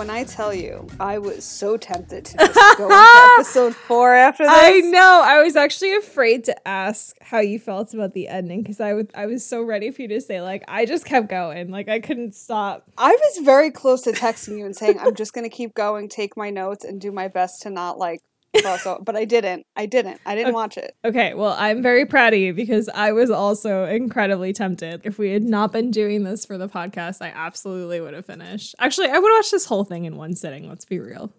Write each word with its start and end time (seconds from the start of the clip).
when 0.00 0.08
I 0.08 0.24
tell 0.24 0.54
you, 0.54 0.86
I 0.98 1.18
was 1.18 1.44
so 1.44 1.76
tempted 1.76 2.24
to 2.24 2.36
just 2.38 2.78
go 2.78 2.84
into 2.86 3.34
episode 3.36 3.76
four 3.76 4.14
after 4.14 4.44
this. 4.44 4.50
I 4.50 4.80
know. 4.80 5.20
I 5.22 5.42
was 5.42 5.56
actually 5.56 5.94
afraid 5.94 6.44
to 6.44 6.66
ask 6.66 7.14
how 7.20 7.40
you 7.40 7.58
felt 7.58 7.92
about 7.92 8.14
the 8.14 8.26
ending 8.26 8.62
because 8.62 8.80
I 8.80 9.26
was 9.26 9.44
so 9.44 9.62
ready 9.62 9.90
for 9.90 10.00
you 10.00 10.08
to 10.08 10.20
say 10.22 10.40
like 10.40 10.64
I 10.66 10.86
just 10.86 11.04
kept 11.04 11.28
going. 11.28 11.70
Like 11.70 11.90
I 11.90 12.00
couldn't 12.00 12.34
stop. 12.34 12.90
I 12.96 13.10
was 13.10 13.44
very 13.44 13.70
close 13.70 14.00
to 14.04 14.12
texting 14.12 14.56
you 14.56 14.64
and 14.64 14.74
saying 14.74 14.98
I'm 14.98 15.14
just 15.14 15.34
gonna 15.34 15.50
keep 15.50 15.74
going, 15.74 16.08
take 16.08 16.34
my 16.34 16.48
notes, 16.48 16.82
and 16.82 16.98
do 16.98 17.12
my 17.12 17.28
best 17.28 17.60
to 17.62 17.70
not 17.70 17.98
like 17.98 18.22
out. 18.64 19.04
But 19.04 19.16
I 19.16 19.24
didn't. 19.24 19.66
I 19.76 19.86
didn't. 19.86 20.20
I 20.26 20.34
didn't 20.34 20.54
watch 20.54 20.76
it. 20.76 20.94
Okay, 21.04 21.34
well, 21.34 21.54
I'm 21.58 21.82
very 21.82 22.04
proud 22.06 22.32
of 22.32 22.40
you 22.40 22.52
because 22.52 22.88
I 22.94 23.12
was 23.12 23.30
also 23.30 23.84
incredibly 23.84 24.52
tempted. 24.52 25.02
If 25.04 25.18
we 25.18 25.30
had 25.30 25.42
not 25.42 25.72
been 25.72 25.90
doing 25.90 26.24
this 26.24 26.44
for 26.44 26.58
the 26.58 26.68
podcast, 26.68 27.18
I 27.20 27.28
absolutely 27.28 28.00
would 28.00 28.14
have 28.14 28.26
finished. 28.26 28.74
Actually, 28.78 29.08
I 29.08 29.18
would 29.18 29.32
watch 29.36 29.50
this 29.50 29.66
whole 29.66 29.84
thing 29.84 30.04
in 30.04 30.16
one 30.16 30.34
sitting, 30.34 30.68
let's 30.68 30.84
be 30.84 30.98
real. 30.98 31.32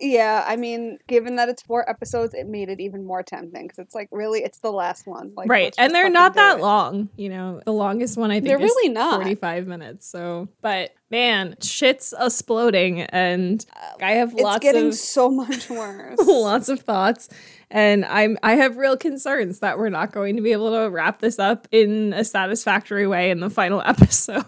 Yeah, 0.00 0.44
I 0.46 0.56
mean, 0.56 0.98
given 1.06 1.36
that 1.36 1.48
it's 1.48 1.62
four 1.62 1.88
episodes, 1.88 2.34
it 2.34 2.46
made 2.46 2.68
it 2.68 2.80
even 2.80 3.04
more 3.04 3.22
tempting 3.22 3.64
because 3.64 3.78
it's 3.78 3.94
like 3.94 4.08
really, 4.10 4.40
it's 4.40 4.58
the 4.58 4.72
last 4.72 5.06
one, 5.06 5.32
like 5.36 5.48
right? 5.48 5.74
And 5.78 5.94
they're 5.94 6.10
not 6.10 6.34
that 6.34 6.58
it. 6.58 6.62
long, 6.62 7.08
you 7.16 7.28
know. 7.28 7.60
The 7.64 7.72
longest 7.72 8.16
one 8.16 8.30
I 8.30 8.34
think 8.34 8.46
They're 8.46 8.56
is 8.60 8.62
really 8.62 8.92
not. 8.92 9.16
45 9.16 9.66
minutes. 9.66 10.08
So, 10.08 10.48
but 10.62 10.90
man, 11.10 11.56
shit's 11.62 12.14
exploding, 12.18 13.02
and 13.02 13.64
uh, 13.74 14.04
I 14.04 14.12
have 14.12 14.32
It's 14.32 14.42
lots 14.42 14.56
It's 14.56 14.62
getting 14.62 14.88
of 14.88 14.94
so 14.94 15.30
much 15.30 15.70
worse. 15.70 16.18
lots 16.26 16.68
of 16.68 16.80
thoughts 16.80 17.28
and 17.68 18.04
i'm 18.04 18.38
i 18.44 18.52
have 18.54 18.76
real 18.76 18.96
concerns 18.96 19.58
that 19.58 19.76
we're 19.76 19.88
not 19.88 20.12
going 20.12 20.36
to 20.36 20.42
be 20.42 20.52
able 20.52 20.70
to 20.70 20.88
wrap 20.88 21.18
this 21.18 21.36
up 21.40 21.66
in 21.72 22.12
a 22.12 22.22
satisfactory 22.22 23.08
way 23.08 23.28
in 23.28 23.40
the 23.40 23.50
final 23.50 23.82
episode 23.86 24.44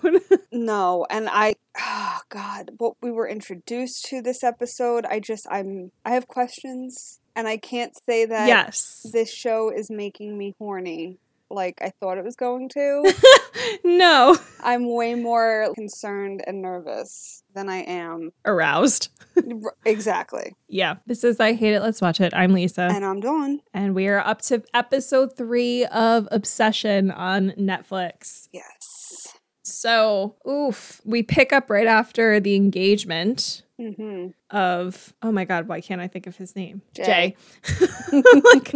No, 0.52 1.06
and 1.10 1.28
I, 1.30 1.54
God, 2.30 2.72
what 2.78 2.94
we 3.02 3.10
were 3.10 3.28
introduced 3.28 4.04
to 4.06 4.20
this 4.22 4.44
episode, 4.44 5.04
I 5.06 5.18
just, 5.20 5.46
I'm, 5.50 5.92
I 6.04 6.10
have 6.12 6.28
questions, 6.28 7.20
and 7.34 7.46
I 7.48 7.56
can't 7.56 7.94
say 8.04 8.26
that 8.26 8.48
yes 8.48 9.06
this 9.12 9.32
show 9.32 9.70
is 9.70 9.90
making 9.90 10.36
me 10.36 10.54
horny 10.58 11.18
like 11.50 11.78
I 11.80 11.90
thought 11.98 12.18
it 12.18 12.24
was 12.24 12.36
going 12.36 12.68
to. 12.70 13.14
no 13.84 14.36
I'm 14.62 14.92
way 14.92 15.14
more 15.14 15.72
concerned 15.74 16.42
and 16.46 16.60
nervous 16.60 17.42
than 17.54 17.68
I 17.70 17.78
am. 17.78 18.32
aroused 18.44 19.08
exactly. 19.86 20.54
yeah 20.68 20.96
this 21.06 21.24
is 21.24 21.40
i 21.40 21.54
hate 21.54 21.74
it 21.74 21.80
let's 21.80 22.00
watch 22.00 22.20
it 22.20 22.34
i'm 22.34 22.52
lisa 22.52 22.82
And 22.92 23.04
I'm 23.04 23.20
Dawn. 23.20 23.60
and 23.72 23.94
we 23.94 24.08
are 24.08 24.18
up 24.20 24.42
to 24.42 24.62
episode 24.74 25.36
three 25.36 25.86
of 25.86 26.28
obsession 26.30 27.10
on 27.10 27.50
netflix 27.52 28.48
Yes. 28.52 28.77
So 29.80 30.34
oof 30.48 31.00
we 31.04 31.22
pick 31.22 31.52
up 31.52 31.70
right 31.70 31.86
after 31.86 32.40
the 32.40 32.54
engagement 32.54 33.62
Mm-hmm. 33.80 34.30
of 34.50 35.14
oh 35.22 35.30
my 35.30 35.44
god 35.44 35.68
why 35.68 35.80
can't 35.80 36.00
i 36.00 36.08
think 36.08 36.26
of 36.26 36.36
his 36.36 36.56
name 36.56 36.82
Jay. 36.96 37.04
jay, 37.04 37.36
Like, 38.52 38.74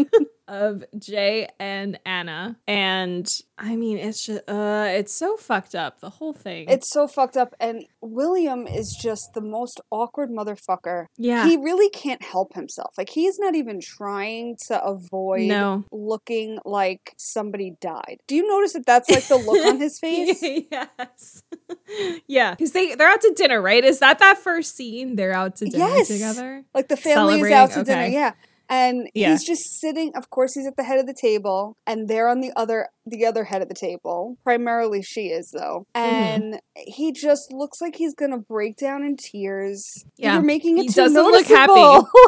of 0.53 0.85
jay 0.99 1.49
and 1.59 1.99
anna 2.05 2.57
and 2.69 3.41
i 3.57 3.75
mean 3.75 3.97
it's 3.97 4.27
just 4.27 4.43
uh 4.51 4.85
it's 4.89 5.15
so 5.15 5.37
fucked 5.39 5.75
up 5.75 6.01
the 6.01 6.11
whole 6.11 6.35
thing 6.35 6.69
It's 6.69 6.91
so 6.91 7.09
fucked 7.09 7.37
up, 7.39 7.55
and 7.59 7.85
William 8.03 8.67
is 8.67 8.95
just 8.95 9.33
the 9.35 9.41
most 9.41 9.81
awkward 9.91 10.31
motherfucker. 10.31 11.07
yeah 11.17 11.47
He 11.47 11.57
really 11.57 11.89
can't 11.89 12.23
help 12.23 12.55
himself. 12.55 12.93
Like 12.99 13.09
he's 13.09 13.39
not 13.39 13.55
even 13.55 13.81
trying 13.81 14.57
to 14.67 14.83
avoid 14.85 15.49
no 15.49 15.85
looking 15.91 16.59
like 16.65 17.15
somebody 17.17 17.77
died. 17.81 18.19
Do 18.27 18.35
you 18.35 18.47
notice 18.47 18.73
that 18.75 18.85
that's 18.87 19.09
like 19.11 19.27
the 19.29 19.37
look 19.37 19.65
on 19.67 19.79
his 19.81 19.99
face? 20.05 20.43
yes 20.43 21.43
yeah 22.27 22.51
because 22.53 22.73
they 22.73 22.95
they're 22.95 23.09
out 23.09 23.21
to 23.23 23.33
dinner 23.35 23.61
right 23.63 23.85
is 23.85 24.01
that 24.01 24.19
that 24.19 24.37
first 24.39 24.77
scene 24.77 25.17
they're 25.17 25.33
out 25.33 25.57
to 25.57 25.65
dinner 25.67 25.87
Yes. 25.87 26.09
together 26.09 26.65
Like 26.75 26.89
the 26.89 26.97
family 26.97 27.41
is 27.41 27.51
out 27.51 27.69
to 27.69 27.73
Celebrating, 27.85 28.13
dinner, 28.13 28.19
yeah. 28.19 28.33
And 28.73 29.11
Yeah. 29.15 29.33
he's 29.33 29.45
just 29.45 29.79
sitting. 29.79 30.13
Of 30.17 30.31
course, 30.31 30.55
he's 30.55 30.67
at 30.67 30.77
the 30.77 30.85
head 30.85 30.99
of 30.99 31.07
the 31.07 31.13
table, 31.15 31.77
and 31.87 32.09
they're 32.09 32.27
on 32.29 32.41
the 32.41 32.53
other 32.57 32.89
the 33.07 33.27
other 33.27 33.45
head 33.45 33.63
of 33.63 33.69
the 33.69 33.75
table. 33.75 34.37
Primarily, 34.45 35.03
she 35.03 35.29
is 35.29 35.51
though, 35.51 35.87
Mm-hmm. 35.95 36.15
and 36.15 36.61
he 36.77 37.13
just 37.13 37.53
looks 37.53 37.81
like 37.81 37.97
he's 37.97 38.15
gonna 38.15 38.39
break 38.39 38.77
down 38.77 39.03
in 39.03 39.17
tears. 39.17 40.05
Yeah. 40.17 40.35
You're 40.35 40.43
making 40.43 40.79
it 40.79 40.83
He 40.83 40.89
too 40.89 40.95
doesn't 41.03 41.23
look 41.23 41.49
noticeable. 41.51 42.09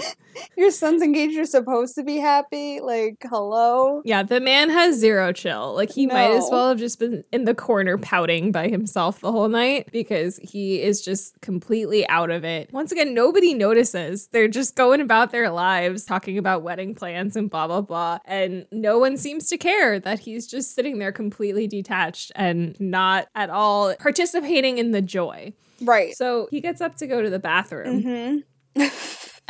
Your 0.56 0.70
son's 0.70 1.02
engaged. 1.02 1.34
You're 1.34 1.44
supposed 1.44 1.94
to 1.96 2.02
be 2.04 2.16
happy. 2.16 2.80
Like, 2.80 3.16
hello. 3.28 4.00
Yeah, 4.04 4.22
the 4.22 4.40
man 4.40 4.70
has 4.70 4.96
zero 4.96 5.32
chill. 5.32 5.74
Like 5.74 5.90
he 5.92 6.06
might 6.06 6.30
as 6.30 6.48
well 6.50 6.68
have 6.70 6.78
just 6.78 6.98
been 6.98 7.24
in 7.32 7.44
the 7.44 7.54
corner 7.54 7.98
pouting 7.98 8.52
by 8.52 8.68
himself 8.68 9.20
the 9.20 9.32
whole 9.32 9.48
night 9.48 9.88
because 9.92 10.38
he 10.38 10.80
is 10.80 11.02
just 11.02 11.40
completely 11.40 12.08
out 12.08 12.30
of 12.30 12.44
it. 12.44 12.72
Once 12.72 12.92
again, 12.92 13.12
nobody 13.14 13.54
notices. 13.54 14.28
They're 14.28 14.48
just 14.48 14.76
going 14.76 15.00
about 15.00 15.30
their 15.32 15.50
lives 15.50 16.04
talking 16.04 16.38
about 16.38 16.62
wedding 16.62 16.94
plans 16.94 17.36
and 17.36 17.50
blah 17.50 17.66
blah 17.66 17.80
blah, 17.82 18.18
and 18.24 18.66
no 18.70 18.98
one 18.98 19.16
seems 19.16 19.48
to 19.48 19.58
care 19.58 19.98
that 20.04 20.20
he's 20.20 20.46
just 20.46 20.74
sitting 20.74 20.98
there 20.98 21.12
completely 21.12 21.66
detached 21.66 22.32
and 22.34 22.78
not 22.80 23.28
at 23.34 23.50
all 23.50 23.94
participating 23.96 24.78
in 24.78 24.90
the 24.90 25.02
joy. 25.02 25.52
Right. 25.80 26.16
So 26.16 26.48
he 26.50 26.60
gets 26.60 26.80
up 26.80 26.96
to 26.96 27.06
go 27.06 27.22
to 27.22 27.30
the 27.30 27.38
bathroom. 27.38 28.02
hmm 28.76 28.82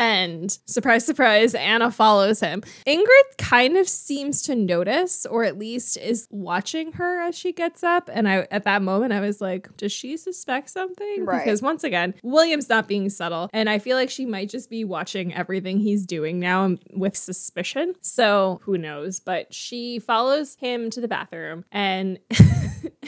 And 0.00 0.58
surprise, 0.64 1.04
surprise, 1.04 1.54
Anna 1.54 1.90
follows 1.90 2.40
him. 2.40 2.62
Ingrid 2.86 3.36
kind 3.36 3.76
of 3.76 3.86
seems 3.86 4.40
to 4.44 4.54
notice, 4.54 5.26
or 5.26 5.44
at 5.44 5.58
least 5.58 5.98
is 5.98 6.26
watching 6.30 6.92
her 6.92 7.20
as 7.20 7.36
she 7.36 7.52
gets 7.52 7.84
up. 7.84 8.08
And 8.10 8.26
I, 8.26 8.48
at 8.50 8.64
that 8.64 8.80
moment, 8.80 9.12
I 9.12 9.20
was 9.20 9.42
like, 9.42 9.76
does 9.76 9.92
she 9.92 10.16
suspect 10.16 10.70
something? 10.70 11.26
Right. 11.26 11.44
Because 11.44 11.60
once 11.60 11.84
again, 11.84 12.14
William's 12.22 12.70
not 12.70 12.88
being 12.88 13.10
subtle. 13.10 13.50
And 13.52 13.68
I 13.68 13.78
feel 13.78 13.94
like 13.94 14.08
she 14.08 14.24
might 14.24 14.48
just 14.48 14.70
be 14.70 14.84
watching 14.84 15.34
everything 15.34 15.80
he's 15.80 16.06
doing 16.06 16.40
now 16.40 16.76
with 16.94 17.14
suspicion. 17.14 17.94
So 18.00 18.62
who 18.62 18.78
knows? 18.78 19.20
But 19.20 19.52
she 19.52 19.98
follows 19.98 20.56
him 20.56 20.88
to 20.90 21.00
the 21.02 21.08
bathroom 21.08 21.66
and. 21.70 22.18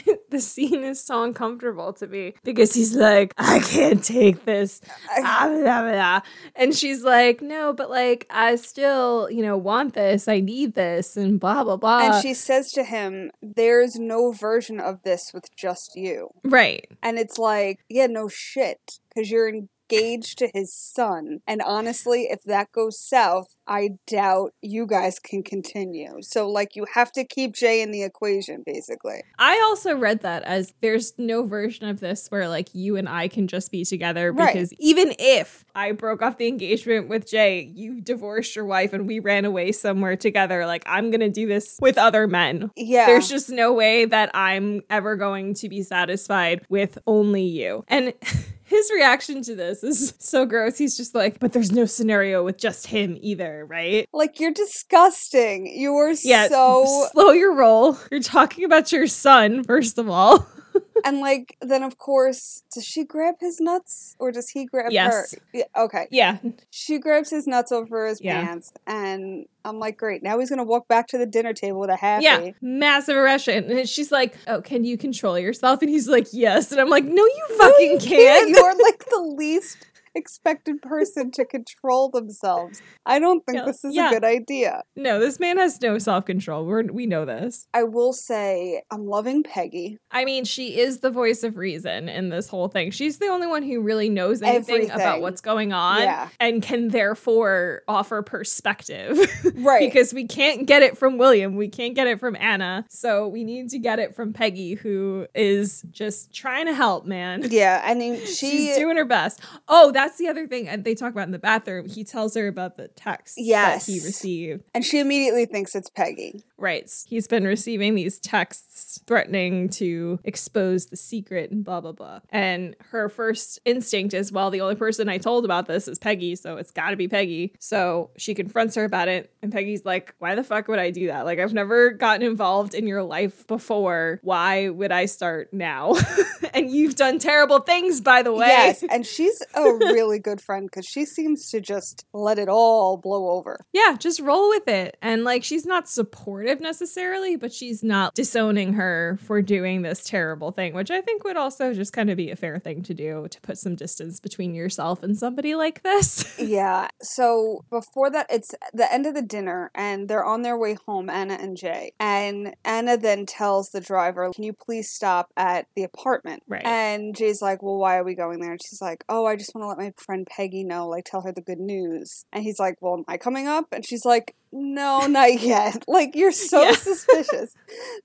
the 0.29 0.39
scene 0.39 0.83
is 0.83 1.03
so 1.03 1.23
uncomfortable 1.23 1.93
to 1.93 2.07
me 2.07 2.33
because 2.43 2.73
he's 2.73 2.95
like, 2.95 3.33
I 3.37 3.59
can't 3.59 4.03
take 4.03 4.45
this. 4.45 4.81
Ah, 5.17 5.47
blah, 5.49 5.81
blah. 5.81 6.21
And 6.55 6.75
she's 6.75 7.03
like, 7.03 7.41
no, 7.41 7.73
but 7.73 7.89
like, 7.89 8.25
I 8.29 8.55
still, 8.55 9.29
you 9.29 9.41
know, 9.41 9.57
want 9.57 9.93
this. 9.93 10.27
I 10.27 10.39
need 10.39 10.73
this 10.75 11.17
and 11.17 11.39
blah, 11.39 11.63
blah, 11.63 11.77
blah. 11.77 11.99
and 11.99 12.21
she 12.21 12.33
says 12.33 12.71
to 12.73 12.83
him, 12.83 13.31
"There's 13.41 13.95
no 13.95 14.31
version 14.31 14.79
of 14.79 15.03
this 15.03 15.31
with 15.33 15.53
just 15.55 15.95
you." 15.95 16.29
right. 16.43 16.87
And 17.01 17.17
it's 17.17 17.37
like, 17.37 17.79
yeah, 17.89 18.07
no 18.07 18.27
shit, 18.27 18.99
because 19.09 19.29
you're 19.29 19.51
engaged 19.89 20.37
to 20.39 20.49
his 20.53 20.73
son. 20.73 21.39
And 21.47 21.61
honestly, 21.61 22.23
if 22.29 22.43
that 22.43 22.71
goes 22.71 22.99
south, 22.99 23.55
I 23.67 23.91
doubt 24.07 24.53
you 24.61 24.85
guys 24.85 25.19
can 25.19 25.41
continue. 25.43 26.21
So, 26.21 26.49
like, 26.49 26.75
you 26.75 26.85
have 26.93 27.11
to 27.13 27.23
keep 27.23 27.53
Jay 27.53 27.81
in 27.81 27.91
the 27.91 28.03
equation, 28.03 28.63
basically. 28.65 29.23
I 29.39 29.61
also 29.65 29.95
read 29.95 30.21
that 30.21 30.43
as 30.43 30.73
there's 30.81 31.13
no 31.17 31.45
version 31.45 31.87
of 31.87 31.99
this 31.99 32.27
where 32.29 32.49
like 32.49 32.69
you 32.73 32.95
and 32.97 33.07
I 33.07 33.27
can 33.27 33.47
just 33.47 33.71
be 33.71 33.85
together 33.85 34.31
Right. 34.31 34.53
because 34.53 34.73
even 34.79 35.13
if 35.19 35.63
I 35.75 35.91
broke 35.93 36.21
off 36.21 36.37
the 36.37 36.47
engagement 36.47 37.07
with 37.09 37.29
Jay, 37.29 37.71
you 37.73 38.01
divorced 38.01 38.55
your 38.55 38.65
wife 38.65 38.93
and 38.93 39.07
we 39.07 39.19
ran 39.19 39.45
away 39.45 39.71
somewhere 39.71 40.15
together, 40.17 40.65
like 40.65 40.83
I'm 40.85 41.09
going 41.09 41.21
to 41.21 41.29
do 41.29 41.47
this 41.47 41.77
with 41.81 41.97
other 41.97 42.27
men. 42.27 42.71
Yeah. 42.75 43.05
There's 43.05 43.29
just 43.29 43.49
no 43.49 43.71
way 43.73 44.05
that 44.05 44.31
I'm 44.33 44.81
ever 44.89 45.15
going 45.15 45.53
to 45.55 45.69
be 45.69 45.83
satisfied 45.83 46.65
with 46.69 46.97
only 47.07 47.43
you. 47.43 47.85
And 47.87 48.13
his 48.65 48.89
reaction 48.93 49.41
to 49.43 49.55
this 49.55 49.83
is 49.83 50.13
so 50.19 50.45
gross. 50.45 50.77
He's 50.77 50.95
just 50.97 51.13
like, 51.15 51.39
but 51.39 51.53
there's 51.53 51.71
no 51.71 51.85
scenario 51.85 52.43
with 52.43 52.57
just 52.57 52.87
him 52.87 53.17
either, 53.21 53.65
right? 53.65 54.07
like, 54.13 54.39
you're 54.39 54.53
disgusting. 54.53 55.67
You 55.67 55.95
are 55.97 56.11
Yeah. 56.23 56.47
so. 56.47 57.07
slow 57.11 57.31
your 57.31 57.53
roll. 57.53 57.97
You're 58.11 58.21
talking 58.21 58.63
about 58.63 58.91
your 58.91 59.07
son, 59.07 59.63
first 59.63 59.97
of 59.97 60.09
all. 60.09 60.47
and, 61.05 61.19
like, 61.19 61.57
then 61.61 61.83
of 61.83 61.97
course, 61.97 62.63
does 62.73 62.85
she 62.85 63.03
grab 63.03 63.35
his 63.39 63.59
nuts 63.59 64.15
or 64.19 64.31
does 64.31 64.49
he 64.49 64.65
grab 64.65 64.91
Yes. 64.91 65.33
her? 65.33 65.39
Yeah, 65.53 65.63
okay. 65.77 66.07
Yeah. 66.11 66.37
She 66.71 66.99
grabs 66.99 67.29
his 67.29 67.47
nuts 67.47 67.71
over 67.71 68.07
his 68.07 68.21
Yeah. 68.21 68.43
pants, 68.45 68.73
and 68.87 69.45
I'm 69.65 69.79
like, 69.79 69.97
great. 69.97 70.23
Now 70.23 70.39
he's 70.39 70.49
going 70.49 70.57
to 70.59 70.63
walk 70.65 70.87
back 70.87 71.07
to 71.07 71.17
the 71.17 71.25
dinner 71.25 71.53
table 71.53 71.79
with 71.79 71.89
a 71.89 71.95
happy. 71.95 72.23
Yeah. 72.25 72.51
Massive 72.61 73.15
erection. 73.15 73.71
And 73.71 73.87
she's 73.87 74.11
like, 74.11 74.35
Oh, 74.47 74.61
can 74.61 74.83
you 74.83 74.97
control 74.97 75.39
yourself? 75.39 75.81
And 75.81 75.89
he's 75.89 76.07
like, 76.09 76.27
Yes. 76.33 76.71
And 76.71 76.81
I'm 76.81 76.89
like, 76.89 77.05
No, 77.05 77.23
you 77.23 77.45
fucking 77.57 77.87
No, 77.87 77.93
you 77.93 77.97
can't. 77.99 78.49
You're 78.55 78.77
like 78.83 79.05
the 79.09 79.21
least 79.37 79.77
expected 80.15 80.81
person 80.81 81.31
to 81.31 81.45
control 81.45 82.09
themselves. 82.09 82.81
I 83.05 83.19
don't 83.19 83.45
think 83.45 83.65
this 83.65 83.83
is 83.83 83.95
Yeah. 83.95 84.09
a 84.09 84.13
good 84.13 84.23
idea. 84.23 84.83
No, 84.95 85.19
this 85.19 85.39
man 85.39 85.57
has 85.57 85.81
no 85.81 85.97
self 85.97 86.25
control. 86.25 86.65
We 86.65 86.83
we 86.83 87.05
know 87.05 87.25
this. 87.25 87.67
I 87.73 87.83
will 87.83 88.13
say 88.13 88.83
I'm 88.91 89.05
loving 89.07 89.43
Peggy. 89.43 89.97
I 90.11 90.25
mean, 90.25 90.45
she 90.45 90.79
is 90.79 90.99
the 90.99 91.09
voice 91.11 91.43
of 91.43 91.57
reason 91.57 92.09
in 92.09 92.29
this 92.29 92.47
whole 92.47 92.67
thing. 92.67 92.91
She's 92.91 93.17
the 93.19 93.27
only 93.27 93.47
one 93.47 93.63
who 93.63 93.81
really 93.81 94.09
knows 94.09 94.41
anything 94.41 94.89
about 94.91 95.21
what's 95.21 95.41
going 95.41 95.73
on 95.73 96.01
Yeah. 96.01 96.29
and 96.39 96.61
can 96.61 96.89
therefore 96.89 97.81
offer 97.87 98.21
perspective. 98.21 99.19
Right. 99.55 99.79
because 99.91 100.13
we 100.13 100.25
can't 100.27 100.65
get 100.65 100.81
it 100.83 100.97
from 100.97 101.17
William. 101.17 101.55
We 101.55 101.67
can't 101.69 101.95
get 101.95 102.07
it 102.07 102.19
from 102.19 102.35
Anna. 102.35 102.85
So 102.89 103.27
we 103.27 103.43
need 103.43 103.69
to 103.69 103.79
get 103.79 103.99
it 103.99 104.15
from 104.15 104.33
Peggy, 104.33 104.73
who 104.73 105.27
is 105.35 105.83
just 105.91 106.33
trying 106.33 106.65
to 106.65 106.73
help, 106.73 107.05
man. 107.05 107.43
yeah, 107.49 107.81
I 107.85 107.93
mean 107.93 108.19
she 108.25 108.49
She's 108.53 108.77
doing 108.77 108.97
her 108.97 109.05
best. 109.05 109.41
Oh, 109.67 109.91
that's 110.03 110.17
the 110.17 110.27
other 110.27 110.47
thing 110.47 110.67
and 110.67 110.83
they 110.83 110.95
talk 110.95 111.11
about 111.11 111.25
in 111.27 111.31
the 111.31 111.39
bathroom. 111.39 111.87
He 111.87 112.03
tells 112.03 112.35
her 112.35 112.47
about 112.47 112.77
the 112.77 112.89
text 112.89 113.35
Yes. 113.37 113.85
that 113.85 113.91
he 113.91 113.99
received. 113.99 114.63
and 114.73 114.83
she 114.85 114.99
immediately 114.99 115.45
thinks 115.45 115.75
it's 115.75 115.89
Peggy. 115.89 116.43
Right. 116.57 116.89
He's 117.07 117.27
been 117.27 117.45
receiving 117.45 117.95
these 117.95 118.19
texts 118.19 118.99
threatening 119.07 119.69
to 119.69 120.19
expose 120.23 120.85
the 120.87 120.95
secret 120.95 121.51
and 121.51 121.63
blah, 121.63 121.81
blah, 121.81 121.91
blah. 121.91 122.19
And 122.29 122.75
her 122.91 123.09
first 123.09 123.59
instinct 123.65 124.13
is, 124.13 124.31
well, 124.31 124.49
the 124.49 124.61
only 124.61 124.75
person 124.75 125.09
I 125.09 125.17
told 125.17 125.43
about 125.45 125.65
this 125.67 125.87
is 125.89 125.99
Peggy, 125.99 126.35
so 126.37 126.55
it's 126.57 126.71
got 126.71 126.91
to 126.91 126.95
be 126.95 127.07
Peggy. 127.09 127.53
So 127.59 128.11
she 128.17 128.33
confronts 128.33 128.75
her 128.75 128.85
about 128.85 129.07
it. 129.09 129.31
And 129.41 129.51
Peggy's 129.51 129.83
like, 129.83 130.15
why 130.19 130.35
the 130.35 130.43
fuck 130.43 130.67
would 130.69 130.79
I 130.79 130.89
do 130.91 131.07
that? 131.07 131.25
Like, 131.25 131.39
I've 131.39 131.53
never 131.53 131.91
gotten 131.91 132.25
involved 132.25 132.73
in 132.73 132.87
your 132.87 133.03
life 133.03 133.45
before. 133.47 134.19
Why 134.23 134.69
would 134.69 134.91
I 134.93 135.05
start 135.05 135.51
now? 135.53 135.95
and 136.53 136.71
you've 136.71 136.95
done 136.95 137.19
terrible 137.19 137.59
things, 137.59 137.99
by 137.99 138.21
the 138.23 138.31
way. 138.33 138.47
Yes, 138.47 138.83
and 138.89 139.05
she's 139.05 139.41
a 139.53 139.61
really 139.93 140.19
good 140.19 140.41
friend 140.41 140.67
because 140.69 140.85
she 140.85 141.05
seems 141.05 141.49
to 141.51 141.61
just 141.61 142.05
let 142.13 142.39
it 142.39 142.49
all 142.49 142.97
blow 142.97 143.29
over. 143.31 143.65
Yeah, 143.73 143.95
just 143.97 144.19
roll 144.19 144.49
with 144.49 144.67
it. 144.67 144.97
And 145.01 145.23
like, 145.23 145.43
she's 145.43 145.65
not 145.65 145.87
supportive 145.89 146.59
necessarily, 146.59 147.35
but 147.35 147.53
she's 147.53 147.83
not 147.83 148.13
disowning 148.13 148.73
her 148.73 149.19
for 149.23 149.41
doing 149.41 149.81
this 149.81 150.03
terrible 150.03 150.51
thing, 150.51 150.73
which 150.73 150.91
I 150.91 151.01
think 151.01 151.23
would 151.23 151.37
also 151.37 151.73
just 151.73 151.93
kind 151.93 152.09
of 152.09 152.17
be 152.17 152.31
a 152.31 152.35
fair 152.35 152.59
thing 152.59 152.83
to 152.83 152.93
do 152.93 153.27
to 153.29 153.41
put 153.41 153.57
some 153.57 153.75
distance 153.75 154.19
between 154.19 154.53
yourself 154.53 155.03
and 155.03 155.17
somebody 155.17 155.55
like 155.55 155.83
this. 155.83 156.23
Yeah. 156.43 156.89
So 157.01 157.63
before 157.69 158.09
that, 158.11 158.27
it's 158.29 158.53
the 158.73 158.91
end 158.91 159.05
of 159.05 159.13
the 159.13 159.21
dinner, 159.21 159.71
and 159.73 160.07
they're 160.07 160.25
on 160.25 160.41
their 160.41 160.57
way 160.57 160.75
home, 160.85 161.09
Anna 161.09 161.35
and 161.39 161.55
Jay. 161.55 161.93
And 161.99 162.55
Anna 162.65 162.97
then 162.97 163.25
tells 163.25 163.69
the 163.69 163.79
driver, 163.81 164.29
Can 164.33 164.43
you 164.43 164.53
please 164.53 164.89
stop 164.89 165.31
at 165.37 165.67
the 165.75 165.83
apartment? 165.83 166.43
Right. 166.47 166.65
And 166.65 167.15
Jay's 167.15 167.41
like, 167.41 167.63
Well, 167.63 167.77
why 167.77 167.97
are 167.97 168.03
we 168.03 168.13
going 168.13 168.39
there? 168.39 168.51
And 168.51 168.61
she's 168.61 168.81
like, 168.81 169.03
Oh, 169.09 169.25
I 169.25 169.35
just 169.35 169.55
want 169.55 169.63
to 169.63 169.69
let 169.69 169.77
my 169.77 169.82
friend 169.97 170.27
Peggy 170.29 170.63
know, 170.63 170.87
like, 170.87 171.05
tell 171.05 171.21
her 171.21 171.31
the 171.31 171.41
good 171.41 171.59
news. 171.59 172.25
And 172.31 172.43
he's 172.43 172.59
like, 172.59 172.75
Well, 172.81 172.95
am 172.95 173.03
I 173.07 173.17
coming 173.17 173.47
up? 173.47 173.65
And 173.71 173.85
she's 173.85 174.05
like, 174.05 174.35
no, 174.53 175.07
not 175.07 175.41
yet. 175.41 175.83
Like, 175.87 176.15
you're 176.15 176.31
so 176.31 176.61
Yeah. 176.63 176.71
suspicious. 176.73 177.53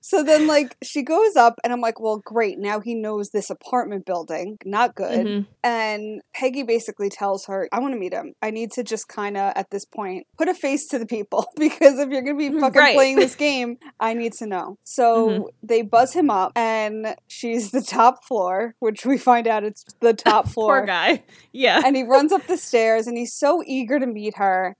So 0.01 0.23
then, 0.23 0.47
like, 0.47 0.75
she 0.83 1.01
goes 1.03 1.35
up, 1.35 1.55
and 1.63 1.71
I'm 1.71 1.79
like, 1.81 1.99
well, 1.99 2.17
great. 2.23 2.57
Now 2.59 2.79
he 2.79 2.93
knows 2.95 3.29
this 3.29 3.49
apartment 3.49 4.05
building. 4.05 4.57
Not 4.65 4.95
good. 4.95 5.25
Mhm. 5.25 5.45
And 5.63 6.21
Peggy 6.35 6.63
basically 6.63 7.09
tells 7.09 7.45
her, 7.45 7.67
I 7.71 7.79
want 7.79 7.93
to 7.93 7.99
meet 7.99 8.13
him. 8.13 8.33
I 8.41 8.51
need 8.51 8.71
to 8.73 8.83
just 8.83 9.07
kind 9.07 9.37
of, 9.37 9.53
at 9.55 9.69
this 9.71 9.85
point, 9.85 10.25
put 10.37 10.47
a 10.49 10.53
face 10.53 10.87
to 10.89 10.99
the 10.99 11.05
people 11.05 11.45
because 11.57 11.99
if 11.99 12.09
you're 12.09 12.21
going 12.21 12.37
to 12.39 12.51
be 12.51 12.59
fucking 12.59 12.79
Right. 12.79 12.95
playing 12.95 13.15
this 13.17 13.35
game, 13.35 13.77
I 13.99 14.13
need 14.13 14.33
to 14.33 14.45
know. 14.47 14.77
So 14.83 15.27
Mhm. 15.29 15.43
they 15.63 15.81
buzz 15.83 16.13
him 16.13 16.29
up, 16.29 16.51
and 16.55 17.15
she's 17.27 17.71
the 17.71 17.81
top 17.81 18.23
floor, 18.27 18.75
which 18.79 19.05
we 19.05 19.17
find 19.17 19.47
out 19.47 19.63
it's 19.63 19.83
the 20.01 20.13
top 20.13 20.47
floor. 20.53 20.79
Poor 20.79 20.85
guy. 20.87 21.23
Yeah. 21.51 21.81
And 21.85 21.95
he 21.95 22.03
runs 22.03 22.31
up 22.31 22.47
the 22.47 22.57
stairs, 22.57 23.07
and 23.07 23.17
he's 23.17 23.33
so 23.33 23.61
eager 23.65 23.99
to 23.99 24.07
meet 24.07 24.37
her. 24.37 24.75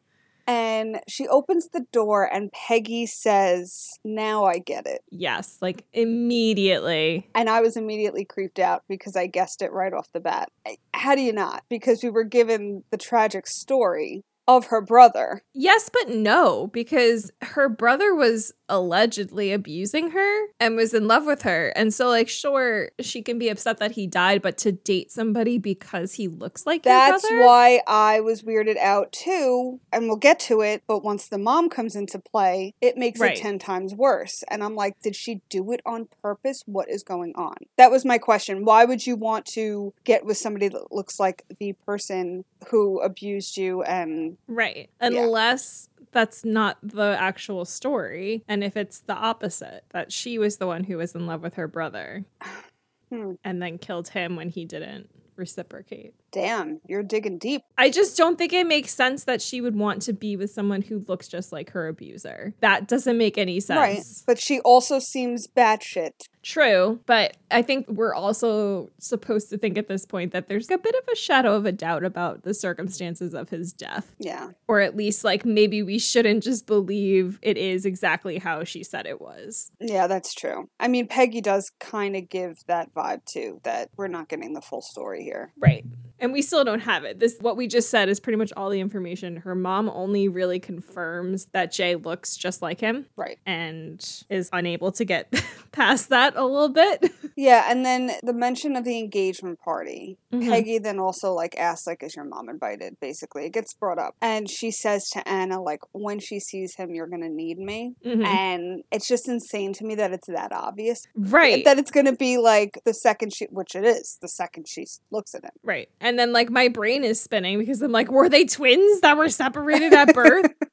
And 0.50 1.02
she 1.08 1.28
opens 1.28 1.68
the 1.68 1.86
door, 1.92 2.24
and 2.24 2.52
Peggy 2.52 3.06
says, 3.06 4.00
Now 4.04 4.46
I 4.46 4.58
get 4.58 4.88
it. 4.88 5.02
yes. 5.12 5.60
Like 5.62 5.86
immediately. 5.94 7.30
And 7.36 7.52
I 7.52 7.62
was 7.62 7.78
immediately 7.78 8.26
creeped 8.26 8.58
out 8.58 8.84
because 8.90 9.16
I 9.16 9.28
guessed 9.28 9.62
it 9.62 9.72
right 9.72 9.94
off 9.94 10.12
the 10.12 10.20
bat. 10.20 10.50
How 10.96 11.14
do 11.14 11.22
you 11.22 11.34
not? 11.34 11.64
Because 11.70 12.02
we 12.04 12.10
were 12.10 12.24
given 12.24 12.84
the 12.90 12.98
tragic 12.98 13.46
story 13.46 14.24
of 14.58 14.66
her 14.68 14.82
brother. 14.82 15.44
Yes, 15.54 15.90
but 15.92 16.10
no, 16.10 16.68
because 16.68 17.32
her 17.42 17.70
brother 17.70 18.16
was 18.16 18.52
allegedly 18.68 19.52
abusing 19.52 20.12
her 20.12 20.46
and 20.60 20.76
was 20.76 20.94
in 20.94 21.08
love 21.08 21.26
with 21.26 21.42
her. 21.44 21.70
And 21.76 21.94
so, 21.94 22.08
like, 22.08 22.30
sure, 22.30 22.90
she 23.00 23.22
can 23.22 23.38
be 23.38 23.50
upset 23.50 23.78
that 23.78 23.92
he 23.92 24.08
died, 24.08 24.42
but 24.42 24.58
to 24.60 24.72
date 24.72 25.12
somebody 25.12 25.58
because 25.58 26.14
he 26.14 26.28
looks 26.28 26.66
like 26.66 26.84
That's 26.84 27.30
why 27.30 27.82
I 27.88 28.20
was 28.22 28.42
weirded 28.44 28.78
out 28.78 29.12
too. 29.12 29.80
And 29.92 30.08
we'll 30.08 30.18
get 30.18 30.40
to 30.42 30.62
it, 30.62 30.84
but 30.88 31.04
once 31.04 31.28
the 31.28 31.38
mom 31.38 31.70
comes 31.70 31.96
into 31.96 32.20
play, 32.20 32.74
it 32.82 32.98
makes 32.98 33.20
Right. 33.20 33.38
it 33.38 33.42
10 33.42 33.60
times 33.60 33.94
worse. 33.94 34.44
And 34.50 34.64
I'm 34.64 34.76
like, 34.76 35.00
did 35.02 35.16
she 35.16 35.42
do 35.50 35.72
it 35.72 35.82
on 35.86 36.08
purpose? 36.22 36.64
What 36.66 36.90
is 36.90 37.04
going 37.04 37.34
on? 37.36 37.56
That 37.78 37.92
was 37.92 38.06
my 38.06 38.18
question. 38.18 38.66
Why 38.66 38.86
would 38.86 39.06
you 39.06 39.16
want 39.16 39.46
to 39.48 39.94
get 40.04 40.26
with 40.26 40.38
somebody 40.38 40.68
that 40.70 40.92
looks 40.92 41.20
like 41.20 41.46
the 41.60 41.74
person 41.86 42.46
who 42.70 43.00
abused 43.00 43.58
you 43.58 43.82
and 43.84 44.38
Right. 44.48 44.90
Unless 45.00 45.90
that's 46.12 46.44
not 46.44 46.78
the 46.82 47.16
actual 47.20 47.66
story. 47.66 48.44
And 48.48 48.64
if 48.64 48.76
it's 48.76 49.00
the 49.00 49.16
opposite, 49.16 49.84
that 49.92 50.12
she 50.12 50.38
was 50.40 50.58
the 50.58 50.68
one 50.68 50.84
who 50.84 50.98
was 50.98 51.14
in 51.14 51.28
love 51.28 51.42
with 51.42 51.56
her 51.56 51.68
brother 51.68 52.26
Hmm. 53.10 53.34
and 53.44 53.60
then 53.60 53.80
killed 53.80 54.10
him 54.10 54.36
when 54.36 54.50
he 54.50 54.66
didn't 54.66 55.10
reciprocate. 55.36 56.14
Damn, 56.32 56.82
you're 56.88 57.04
digging 57.04 57.38
deep. 57.38 57.64
I 57.78 57.90
just 57.90 58.18
don't 58.18 58.38
think 58.38 58.54
it 58.54 58.68
makes 58.68 58.94
sense 58.94 59.24
that 59.26 59.42
she 59.42 59.62
would 59.62 59.76
want 59.76 60.02
to 60.04 60.14
be 60.14 60.36
with 60.36 60.52
someone 60.52 60.82
who 60.82 61.04
looks 61.08 61.28
just 61.28 61.52
like 61.52 61.72
her 61.72 61.88
abuser. 61.88 62.54
That 62.62 62.88
doesn't 62.88 63.18
make 63.18 63.38
any 63.38 63.60
sense. 63.60 63.78
Right. 63.78 64.04
But 64.26 64.40
she 64.40 64.60
also 64.62 65.00
seems 65.00 65.48
batshit. 65.48 66.12
True, 66.42 67.02
but 67.06 67.36
I 67.52 67.62
think 67.62 67.90
we're 67.90 68.14
also 68.14 68.90
supposed 68.98 69.50
to 69.50 69.58
think 69.58 69.78
at 69.78 69.90
this 69.90 70.06
point 70.06 70.32
that 70.32 70.48
there's 70.48 70.72
a 70.72 70.78
bit 70.78 70.96
of 70.96 71.04
a 71.12 71.16
shadow 71.16 71.54
of 71.54 71.66
a 71.66 71.72
doubt 71.74 72.06
about 72.06 72.44
the 72.44 72.54
circumstances 72.54 73.34
of 73.34 73.50
his 73.50 73.74
death. 73.74 74.16
Yeah. 74.20 74.52
Or 74.68 74.80
at 74.80 74.96
least, 74.96 75.26
like, 75.26 75.46
maybe 75.46 75.84
we 75.84 76.00
shouldn't 76.00 76.44
just 76.44 76.66
believe 76.66 77.40
it 77.42 77.58
is 77.58 77.86
exactly 77.86 78.38
how 78.38 78.64
she 78.64 78.84
said 78.84 79.06
it 79.06 79.20
was. 79.20 79.72
Yeah, 79.82 80.08
that's 80.08 80.34
true. 80.34 80.70
I 80.80 80.88
mean, 80.88 81.08
Peggy 81.08 81.42
does 81.42 81.72
kind 81.80 82.16
of 82.16 82.30
give 82.30 82.60
that 82.68 82.94
vibe 82.94 83.26
too, 83.26 83.60
that 83.64 83.90
we're 83.98 84.08
not 84.08 84.30
getting 84.30 84.54
the 84.54 84.62
full 84.62 84.82
story 84.82 85.24
here. 85.24 85.52
Right. 85.58 85.84
And 86.22 86.32
we 86.34 86.42
still 86.42 86.64
don't 86.64 86.82
have 86.82 87.04
it. 87.04 87.20
This 87.20 87.38
what 87.40 87.56
we 87.58 87.68
just 87.68 87.90
said 87.90 88.10
is 88.10 88.20
pretty 88.20 88.38
much 88.38 88.52
all 88.58 88.70
the 88.70 88.80
information. 88.80 89.38
Her 89.38 89.56
mom 89.56 89.90
only 89.90 90.28
really 90.28 90.60
confirms 90.60 91.46
that 91.54 91.72
Jay 91.72 91.96
looks 91.96 92.36
just 92.36 92.62
like 92.62 92.80
him 92.82 93.06
Right. 93.16 93.38
and 93.46 94.06
is 94.30 94.50
unable 94.54 94.92
to 94.94 95.06
get 95.06 95.32
past 95.72 96.10
that 96.10 96.36
a 96.36 96.46
little 96.46 96.70
bit. 96.70 97.12
Yeah, 97.36 97.72
and 97.72 97.86
then 97.86 98.12
the 98.22 98.34
mention 98.34 98.76
of 98.76 98.84
the 98.84 99.00
engagement 99.00 99.60
party. 99.62 100.18
Mhm. 100.34 100.50
Peggy 100.50 100.78
then 100.78 101.00
also 101.00 101.32
like 101.32 101.58
asks 101.58 101.88
like 101.88 102.04
is 102.04 102.14
your 102.14 102.26
mom 102.26 102.50
invited 102.50 102.98
basically. 103.00 103.46
It 103.46 103.54
gets 103.54 103.74
brought 103.74 103.98
up. 103.98 104.16
And 104.22 104.50
she 104.50 104.72
says 104.72 105.10
to 105.12 105.26
Anna 105.26 105.62
like 105.62 105.80
when 105.94 106.20
she 106.20 106.42
sees 106.42 106.76
him 106.76 106.94
you're 106.94 107.08
going 107.08 107.22
to 107.22 107.30
need 107.30 107.58
me. 107.58 107.94
Mhm. 108.06 108.26
And 108.26 108.84
it's 108.92 109.08
just 109.08 109.30
insane 109.30 109.72
to 109.76 109.86
me 109.86 109.96
that 109.96 110.12
it's 110.12 110.28
that 110.28 110.52
obvious. 110.52 111.08
Right. 111.16 111.64
That 111.64 111.80
it's 111.80 111.92
going 111.92 112.08
to 112.08 112.16
be 112.16 112.38
like 112.38 112.82
the 112.84 112.94
second 112.94 113.34
she 113.34 113.46
which 113.46 113.74
it 113.74 113.86
is, 113.86 114.18
the 114.22 114.28
second 114.28 114.68
she 114.68 114.86
looks 115.10 115.34
at 115.34 115.46
him. 115.46 115.52
Right. 115.64 115.88
And 116.02 116.09
then 116.18 116.32
like 116.32 116.50
my 116.50 116.70
brain 116.70 117.04
is 117.04 117.20
spinning 117.20 117.60
because 117.60 117.82
I'm 117.82 117.92
like, 117.92 118.10
were 118.12 118.30
they 118.30 118.46
twins 118.46 119.02
that 119.02 119.18
were 119.18 119.30
separated 119.30 119.94
at 119.94 120.14
birth? 120.14 120.52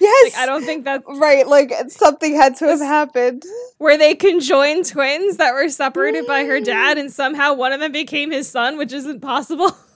Yes. 0.00 0.34
like 0.34 0.42
I 0.42 0.46
don't 0.46 0.64
think 0.64 0.84
that's 0.84 1.04
Right, 1.06 1.46
like 1.46 1.72
something 1.88 2.34
had 2.34 2.56
to 2.56 2.66
have 2.66 2.80
happened. 2.80 3.44
were 3.78 3.96
they 3.96 4.14
conjoined 4.14 4.86
twins 4.86 5.38
that 5.38 5.54
were 5.54 5.68
separated 5.68 6.26
by 6.26 6.44
her 6.44 6.60
mm. 6.60 6.64
dad 6.64 6.98
and 6.98 7.12
somehow 7.12 7.54
one 7.54 7.72
of 7.72 7.80
them 7.80 7.92
became 7.92 8.30
his 8.30 8.48
son, 8.48 8.76
which 8.76 8.92
isn't 8.92 9.20
possible. 9.20 9.76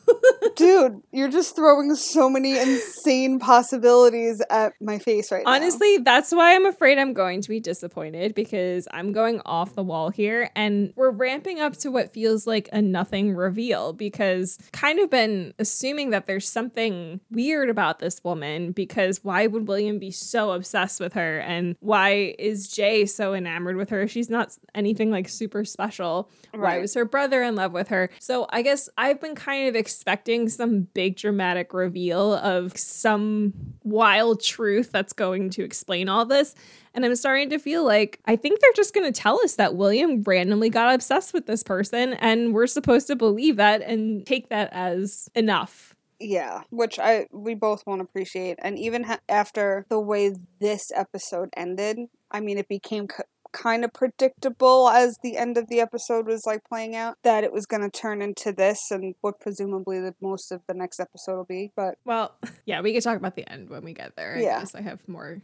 Dude, 0.57 1.03
you're 1.13 1.29
just 1.29 1.55
throwing 1.55 1.95
so 1.95 2.29
many 2.29 2.59
insane 2.59 3.39
possibilities 3.39 4.43
at 4.51 4.73
my 4.81 4.99
face 4.99 5.31
right 5.31 5.45
now. 5.45 5.53
Honestly, 5.53 5.99
that's 5.99 6.33
why 6.33 6.55
I'm 6.55 6.67
afraid 6.67 6.99
I'm 6.99 7.13
going 7.13 7.43
to 7.43 7.49
be 7.49 7.61
disappointed 7.61 8.35
because 8.35 8.89
I'm 8.91 9.13
going 9.13 9.41
off 9.47 9.75
the 9.75 9.83
wall 9.85 10.11
here 10.11 10.51
and 10.57 10.93
we're 10.97 11.11
ramping 11.11 11.61
up 11.61 11.77
to 11.79 11.91
what 11.91 12.13
feels 12.13 12.47
like 12.47 12.69
a 12.73 12.83
nothing 12.83 13.35
reveal 13.35 13.93
because 13.93 14.59
kind 14.73 14.99
of 14.99 15.11
been 15.11 15.55
assuming 15.59 16.11
that 16.11 16.27
there's 16.27 16.49
something 16.49 17.21
weird 17.31 17.71
about 17.71 18.01
this 18.01 18.23
woman 18.25 18.73
because 18.73 19.23
why 19.23 19.47
would 19.47 19.69
William 19.69 19.99
be 20.01 20.11
so 20.11 20.51
obsessed 20.53 20.99
with 20.99 21.13
her 21.13 21.39
and 21.39 21.77
why 21.81 22.35
is 22.39 22.69
Jay 22.69 23.07
so 23.07 23.33
enamored 23.33 23.77
with 23.77 23.91
her? 23.91 24.09
She's 24.09 24.31
not 24.31 24.57
anything 24.75 25.11
like 25.11 25.29
super 25.29 25.65
special. 25.65 26.31
Why 26.53 26.59
Right. 26.61 26.81
was 26.81 26.95
her 26.95 27.05
brother 27.05 27.43
in 27.45 27.55
love 27.55 27.73
with 27.73 27.89
her? 27.89 28.11
So 28.19 28.47
I 28.51 28.63
guess 28.63 28.89
I've 28.99 29.21
been 29.21 29.35
kind 29.37 29.69
of 29.69 29.77
expecting 29.99 30.49
some 30.49 30.83
big 30.95 31.17
dramatic 31.17 31.75
reveal 31.75 32.35
of 32.35 32.77
some 32.79 33.53
wild 33.83 34.41
truth 34.41 34.93
that's 34.93 35.13
going 35.13 35.51
to 35.51 35.65
explain 35.65 36.09
all 36.09 36.25
this. 36.25 36.55
And 36.95 37.05
I'm 37.05 37.17
starting 37.17 37.51
to 37.51 37.59
feel 37.59 37.85
like 37.85 38.21
I 38.25 38.37
think 38.37 38.61
they're 38.61 38.71
just 38.77 38.95
going 38.95 39.13
to 39.13 39.21
tell 39.21 39.41
us 39.43 39.57
that 39.57 39.75
William 39.75 40.23
randomly 40.23 40.71
got 40.71 40.95
obsessed 40.95 41.35
with 41.35 41.47
this 41.47 41.65
person 41.65 42.15
and 42.15 42.55
we're 42.55 42.69
supposed 42.69 43.09
to 43.09 43.17
believe 43.17 43.57
that 43.57 43.83
and 43.83 44.25
take 44.25 44.51
that 44.51 44.73
as 44.73 45.29
enough. 45.35 45.97
Yeah, 46.21 46.63
which 46.71 47.01
I 47.01 47.27
we 47.33 47.55
both 47.55 47.83
won't 47.85 48.01
appreciate. 48.01 48.61
And 48.63 48.79
even 48.79 49.03
ha- 49.03 49.19
after 49.29 49.85
the 49.89 49.99
way 49.99 50.33
this 50.61 50.93
episode 50.95 51.49
ended, 51.57 51.99
I 52.31 52.39
mean, 52.39 52.57
it 52.57 52.69
became 52.69 53.09
kind 53.53 53.85
of 53.85 53.93
predictable 53.93 54.89
as 54.89 55.19
the 55.23 55.37
end 55.37 55.57
of 55.59 55.69
the 55.69 55.81
episode 55.81 56.27
was 56.27 56.45
like 56.47 56.65
playing 56.65 56.95
out 56.95 57.17
that 57.23 57.45
it 57.45 57.53
was 57.53 57.67
going 57.67 57.83
to 57.83 57.91
turn 57.91 58.21
into 58.23 58.53
this 58.53 58.91
and 58.91 59.15
what 59.21 59.41
presumably 59.41 60.01
the 60.01 60.15
most 60.21 60.53
of 60.53 60.61
the 60.67 60.75
next 60.75 61.01
episode 61.01 61.37
will 61.37 61.45
be. 61.45 61.73
But 61.77 61.97
Well, 62.05 62.35
yeah, 62.67 62.81
we 62.81 62.93
could 62.93 63.03
talk 63.03 63.17
about 63.17 63.35
the 63.37 63.51
end 63.51 63.71
when 63.71 63.85
we 63.85 63.93
get 63.95 64.17
there. 64.17 64.37
I 64.37 64.41
Yeah. 64.43 64.59
guess 64.61 64.75
I 64.75 64.83
have 64.83 65.01
more. 65.09 65.41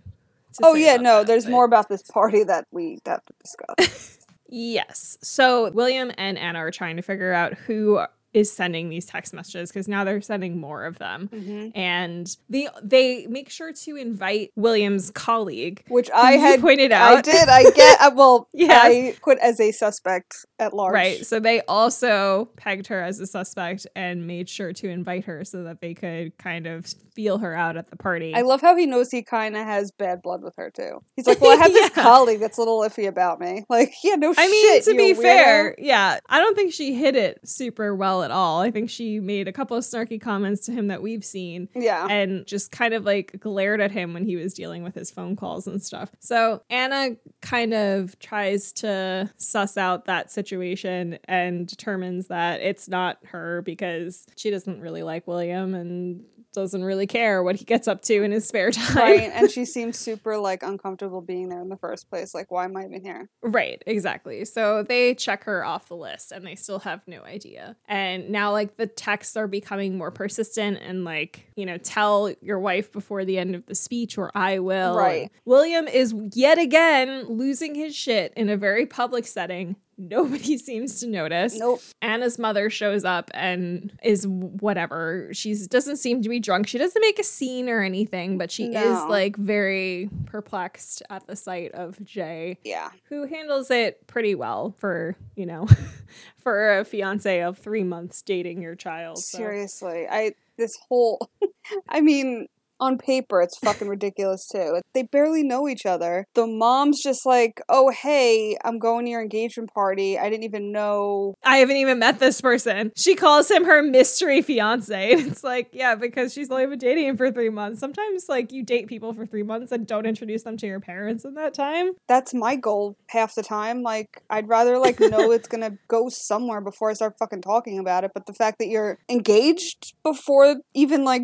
to 0.54 0.60
oh 0.62 0.74
yeah, 0.74 0.96
no, 0.96 1.18
that, 1.18 1.26
there's 1.26 1.44
but- 1.44 1.50
more 1.52 1.64
about 1.64 1.88
this 1.88 2.02
party 2.02 2.44
that 2.44 2.66
we 2.70 2.98
have 3.06 3.24
to 3.24 3.32
discuss. 3.42 4.18
Yes. 4.56 5.18
So 5.20 5.70
William 5.70 6.12
and 6.16 6.38
Anna 6.38 6.60
are 6.60 6.70
trying 6.70 6.96
to 6.96 7.02
figure 7.02 7.32
out 7.32 7.54
who 7.54 8.00
is 8.34 8.52
sending 8.52 8.88
these 8.90 9.06
text 9.06 9.32
messages 9.32 9.70
because 9.70 9.88
now 9.88 10.04
they're 10.04 10.20
sending 10.20 10.60
more 10.60 10.84
of 10.84 10.98
them. 10.98 11.28
hmm 11.32 11.68
And 11.74 12.36
they 12.50 12.68
they 12.82 13.26
make 13.28 13.48
sure 13.48 13.72
to 13.72 13.96
invite 13.96 14.50
William's 14.56 15.10
colleague. 15.12 15.82
Which 15.88 16.10
I 16.14 16.32
had 16.32 16.60
pointed 16.60 16.92
out. 16.92 17.18
I 17.18 17.20
did. 17.22 17.48
I 17.48 17.70
get. 17.70 18.00
uh, 18.00 18.10
Well, 18.14 18.48
Yes. 18.52 18.84
I 18.84 19.16
put 19.22 19.38
as 19.38 19.60
a 19.60 19.70
suspect 19.72 20.44
at 20.58 20.74
large. 20.74 20.92
Right. 20.94 21.24
So 21.24 21.38
they 21.40 21.60
also 21.68 22.46
pegged 22.56 22.88
her 22.88 23.00
as 23.02 23.20
a 23.20 23.26
suspect 23.26 23.86
and 23.94 24.26
made 24.26 24.48
sure 24.48 24.72
to 24.72 24.88
invite 24.88 25.24
her 25.26 25.44
so 25.44 25.62
that 25.62 25.80
they 25.80 25.94
could 25.94 26.36
kind 26.38 26.66
of 26.66 26.86
feel 27.14 27.38
her 27.38 27.54
out 27.54 27.76
at 27.76 27.88
the 27.90 27.96
party. 27.96 28.34
I 28.34 28.40
love 28.40 28.60
how 28.60 28.76
he 28.76 28.86
knows 28.86 29.10
he 29.12 29.22
kind 29.22 29.56
of 29.56 29.64
has 29.64 29.92
bad 29.92 30.20
blood 30.22 30.42
with 30.42 30.56
her 30.56 30.70
too. 30.70 31.00
He's 31.14 31.28
like, 31.28 31.40
"Well, 31.42 31.52
I 31.52 31.62
have 31.62 31.72
this 31.72 31.90
colleague 31.90 32.40
that's 32.40 32.58
a 32.58 32.60
little 32.60 32.80
iffy 32.80 33.06
about 33.06 33.38
me." 33.38 33.64
Like, 33.68 33.92
yeah, 34.02 34.16
no 34.16 34.34
I 34.36 34.48
mean, 34.48 34.82
to 34.82 34.94
be 34.96 35.14
weirdo. 35.14 35.22
fair, 35.22 35.74
yeah, 35.78 36.18
I 36.28 36.40
don't 36.40 36.56
think 36.56 36.72
she 36.72 36.94
hit 36.94 37.14
it 37.14 37.38
super 37.44 37.94
well 37.94 38.23
at 38.24 38.30
all. 38.30 38.60
I 38.60 38.70
think 38.70 38.90
she 38.90 39.20
made 39.20 39.48
a 39.48 39.52
couple 39.52 39.76
of 39.76 39.84
snarky 39.84 40.20
comments 40.20 40.66
to 40.66 40.72
him 40.72 40.88
that 40.88 41.02
we've 41.02 41.24
seen 41.24 41.68
yeah, 41.74 42.06
and 42.06 42.46
just 42.46 42.72
kind 42.72 42.94
of 42.94 43.04
like 43.04 43.38
glared 43.38 43.80
at 43.80 43.92
him 43.92 44.14
when 44.14 44.24
he 44.24 44.36
was 44.36 44.54
dealing 44.54 44.82
with 44.82 44.94
his 44.94 45.10
phone 45.10 45.36
calls 45.36 45.66
and 45.66 45.82
stuff. 45.82 46.10
So 46.20 46.62
Anna 46.70 47.16
kind 47.42 47.74
of 47.74 48.18
tries 48.18 48.72
to 48.72 49.30
suss 49.36 49.76
out 49.76 50.06
that 50.06 50.30
situation 50.30 51.18
and 51.24 51.66
determines 51.66 52.28
that 52.28 52.60
it's 52.60 52.88
not 52.88 53.18
her 53.26 53.62
because 53.62 54.26
she 54.36 54.50
doesn't 54.50 54.80
really 54.80 55.02
like 55.02 55.26
William 55.26 55.74
and 55.74 56.24
doesn't 56.54 56.84
really 56.84 57.06
care 57.06 57.42
what 57.42 57.56
he 57.56 57.64
gets 57.64 57.86
up 57.86 58.00
to 58.02 58.22
in 58.22 58.30
his 58.30 58.46
spare 58.46 58.70
time. 58.70 58.96
right. 58.96 59.30
And 59.34 59.50
she 59.50 59.64
seems 59.64 59.98
super 59.98 60.38
like 60.38 60.62
uncomfortable 60.62 61.20
being 61.20 61.50
there 61.50 61.60
in 61.60 61.68
the 61.68 61.76
first 61.76 62.08
place. 62.08 62.32
Like, 62.32 62.50
why 62.50 62.64
am 62.64 62.76
I 62.76 62.84
even 62.84 63.02
here? 63.02 63.28
Right, 63.42 63.82
exactly. 63.86 64.44
So 64.46 64.82
they 64.82 65.14
check 65.14 65.44
her 65.44 65.64
off 65.64 65.88
the 65.88 65.96
list 65.96 66.32
and 66.32 66.46
they 66.46 66.54
still 66.54 66.78
have 66.80 67.02
no 67.06 67.22
idea. 67.22 67.76
And 67.86 68.13
now, 68.18 68.52
like, 68.52 68.76
the 68.76 68.86
texts 68.86 69.36
are 69.36 69.46
becoming 69.46 69.98
more 69.98 70.10
persistent 70.10 70.78
and, 70.82 71.04
like, 71.04 71.46
you 71.56 71.66
know, 71.66 71.78
tell 71.78 72.32
your 72.40 72.58
wife 72.58 72.92
before 72.92 73.24
the 73.24 73.38
end 73.38 73.54
of 73.54 73.66
the 73.66 73.74
speech 73.74 74.18
or 74.18 74.30
I 74.34 74.58
will. 74.58 74.96
Right. 74.96 75.30
William 75.44 75.86
is 75.88 76.14
yet 76.32 76.58
again 76.58 77.24
losing 77.28 77.74
his 77.74 77.94
shit 77.94 78.32
in 78.36 78.48
a 78.48 78.56
very 78.56 78.86
public 78.86 79.26
setting. 79.26 79.76
Nobody 79.96 80.58
seems 80.58 81.00
to 81.00 81.06
notice. 81.06 81.58
Nope. 81.58 81.80
Anna's 82.02 82.38
mother 82.38 82.70
shows 82.70 83.04
up 83.04 83.30
and 83.34 83.92
is 84.02 84.26
whatever. 84.26 85.28
She 85.32 85.54
doesn't 85.66 85.96
seem 85.96 86.22
to 86.22 86.28
be 86.28 86.40
drunk. 86.40 86.66
She 86.66 86.78
doesn't 86.78 87.00
make 87.00 87.18
a 87.18 87.24
scene 87.24 87.68
or 87.68 87.82
anything, 87.82 88.38
but 88.38 88.50
she 88.50 88.66
is 88.74 89.02
like 89.04 89.36
very 89.36 90.08
perplexed 90.26 91.02
at 91.10 91.26
the 91.26 91.36
sight 91.36 91.72
of 91.72 92.02
Jay 92.04 92.58
Yeah. 92.64 92.90
who 93.08 93.26
handles 93.26 93.70
it 93.70 94.06
pretty 94.06 94.34
well 94.34 94.74
for 94.78 95.16
you 95.36 95.46
know 95.46 95.66
for 96.38 96.78
a 96.78 96.84
fiance 96.84 97.42
of 97.42 97.58
three 97.58 97.84
months 97.84 98.22
dating 98.22 98.62
your 98.62 98.74
child 98.74 99.18
so. 99.18 99.38
Seriously, 99.38 100.06
I 100.10 100.34
this 100.56 100.78
whole. 100.88 101.30
I 101.88 102.00
mean, 102.00 102.46
on 102.80 102.98
paper, 102.98 103.40
it's 103.40 103.58
fucking 103.58 103.88
ridiculous 103.88 104.46
too. 104.46 104.80
They 104.92 105.02
barely 105.02 105.42
know 105.42 105.68
each 105.68 105.86
other. 105.86 106.26
The 106.34 106.46
mom's 106.46 107.02
just 107.02 107.26
like, 107.26 107.60
"Oh, 107.68 107.90
hey, 107.90 108.56
I'm 108.64 108.78
going 108.78 109.04
to 109.06 109.10
your 109.10 109.22
engagement 109.22 109.70
party. 109.72 110.18
I 110.18 110.28
didn't 110.30 110.44
even 110.44 110.72
know." 110.72 111.34
i 111.44 111.58
haven't 111.58 111.76
even 111.76 111.98
met 111.98 112.18
this 112.18 112.40
person 112.40 112.90
she 112.96 113.14
calls 113.14 113.50
him 113.50 113.64
her 113.64 113.82
mystery 113.82 114.42
fiance 114.42 115.10
it's 115.10 115.44
like 115.44 115.68
yeah 115.72 115.94
because 115.94 116.32
she's 116.32 116.50
only 116.50 116.66
been 116.66 116.78
dating 116.78 117.06
him 117.06 117.16
for 117.16 117.30
three 117.30 117.48
months 117.48 117.80
sometimes 117.80 118.24
like 118.28 118.52
you 118.52 118.64
date 118.64 118.86
people 118.86 119.12
for 119.12 119.26
three 119.26 119.42
months 119.42 119.72
and 119.72 119.86
don't 119.86 120.06
introduce 120.06 120.42
them 120.42 120.56
to 120.56 120.66
your 120.66 120.80
parents 120.80 121.24
in 121.24 121.34
that 121.34 121.54
time 121.54 121.92
That's 122.08 122.34
my 122.34 122.56
goal 122.56 122.96
half 123.08 123.34
the 123.34 123.42
time. 123.42 123.82
Like, 123.82 124.22
I'd 124.28 124.48
rather 124.48 124.78
like 124.78 125.00
know 125.00 125.30
it's 125.30 125.48
gonna 125.48 125.78
go 125.88 126.08
somewhere 126.08 126.60
before 126.60 126.90
I 126.90 126.94
start 126.94 127.14
fucking 127.18 127.42
talking 127.42 127.78
about 127.78 128.04
it. 128.04 128.10
But 128.14 128.26
the 128.26 128.34
fact 128.34 128.58
that 128.58 128.68
you're 128.68 128.98
engaged 129.08 129.94
before 130.02 130.56
even 130.74 131.04
like, 131.04 131.22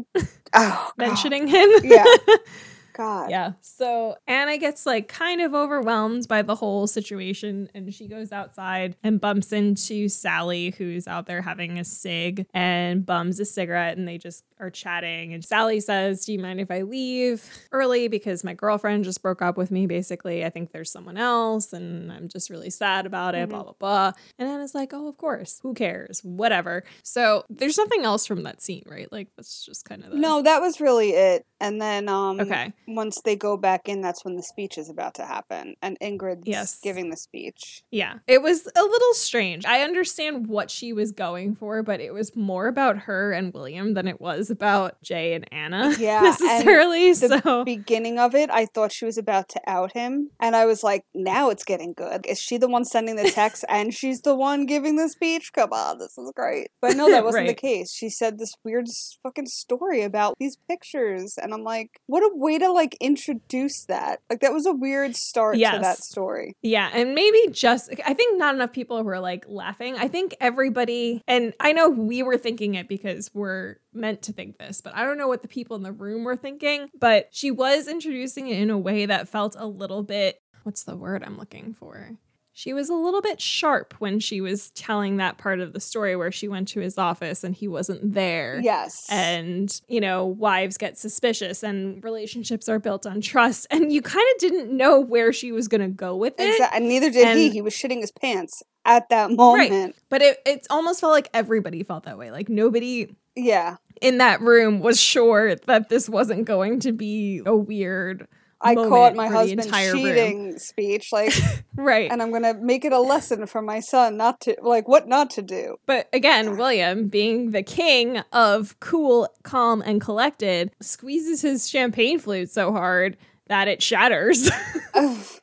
oh, 0.55 0.93
God. 0.99 1.09
mentioning 1.09 1.47
him 1.47 1.71
yeah, 1.83 2.05
God, 3.01 3.31
Yeah. 3.31 3.53
So 3.63 4.17
Anna 4.27 4.59
gets 4.59 4.85
like 4.85 5.09
kind 5.09 5.41
of 5.41 5.55
overwhelmed 5.55 6.29
by 6.29 6.43
the 6.43 6.55
whole 6.55 6.87
situation 6.87 7.71
and 7.75 7.93
she 7.95 8.09
goes 8.09 8.31
outside 8.31 8.95
and 9.03 9.19
bumps 9.21 9.53
into 9.53 10.09
Sally, 10.09 10.75
who's 10.77 11.09
out 11.09 11.27
there 11.27 11.41
having 11.41 11.79
a 11.79 11.85
cig 11.85 12.47
and 12.53 13.07
bums 13.07 13.41
a 13.41 13.45
cigarette 13.47 13.97
and 13.97 14.07
they 14.07 14.19
just 14.19 14.45
are 14.59 14.69
chatting. 14.71 15.33
And 15.33 15.43
Sally 15.43 15.81
says, 15.81 16.27
Do 16.27 16.33
you 16.35 16.39
mind 16.39 16.61
if 16.61 16.71
I 16.71 16.83
leave 16.83 17.49
early? 17.73 18.09
Because 18.09 18.45
my 18.45 18.53
girlfriend 18.53 19.05
just 19.05 19.23
broke 19.23 19.41
up 19.41 19.57
with 19.57 19.71
me, 19.71 19.87
basically. 19.87 20.45
I 20.45 20.51
think 20.51 20.73
there's 20.73 20.91
someone 20.93 21.17
else 21.17 21.73
and 21.73 22.13
I'm 22.13 22.29
just 22.29 22.51
really 22.51 22.69
sad 22.71 23.07
about 23.07 23.35
it, 23.35 23.49
Mhm. 23.49 23.51
blah, 23.51 23.63
blah, 23.63 23.73
blah. 23.79 24.13
And 24.39 24.47
Anna's 24.49 24.75
like, 24.75 24.93
Oh, 24.93 25.09
of 25.09 25.17
course. 25.17 25.59
Who 25.63 25.73
cares? 25.73 26.21
Whatever. 26.23 26.85
So 27.03 27.45
there's 27.49 27.79
nothing 27.79 28.05
else 28.05 28.27
from 28.27 28.43
that 28.43 28.61
scene, 28.61 28.83
right? 28.87 29.11
Like, 29.11 29.29
that's 29.37 29.65
just 29.65 29.87
kind 29.87 30.05
of 30.05 30.11
the. 30.11 30.17
No, 30.17 30.43
that 30.43 30.61
was 30.61 30.81
really 30.83 31.13
it. 31.13 31.47
And 31.61 31.81
then, 31.81 32.09
um, 32.09 32.41
Okay. 32.41 32.73
Once 32.95 33.21
they 33.23 33.37
go 33.37 33.57
back 33.57 33.89
in, 33.89 34.01
that's 34.01 34.25
when 34.25 34.37
the 34.37 34.43
speech 34.43 34.79
is 34.79 34.89
about 34.89 35.15
to 35.15 35.25
happen, 35.25 35.75
and 35.83 35.99
Ingrid's 36.01 36.47
Yes. 36.47 36.79
giving 36.81 37.11
the 37.11 37.17
speech. 37.17 37.83
Yeah, 37.91 38.15
it 38.27 38.43
was 38.43 38.67
a 38.67 38.83
little 38.83 39.15
strange. 39.15 39.65
I 39.65 39.83
understand 39.83 40.47
what 40.49 40.71
she 40.71 40.93
was 40.93 41.13
going 41.13 41.55
for, 41.55 41.83
but 41.83 42.01
it 42.01 42.13
was 42.13 42.35
more 42.35 42.67
about 42.69 42.99
her 43.01 43.33
and 43.33 43.53
William 43.53 43.95
than 43.95 44.07
it 44.09 44.21
was 44.21 44.51
about 44.51 45.01
Jay 45.03 45.35
and 45.35 45.47
Anna 45.53 45.95
Yeah, 45.99 46.21
necessarily. 46.23 47.13
The 47.13 47.41
so 47.45 47.65
beginning 47.65 48.19
of 48.19 48.35
it, 48.35 48.51
I 48.51 48.67
thought 48.67 48.93
she 48.93 49.05
was 49.05 49.19
about 49.19 49.49
to 49.51 49.61
out 49.67 49.93
him, 49.93 50.31
and 50.41 50.57
I 50.57 50.67
was 50.67 50.83
like, 50.83 51.05
"Now 51.15 51.51
it's 51.51 51.65
getting 51.65 51.93
good." 51.93 52.27
Is 52.27 52.41
she 52.41 52.57
the 52.57 52.69
one 52.69 52.85
sending 52.85 53.17
the 53.17 53.31
text, 53.31 53.65
and 53.69 53.93
she's 53.95 54.23
the 54.23 54.35
one 54.35 54.67
giving 54.67 54.97
the 54.97 55.09
speech? 55.09 55.53
Come 55.53 55.73
on, 55.73 55.99
this 55.99 56.17
is 56.19 56.33
great. 56.35 56.69
But 56.81 56.97
no, 56.97 57.09
that 57.11 57.25
wasn't 57.29 57.47
the 57.49 57.55
case. 57.55 57.93
She 57.93 58.09
said 58.09 58.39
this 58.39 58.55
weird 58.65 58.87
fucking 59.23 59.47
story 59.47 60.03
about 60.03 60.35
these 60.39 60.57
pictures, 60.69 61.37
and 61.41 61.53
I'm 61.53 61.63
like, 61.65 62.01
what 62.07 62.23
a 62.23 62.31
way 62.35 62.59
to 62.59 62.71
like 62.73 62.80
introduce 63.01 63.85
that. 63.87 64.21
Like 64.29 64.41
that 64.41 64.53
was 64.53 64.67
a 64.67 64.73
weird 64.73 65.17
start 65.17 65.57
to 65.57 65.79
that 65.81 65.99
story. 65.99 66.57
yeah, 66.63 66.91
and 66.93 67.15
maybe 67.15 67.39
just 67.51 67.91
I 68.07 68.15
think 68.15 68.39
not 68.39 68.55
enough 68.55 68.73
people 68.73 69.03
were 69.03 69.21
like 69.21 69.45
laughing. 69.49 69.97
I 69.97 70.09
think 70.09 70.37
everybody, 70.41 71.23
and 71.27 71.53
I 71.61 71.73
know 71.73 71.89
we 71.89 72.23
were 72.23 72.39
thinking 72.39 72.75
it 72.75 72.89
because 72.89 73.31
we're 73.35 73.77
meant 73.93 74.23
to 74.23 74.33
think 74.33 74.59
this, 74.59 74.81
but 74.81 74.95
I 74.97 75.05
don't 75.05 75.19
know 75.19 75.29
what 75.29 75.43
the 75.43 75.49
people 75.49 75.77
in 75.77 75.83
the 75.83 75.93
room 75.93 76.25
were 76.25 76.37
thinking. 76.37 76.89
But 76.99 77.29
she 77.31 77.51
was 77.51 77.89
introducing 77.89 78.49
it 78.49 78.61
in 78.61 78.71
a 78.71 78.79
way 78.79 79.07
that 79.07 79.29
felt 79.29 79.57
a 79.59 79.67
little 79.67 80.03
bit. 80.03 80.41
What's 80.63 80.85
the 80.85 80.97
word 80.97 81.23
I'm 81.25 81.39
looking 81.39 81.75
for? 81.75 82.13
She 82.53 82.73
was 82.73 82.89
a 82.91 82.95
little 82.95 83.23
bit 83.23 83.41
sharp 83.41 83.95
when 84.01 84.19
she 84.21 84.41
was 84.41 84.71
telling 84.73 85.17
that 85.19 85.39
part 85.39 85.61
of 85.61 85.73
the 85.73 85.81
story 85.81 86.17
where 86.17 86.33
she 86.33 86.49
went 86.49 86.69
to 86.69 86.81
his 86.81 86.99
office 86.99 87.43
and 87.45 87.55
he 87.55 87.69
wasn't 87.69 88.13
there. 88.13 88.61
Yes. 88.63 89.07
And, 89.11 89.81
you 89.89 90.01
know, 90.01 90.27
wives 90.27 90.77
get 90.77 90.99
suspicious 90.99 91.63
and 91.63 92.03
relationships 92.05 92.69
are 92.69 92.79
built 92.79 93.07
on 93.07 93.21
trust. 93.21 93.67
And 93.71 93.93
you 93.93 94.03
kind 94.03 94.27
of 94.35 94.41
didn't 94.41 94.77
know 94.77 95.01
where 95.01 95.33
she 95.33 95.53
was 95.53 95.69
going 95.69 95.81
to 95.81 95.89
go 95.89 96.17
with 96.17 96.39
it. 96.39 96.51
Exactly. 96.51 96.77
And 96.77 96.89
neither 96.89 97.11
did 97.11 97.37
he. 97.37 97.45
And- 97.47 97.53
He 97.55 97.63
was 97.63 97.73
shitting 97.73 98.01
his 98.01 98.11
pants 98.13 98.63
at 98.85 99.09
that 99.11 99.31
moment. 99.31 99.95
But 100.09 100.21
it, 100.23 100.41
it 100.45 100.67
almost 100.71 101.01
felt 101.01 101.13
like 101.13 101.29
everybody 101.33 101.83
felt 101.85 102.05
that 102.05 102.19
way. 102.19 102.31
Like 102.31 102.49
nobody 102.49 103.15
Yeah. 103.37 103.77
in 104.03 104.19
that 104.19 104.41
room 104.41 104.81
was 104.81 105.01
sure 105.01 105.55
that 105.55 105.89
this 105.89 106.09
wasn't 106.09 106.47
going 106.47 106.81
to 106.81 106.93
be 106.93 107.43
a 107.47 107.55
weird. 107.55 108.27
I 108.63 108.75
caught 108.75 109.15
my 109.15 109.29
husband 109.29 109.61
entire 109.65 109.93
room. 109.93 110.03
cheating 110.03 110.59
speech, 110.59 111.13
like, 111.13 111.33
Right. 111.77 112.11
and 112.11 112.21
I'm 112.23 112.31
gonna 112.31 112.55
make 112.55 112.85
it 112.85 112.93
a 112.93 113.01
lesson 113.01 113.47
for 113.47 113.63
my 113.63 113.81
son 113.81 114.17
not 114.17 114.41
to, 114.43 114.57
like, 114.63 114.87
what 114.87 115.09
not 115.09 115.31
to 115.31 115.43
do. 115.43 115.79
But 115.87 116.09
again, 116.13 116.57
William, 116.57 117.09
being 117.09 117.53
the 117.53 117.63
king 117.63 118.19
of 118.33 118.79
cool, 118.81 119.29
calm, 119.45 119.81
and 119.83 120.01
collected, 120.01 120.73
squeezes 120.81 121.41
his 121.43 121.69
champagne 121.71 122.19
flute 122.19 122.51
so 122.51 122.71
hard 122.73 123.17
that 123.47 123.67
it 123.69 123.83
shatters. 123.83 124.51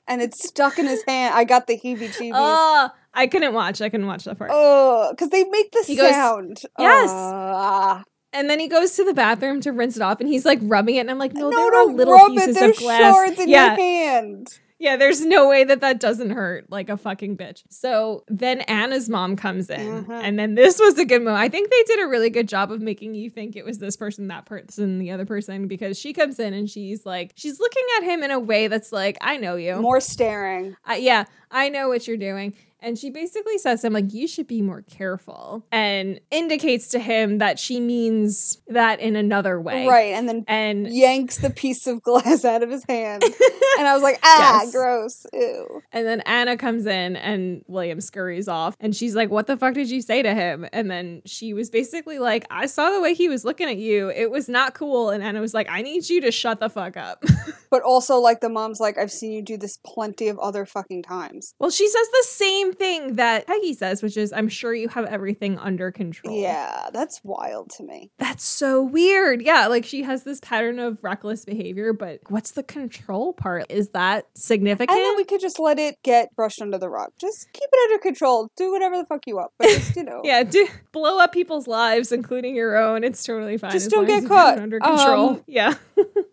And 0.10 0.22
it's 0.22 0.48
stuck 0.48 0.80
in 0.80 0.86
his 0.86 1.04
hand. 1.06 1.34
I 1.36 1.44
got 1.44 1.68
the 1.68 1.78
heebie-jeebies. 1.78 2.32
Oh, 2.34 2.90
I 3.14 3.28
couldn't 3.28 3.54
watch. 3.54 3.82
I 3.82 3.90
couldn't 3.90 4.06
watch 4.08 4.24
that 4.24 4.38
part. 4.38 4.52
Oh, 4.54 5.10
because 5.12 5.30
they 5.30 5.44
make 5.44 5.72
the 5.72 5.84
He 5.86 5.98
goes, 5.98 6.12
sound. 6.12 6.62
Yes. 6.80 7.10
Ah. 7.12 8.04
And 8.34 8.50
then 8.50 8.60
he 8.60 8.68
goes 8.68 8.96
to 8.98 9.04
the 9.06 9.14
bathroom 9.14 9.62
to 9.62 9.72
rinse 9.72 9.96
it 9.96 10.02
off, 10.02 10.20
and 10.20 10.28
he's 10.30 10.46
like 10.46 10.60
rubbing 10.62 10.96
it, 10.96 11.00
and 11.02 11.10
I'm 11.12 11.18
like, 11.18 11.34
no, 11.34 11.50
no, 11.50 11.58
there 11.58 11.80
are 11.80 11.86
little 11.86 12.30
pieces. 12.30 12.62
Of 12.62 12.76
glass. 12.78 13.00
shards 13.00 13.40
in 13.40 13.48
yeah, 13.50 13.68
your 13.68 13.76
hand. 13.78 14.60
yeah. 14.80 14.98
There's 14.98 15.26
no 15.26 15.48
way 15.48 15.64
that 15.64 15.80
that 15.82 16.00
doesn't 16.02 16.32
hurt 16.32 16.70
like 16.70 16.90
a 16.90 16.98
fucking 16.98 17.38
bitch. 17.38 17.64
So 17.70 18.26
then 18.28 18.62
Anna's 18.62 19.08
mom 19.08 19.38
comes 19.38 19.70
in, 19.70 20.04
Mhm. 20.06 20.24
and 20.24 20.38
then 20.38 20.56
this 20.56 20.78
was 20.78 21.00
a 21.00 21.06
good 21.06 21.22
moment. 21.24 21.38
I 21.42 21.48
think 21.50 21.70
they 21.72 21.84
did 21.84 22.04
a 22.04 22.08
really 22.08 22.30
good 22.30 22.48
job 22.50 22.70
of 22.72 22.82
making 22.82 23.16
you 23.16 23.30
think 23.30 23.56
it 23.56 23.64
was 23.66 23.80
this 23.80 23.96
person, 23.96 24.28
that 24.28 24.46
person, 24.46 25.00
the 25.00 25.10
other 25.12 25.26
person, 25.26 25.68
because 25.68 25.98
she 25.98 26.12
comes 26.14 26.38
in 26.38 26.54
and 26.54 26.70
she's 26.70 27.06
like, 27.06 27.32
she's 27.36 27.60
looking 27.62 27.84
at 27.98 28.04
him 28.04 28.24
in 28.24 28.32
a 28.32 28.40
way 28.40 28.68
that's 28.68 28.92
like, 28.92 29.18
I 29.22 29.38
know 29.38 29.56
you. 29.56 29.78
More 29.78 30.02
staring. 30.02 30.76
I, 30.86 30.98
yeah, 30.98 31.26
I 31.50 31.70
know 31.70 31.88
what 31.88 32.08
you're 32.08 32.18
doing. 32.18 32.54
And 32.80 32.98
she 32.98 33.10
basically 33.10 33.58
says 33.58 33.82
to 33.82 33.88
him, 33.88 33.94
like, 33.94 34.14
you 34.14 34.28
should 34.28 34.48
be 34.48 34.62
more 34.62 34.82
careful 34.84 35.66
and 35.72 36.20
indicates 36.30 36.90
to 36.90 37.00
him 37.00 37.40
that 37.40 37.58
she 37.60 37.80
means 37.80 38.60
that 38.68 39.00
in 39.00 39.16
another 39.16 39.60
way. 39.60 39.88
Right. 39.88 40.14
And 40.14 40.30
then 40.30 40.46
And 40.48 40.88
yanks 40.88 41.38
the 41.38 41.50
piece 41.50 41.88
of 41.88 42.02
glass 42.04 42.46
out 42.46 42.62
of 42.64 42.70
his 42.70 42.84
hand. 42.88 43.24
and 43.80 43.88
I 43.88 43.94
was 43.94 44.04
like, 44.04 44.20
ah, 44.24 44.62
Yes. 44.62 44.72
gross. 44.72 45.26
Ew. 45.34 45.82
and 45.92 46.06
then 46.06 46.22
Anna 46.22 46.56
comes 46.58 46.86
in 46.86 47.16
and 47.16 47.64
William 47.68 48.00
scurries 48.00 48.48
off 48.48 48.76
and 48.80 48.96
she's 48.96 49.16
like, 49.16 49.30
What 49.30 49.48
the 49.48 49.58
fuck 49.58 49.74
did 49.74 49.90
you 49.90 50.02
say 50.02 50.22
to 50.22 50.34
him? 50.34 50.68
And 50.72 50.90
then 50.92 51.22
she 51.26 51.54
was 51.54 51.70
basically 51.70 52.20
like, 52.20 52.46
I 52.52 52.68
saw 52.68 52.92
the 52.92 53.02
way 53.02 53.14
he 53.14 53.28
was 53.28 53.44
looking 53.44 53.68
at 53.68 53.78
you. 53.78 54.10
It 54.10 54.30
was 54.30 54.48
not 54.48 54.76
cool. 54.76 55.10
And 55.10 55.24
Anna 55.24 55.42
was 55.42 55.54
like, 55.54 55.68
I 55.70 55.82
need 55.82 56.08
you 56.10 56.22
to 56.22 56.32
shut 56.32 56.60
the 56.60 56.70
fuck 56.70 56.96
up. 56.98 57.24
But 57.70 57.82
also, 57.82 58.16
like, 58.20 58.40
the 58.40 58.48
mom's 58.48 58.80
like, 58.80 58.98
I've 58.98 59.12
seen 59.12 59.34
you 59.34 59.42
do 59.42 59.58
this 59.58 59.78
plenty 59.86 60.30
of 60.30 60.40
other 60.40 60.66
fucking 60.66 61.04
times. 61.04 61.54
well, 61.60 61.70
she 61.70 61.86
says 61.90 62.08
the 62.14 62.24
same 62.26 62.72
thing 62.78 63.16
that 63.16 63.48
Peggy 63.48 63.74
says, 63.74 64.02
which 64.02 64.18
is, 64.18 64.34
I'm 64.34 64.50
sure 64.50 64.74
you 64.74 64.90
have 64.90 65.06
everything 65.06 65.58
under 65.58 65.92
control. 65.92 66.40
Yeah, 66.40 66.90
that's 66.94 67.22
wild 67.24 67.70
to 67.78 67.84
me. 67.84 68.12
That's 68.18 68.44
so 68.44 68.82
weird. 68.84 69.42
Yeah, 69.42 69.68
like 69.68 69.86
she 69.86 70.04
has 70.04 70.24
this 70.24 70.40
pattern 70.40 70.80
of 70.80 70.98
reckless 71.04 71.46
behavior, 71.46 71.94
but 71.94 72.20
what's 72.30 72.52
the 72.52 72.64
control 72.64 73.34
part? 73.34 73.66
Is 73.70 73.90
that 73.90 74.26
significant? 74.36 74.92
And 74.92 75.00
then 75.00 75.16
we 75.16 75.24
could 75.24 75.42
just 75.42 75.60
let 75.60 75.80
it 75.80 76.02
get 76.04 76.36
brushed 76.36 76.62
under 76.62 76.78
the 76.78 76.90
rug. 76.90 77.12
Just 77.20 77.52
keep 77.54 77.70
it 77.72 77.90
under 77.90 78.02
control. 78.02 78.50
Do 78.56 78.72
whatever 78.72 78.98
the 78.98 79.06
fuck 79.06 79.28
you 79.28 79.36
want. 79.36 79.52
But 79.58 79.68
just, 79.68 79.96
you 79.96 80.04
know. 80.04 80.22
yeah, 80.24 80.44
do 80.44 80.68
blow 80.92 81.20
up 81.20 81.32
people's 81.32 81.68
lives, 81.68 82.12
including 82.12 82.56
your 82.56 82.78
own. 82.78 83.04
It's 83.04 83.24
totally 83.24 83.58
fine. 83.58 83.72
Just 83.72 83.88
as 83.88 83.92
don't 83.92 84.08
long 84.08 84.22
get 84.22 84.28
caught. 84.28 84.60
under 84.60 84.80
control. 84.80 85.30
Um, 85.30 85.44
yeah. 85.48 85.76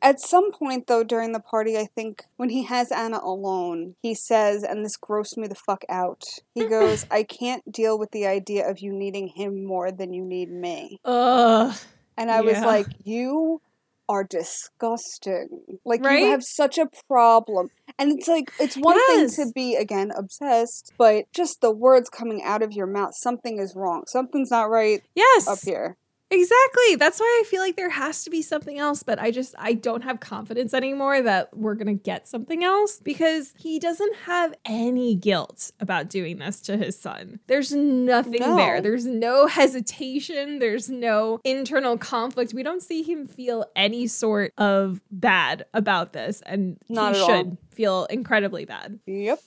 At 0.03 0.21
some 0.21 0.53
point, 0.53 0.87
though, 0.87 1.05
during 1.05 1.33
the 1.33 1.41
party, 1.41 1.77
I 1.79 1.87
think 1.87 2.25
when 2.37 2.51
he 2.51 2.65
has 2.65 2.91
Anna 2.93 3.21
alone, 3.23 3.97
he 4.03 4.15
says, 4.15 4.63
and 4.63 4.85
this 4.85 4.97
grossed 4.97 5.37
me 5.37 5.47
the 5.47 5.55
fuck 5.55 5.85
out. 5.89 6.24
He 6.55 6.67
goes, 6.69 7.05
I 7.11 7.23
can't 7.25 7.63
deal 7.71 7.99
with 7.99 8.11
the 8.13 8.27
idea 8.27 8.69
of 8.69 8.79
you 8.81 8.93
needing 8.93 9.29
him 9.29 9.65
more 9.65 9.91
than 9.93 10.13
you 10.13 10.25
need 10.25 10.51
me. 10.51 10.99
Ugh. 11.05 11.75
And 12.17 12.31
I 12.31 12.41
was 12.43 12.61
like, 12.63 12.87
You 13.03 13.61
are 14.09 14.25
disgusting. 14.25 15.49
Like, 15.85 16.05
Right? 16.05 16.21
you 16.21 16.31
have 16.31 16.43
such 16.43 16.79
a 16.79 16.89
problem. 17.09 17.69
And 17.99 18.13
it's 18.19 18.29
like, 18.29 18.53
it's 18.59 18.77
one 18.77 18.97
Yes. 18.97 19.35
thing 19.37 19.47
to 19.47 19.53
be, 19.55 19.77
again, 19.77 20.11
obsessed, 20.17 20.93
but 20.99 21.25
just 21.35 21.61
the 21.61 21.71
words 21.71 22.09
coming 22.11 22.43
out 22.43 22.63
of 22.63 22.73
your 22.73 22.87
mouth, 22.87 23.13
something 23.15 23.59
is 23.59 23.75
wrong. 23.77 24.05
Something's 24.07 24.51
not 24.51 24.71
right 24.71 25.03
Yes. 25.15 25.49
up 25.49 25.59
here. 25.65 25.97
Exactly. 26.35 26.97
That's 26.97 27.21
why 27.21 27.43
I 27.45 27.49
feel 27.49 27.61
like 27.61 27.77
there 27.77 27.91
has 27.91 28.25
to 28.25 28.31
be 28.31 28.43
something 28.43 28.79
else, 28.79 29.03
but 29.05 29.21
I 29.21 29.31
just 29.31 29.55
I 29.59 29.75
don't 29.75 30.03
have 30.03 30.19
confidence 30.21 30.75
anymore 30.75 31.23
that 31.23 31.57
we're 31.57 31.75
going 31.77 31.87
to 31.87 32.03
get 32.03 32.27
something 32.27 32.65
else 32.65 32.99
because 32.99 33.55
he 33.57 33.79
doesn't 33.79 34.15
have 34.27 34.53
any 34.65 35.15
guilt 35.15 35.71
about 35.79 36.09
doing 36.11 36.39
this 36.39 36.61
to 36.63 36.77
his 36.77 36.99
son. 36.99 37.39
There's 37.47 37.73
nothing 37.73 38.41
No. 38.41 38.57
there. 38.57 38.81
There's 38.81 39.07
no 39.07 39.47
hesitation, 39.47 40.59
there's 40.59 40.91
no 40.91 41.39
internal 41.45 41.97
conflict. 41.97 42.53
We 42.53 42.63
don't 42.65 42.83
see 42.83 43.03
him 43.03 43.27
feel 43.27 43.67
any 43.77 44.07
sort 44.09 44.53
of 44.59 45.01
bad 45.13 45.67
about 45.73 46.13
this 46.13 46.43
and 46.47 46.79
Not 46.89 47.15
he 47.15 47.23
at 47.23 47.31
all. 47.31 47.37
should 47.39 47.59
feel 47.71 48.05
incredibly 48.07 48.65
bad. 48.65 48.99
Yep. 49.07 49.41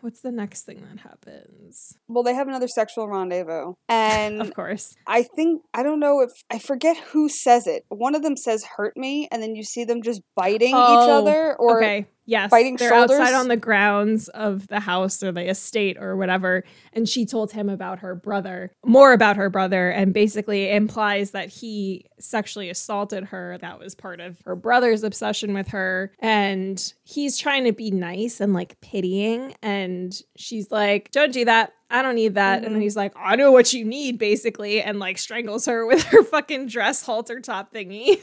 What's 0.00 0.20
the 0.20 0.32
next 0.32 0.64
thing 0.64 0.82
that 0.90 1.00
happens? 1.00 1.94
Well, 2.08 2.22
they 2.22 2.34
have 2.34 2.48
another 2.48 2.68
sexual 2.68 3.08
rendezvous. 3.08 3.74
And 3.88 4.40
Of 4.40 4.54
course. 4.54 4.94
I 5.06 5.22
think 5.22 5.62
I 5.74 5.82
don't 5.82 6.00
know 6.00 6.20
if 6.20 6.30
I 6.50 6.58
forget 6.58 6.96
who 7.12 7.28
says 7.28 7.66
it. 7.66 7.84
One 7.88 8.14
of 8.14 8.22
them 8.22 8.36
says 8.36 8.64
"hurt 8.76 8.96
me," 8.96 9.28
and 9.30 9.42
then 9.42 9.54
you 9.54 9.62
see 9.64 9.84
them 9.84 10.02
just 10.02 10.22
biting 10.36 10.70
each 10.76 11.08
Oh, 11.08 11.18
other, 11.18 11.56
or 11.58 11.82
okay. 11.82 12.06
Yes. 12.30 12.50
biting 12.50 12.76
They're 12.76 12.90
shoulders? 12.90 13.18
outside 13.18 13.34
on 13.34 13.48
the 13.48 13.56
grounds 13.56 14.28
of 14.28 14.68
the 14.68 14.78
house 14.80 15.22
or 15.22 15.32
the 15.32 15.48
estate 15.50 15.96
or 16.00 16.16
whatever. 16.16 16.62
And 16.92 17.08
she 17.08 17.26
told 17.26 17.50
him 17.50 17.68
about 17.68 17.98
her 17.98 18.14
brother, 18.14 18.72
more 18.84 19.12
about 19.12 19.36
her 19.36 19.50
brother, 19.50 19.90
and 19.90 20.14
basically 20.14 20.70
implies 20.70 21.32
that 21.32 21.48
he 21.48 22.06
sexually 22.20 22.70
assaulted 22.70 23.24
her. 23.24 23.58
That 23.60 23.78
was 23.80 23.94
part 23.96 24.20
of 24.20 24.38
her 24.44 24.54
brother's 24.54 25.02
obsession 25.02 25.54
with 25.54 25.68
her. 25.68 26.12
And 26.20 26.80
he's 27.02 27.36
trying 27.36 27.64
to 27.64 27.72
be 27.72 27.90
nice 27.90 28.40
and 28.40 28.54
like 28.54 28.80
pitying. 28.80 29.54
And 29.60 30.14
she's 30.36 30.70
like, 30.70 31.10
Don't 31.10 31.32
do 31.32 31.44
that. 31.46 31.72
I 31.92 32.02
don't 32.02 32.14
need 32.14 32.34
that. 32.36 32.58
And 32.62 32.72
then 32.72 32.80
Mhm. 32.80 32.84
he's 32.84 32.94
like, 32.96 33.12
I 33.16 33.34
know 33.34 33.50
what 33.50 33.72
you 33.72 33.84
need, 33.84 34.16
basically, 34.16 34.80
and 34.80 35.00
like 35.00 35.18
strangles 35.18 35.66
her 35.66 35.84
with 35.88 36.04
her 36.04 36.22
fucking 36.22 36.66
dress 36.68 37.02
halter 37.04 37.40
top 37.40 37.74
thingy. 37.74 38.20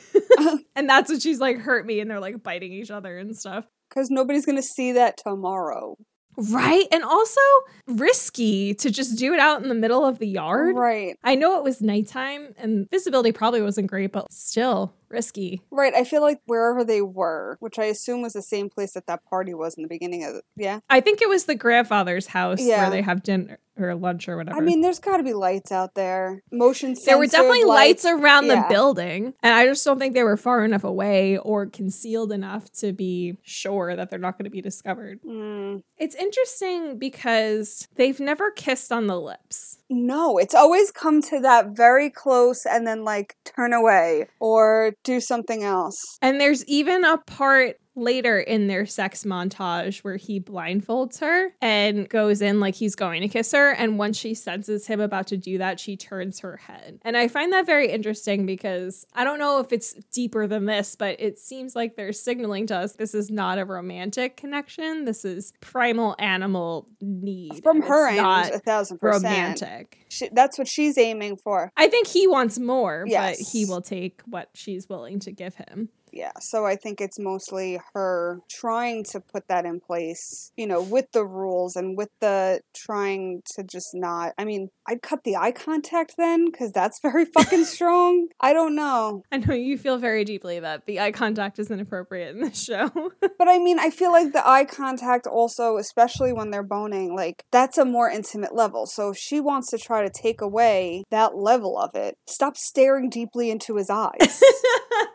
and 0.75 0.89
that's 0.89 1.11
what 1.11 1.21
she's 1.21 1.41
like, 1.41 1.57
hurt 1.57 1.85
me. 1.85 1.99
And 1.99 2.09
they're 2.09 2.21
like 2.21 2.41
biting 2.41 2.71
each 2.71 2.91
other 2.91 3.17
and 3.17 3.35
stuff. 3.35 3.65
Because 3.89 4.09
nobody's 4.09 4.45
gonna 4.45 4.61
see 4.61 4.91
that 4.93 5.17
tomorrow. 5.17 5.97
Right. 6.37 6.85
And 6.91 7.03
also 7.03 7.41
risky 7.87 8.75
to 8.75 8.91
just 8.91 9.17
do 9.17 9.33
it 9.33 9.39
out 9.39 9.63
in 9.63 9.69
the 9.69 9.75
middle 9.75 10.05
of 10.05 10.19
the 10.19 10.27
yard. 10.27 10.75
Right, 10.75 11.17
I 11.23 11.33
know 11.33 11.57
it 11.57 11.63
was 11.63 11.81
nighttime 11.81 12.53
and 12.57 12.87
visibility 12.91 13.31
probably 13.31 13.61
wasn't 13.61 13.87
great, 13.87 14.11
but 14.11 14.31
still 14.31 14.93
risky. 15.09 15.61
right. 15.71 15.93
I 15.93 16.03
feel 16.03 16.21
like 16.21 16.39
wherever 16.45 16.83
they 16.83 17.01
were, 17.01 17.57
which 17.59 17.79
I 17.79 17.85
assume 17.85 18.21
was 18.21 18.33
the 18.33 18.41
same 18.41 18.69
place 18.69 18.93
that 18.93 19.07
that 19.07 19.25
party 19.25 19.53
was 19.53 19.75
in 19.75 19.83
the 19.83 19.89
beginning 19.89 20.23
of. 20.23 20.41
Yeah, 20.55 20.79
I 20.89 20.99
think 21.01 21.21
it 21.21 21.29
was 21.29 21.45
the 21.45 21.55
grandfather's 21.55 22.27
house 22.27 22.61
Yeah. 22.61 22.81
where 22.83 22.89
they 22.91 23.01
have 23.01 23.23
dinner 23.23 23.59
or 23.79 23.93
lunch 23.93 24.27
or 24.27 24.37
whatever. 24.37 24.57
I 24.57 24.61
mean, 24.61 24.81
there's 24.81 24.97
got 24.99 25.17
to 25.17 25.23
be 25.23 25.33
lights 25.33 25.71
out 25.71 25.93
there, 25.93 26.41
motion. 26.51 26.95
there 27.05 27.17
were 27.17 27.27
definitely 27.27 27.59
sensor 27.59 27.67
lights 27.67 28.05
around 28.05 28.47
the 28.47 28.65
building, 28.69 29.33
and 29.43 29.53
I 29.53 29.65
just 29.67 29.85
don't 29.85 29.99
think 29.99 30.15
they 30.15 30.23
were 30.23 30.35
far 30.37 30.65
enough 30.65 30.83
away 30.83 31.37
or 31.37 31.67
concealed 31.67 32.31
enough 32.31 32.71
to 32.79 32.91
be 32.91 33.37
sure 33.43 33.95
that 33.95 34.09
they're 34.09 34.17
not 34.17 34.35
going 34.37 34.45
to 34.45 34.49
be 34.49 34.61
discovered. 34.61 35.19
Mm, 35.21 35.83
It's 35.97 36.15
interesting 36.15 36.97
because 36.97 37.87
they've 37.95 38.19
never 38.19 38.49
kissed 38.51 38.91
on 38.91 39.05
the 39.07 39.19
lips. 39.19 39.76
No, 39.89 40.37
it's 40.37 40.55
always 40.55 40.91
come 40.91 41.21
to 41.23 41.39
that 41.41 41.69
very 41.75 42.09
close, 42.09 42.65
and 42.65 42.85
then 42.85 43.03
like 43.03 43.35
turn 43.45 43.73
away 43.73 44.27
or 44.39 44.93
do 45.03 45.19
something 45.19 45.63
else. 45.63 45.95
And 46.21 46.39
there's 46.39 46.65
even 46.65 47.05
a 47.05 47.17
part 47.17 47.77
later 47.97 48.39
in 48.39 48.67
their 48.67 48.85
sex 48.85 49.23
montage 49.23 49.99
where 49.99 50.15
he 50.15 50.39
blindfolds 50.39 51.19
her 51.19 51.53
and 51.61 52.07
goes 52.07 52.41
in 52.41 52.59
like 52.59 52.75
he's 52.75 52.95
going 52.95 53.21
to 53.21 53.27
kiss 53.27 53.51
her. 53.51 53.71
And 53.71 53.97
once 53.97 54.17
she 54.17 54.33
senses 54.33 54.87
him 54.87 55.01
about 55.01 55.27
to 55.27 55.37
do 55.37 55.57
that, 55.57 55.79
she 55.79 55.97
turns 55.97 56.39
her 56.39 56.57
head. 56.57 56.99
And 57.03 57.17
I 57.17 57.27
find 57.27 57.51
that 57.53 57.65
very 57.65 57.89
interesting 57.89 58.45
because 58.45 59.05
I 59.13 59.23
don't 59.23 59.39
know 59.39 59.59
if 59.59 59.73
it's 59.73 59.93
deeper 60.13 60.47
than 60.47 60.65
this, 60.65 60.95
but 60.95 61.19
it 61.19 61.39
seems 61.39 61.75
like 61.75 61.95
they're 61.95 62.13
signaling 62.13 62.67
to 62.67 62.77
us 62.77 62.93
this 62.93 63.13
is 63.13 63.31
not 63.31 63.57
a 63.57 63.65
romantic 63.65 64.37
connection. 64.37 65.05
This 65.05 65.25
is 65.25 65.51
primal 65.59 66.15
animal 66.19 66.87
need. 67.01 67.63
From 67.63 67.81
her 67.81 68.07
it's 68.09 68.17
end, 68.17 68.23
not 68.23 68.53
a 68.53 68.59
thousand 68.59 68.99
percent. 68.99 69.23
romantic. 69.23 70.05
She, 70.09 70.29
that's 70.31 70.57
what 70.57 70.67
she's 70.67 70.97
aiming 70.97 71.37
for. 71.37 71.71
I 71.75 71.87
think 71.87 72.07
he 72.07 72.27
wants 72.27 72.59
more, 72.59 73.05
but 73.09 73.35
he 73.35 73.65
will 73.65 73.81
take 73.81 74.21
what 74.25 74.49
she's 74.53 74.87
willing 74.87 75.19
to 75.21 75.31
give 75.31 75.55
him. 75.55 75.89
Yeah, 76.11 76.31
so 76.39 76.65
I 76.65 76.75
think 76.75 77.01
it's 77.01 77.19
mostly 77.19 77.79
her 77.93 78.41
trying 78.49 79.03
to 79.11 79.19
put 79.19 79.47
that 79.47 79.65
in 79.65 79.79
place, 79.79 80.51
you 80.55 80.67
know, 80.67 80.81
with 80.81 81.11
the 81.11 81.25
rules 81.25 81.75
and 81.75 81.97
with 81.97 82.09
the 82.21 82.61
trying 82.75 83.41
to 83.55 83.63
just 83.63 83.89
not. 83.93 84.33
I 84.37 84.45
mean, 84.45 84.69
I'd 84.87 85.01
cut 85.01 85.23
the 85.23 85.35
eye 85.35 85.51
contact 85.51 86.15
then 86.17 86.45
because 86.45 86.71
that's 86.71 86.99
very 87.01 87.25
fucking 87.25 87.65
strong. 87.77 88.27
I 88.39 88.53
don't 88.53 88.75
know. 88.75 89.23
I 89.31 89.37
know 89.37 89.53
you 89.53 89.77
feel 89.77 89.97
very 89.97 90.23
deeply 90.23 90.59
that 90.59 90.85
the 90.85 90.99
eye 90.99 91.11
contact 91.11 91.59
is 91.59 91.69
inappropriate 91.71 92.35
in 92.35 92.41
this 92.41 92.63
show. 92.63 92.89
But 93.37 93.49
I 93.49 93.59
mean, 93.59 93.77
I 93.77 93.91
feel 93.91 94.11
like 94.11 94.33
the 94.33 94.47
eye 94.47 94.65
contact 94.65 95.27
also, 95.27 95.77
especially 95.77 96.33
when 96.33 96.49
they're 96.49 96.63
boning, 96.63 97.15
like 97.15 97.43
that's 97.51 97.77
a 97.77 97.85
more 97.85 98.09
intimate 98.09 98.55
level. 98.55 98.87
So 98.87 99.09
if 99.09 99.17
she 99.17 99.39
wants 99.39 99.69
to 99.71 99.77
try 99.77 100.03
to 100.03 100.09
take 100.09 100.41
away 100.41 101.03
that 101.11 101.37
level 101.37 101.77
of 101.77 101.93
it, 101.93 102.15
stop 102.27 102.57
staring 102.57 103.09
deeply 103.09 103.51
into 103.51 103.75
his 103.75 103.89
eyes. 103.89 104.41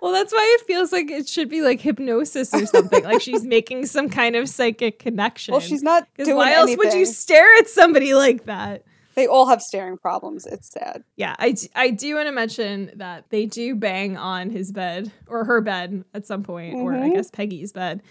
well, 0.00 0.12
that's 0.12 0.32
why 0.32 0.56
it 0.58 0.66
feels 0.66 0.81
like 0.90 1.10
it 1.10 1.28
should 1.28 1.48
be 1.50 1.60
like 1.60 1.80
hypnosis 1.80 2.52
or 2.54 2.64
something. 2.66 3.04
like 3.04 3.20
she's 3.20 3.44
making 3.44 3.86
some 3.86 4.08
kind 4.08 4.34
of 4.34 4.48
psychic 4.48 4.98
connection. 4.98 5.52
well, 5.52 5.60
she's 5.60 5.82
not 5.82 6.08
Because 6.16 6.34
why 6.34 6.54
else 6.54 6.70
anything. 6.70 6.78
would 6.78 6.94
you 6.98 7.04
stare 7.06 7.46
at 7.58 7.68
somebody 7.68 8.14
like 8.14 8.46
that? 8.46 8.84
They 9.14 9.26
all 9.26 9.46
have 9.46 9.60
staring 9.60 9.98
problems. 9.98 10.46
It's 10.46 10.70
sad. 10.70 11.04
Yeah, 11.16 11.36
I, 11.38 11.52
d- 11.52 11.68
I 11.74 11.90
do 11.90 12.14
want 12.14 12.28
to 12.28 12.32
mention 12.32 12.92
that 12.96 13.26
they 13.28 13.44
do 13.44 13.74
bang 13.74 14.16
on 14.16 14.48
his 14.48 14.72
bed 14.72 15.12
or 15.28 15.44
her 15.44 15.60
bed 15.60 16.04
at 16.14 16.26
some 16.26 16.42
point, 16.42 16.76
or 16.76 16.94
I 16.94 17.10
Mhm. 17.10 17.12
guess 17.16 17.30
Peggy's 17.30 17.72
bed. 17.72 18.02